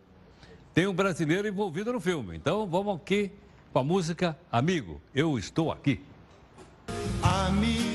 tem 0.72 0.86
um 0.86 0.94
brasileiro 0.94 1.48
envolvido 1.48 1.92
no 1.92 2.00
filme. 2.00 2.38
Então 2.38 2.68
vamos 2.68 2.96
aqui 2.98 3.32
com 3.74 3.80
a 3.80 3.84
música 3.84 4.38
Amigo, 4.52 5.02
eu 5.16 5.40
estou 5.40 5.72
aqui. 5.72 6.00
Amigo. 7.24 7.87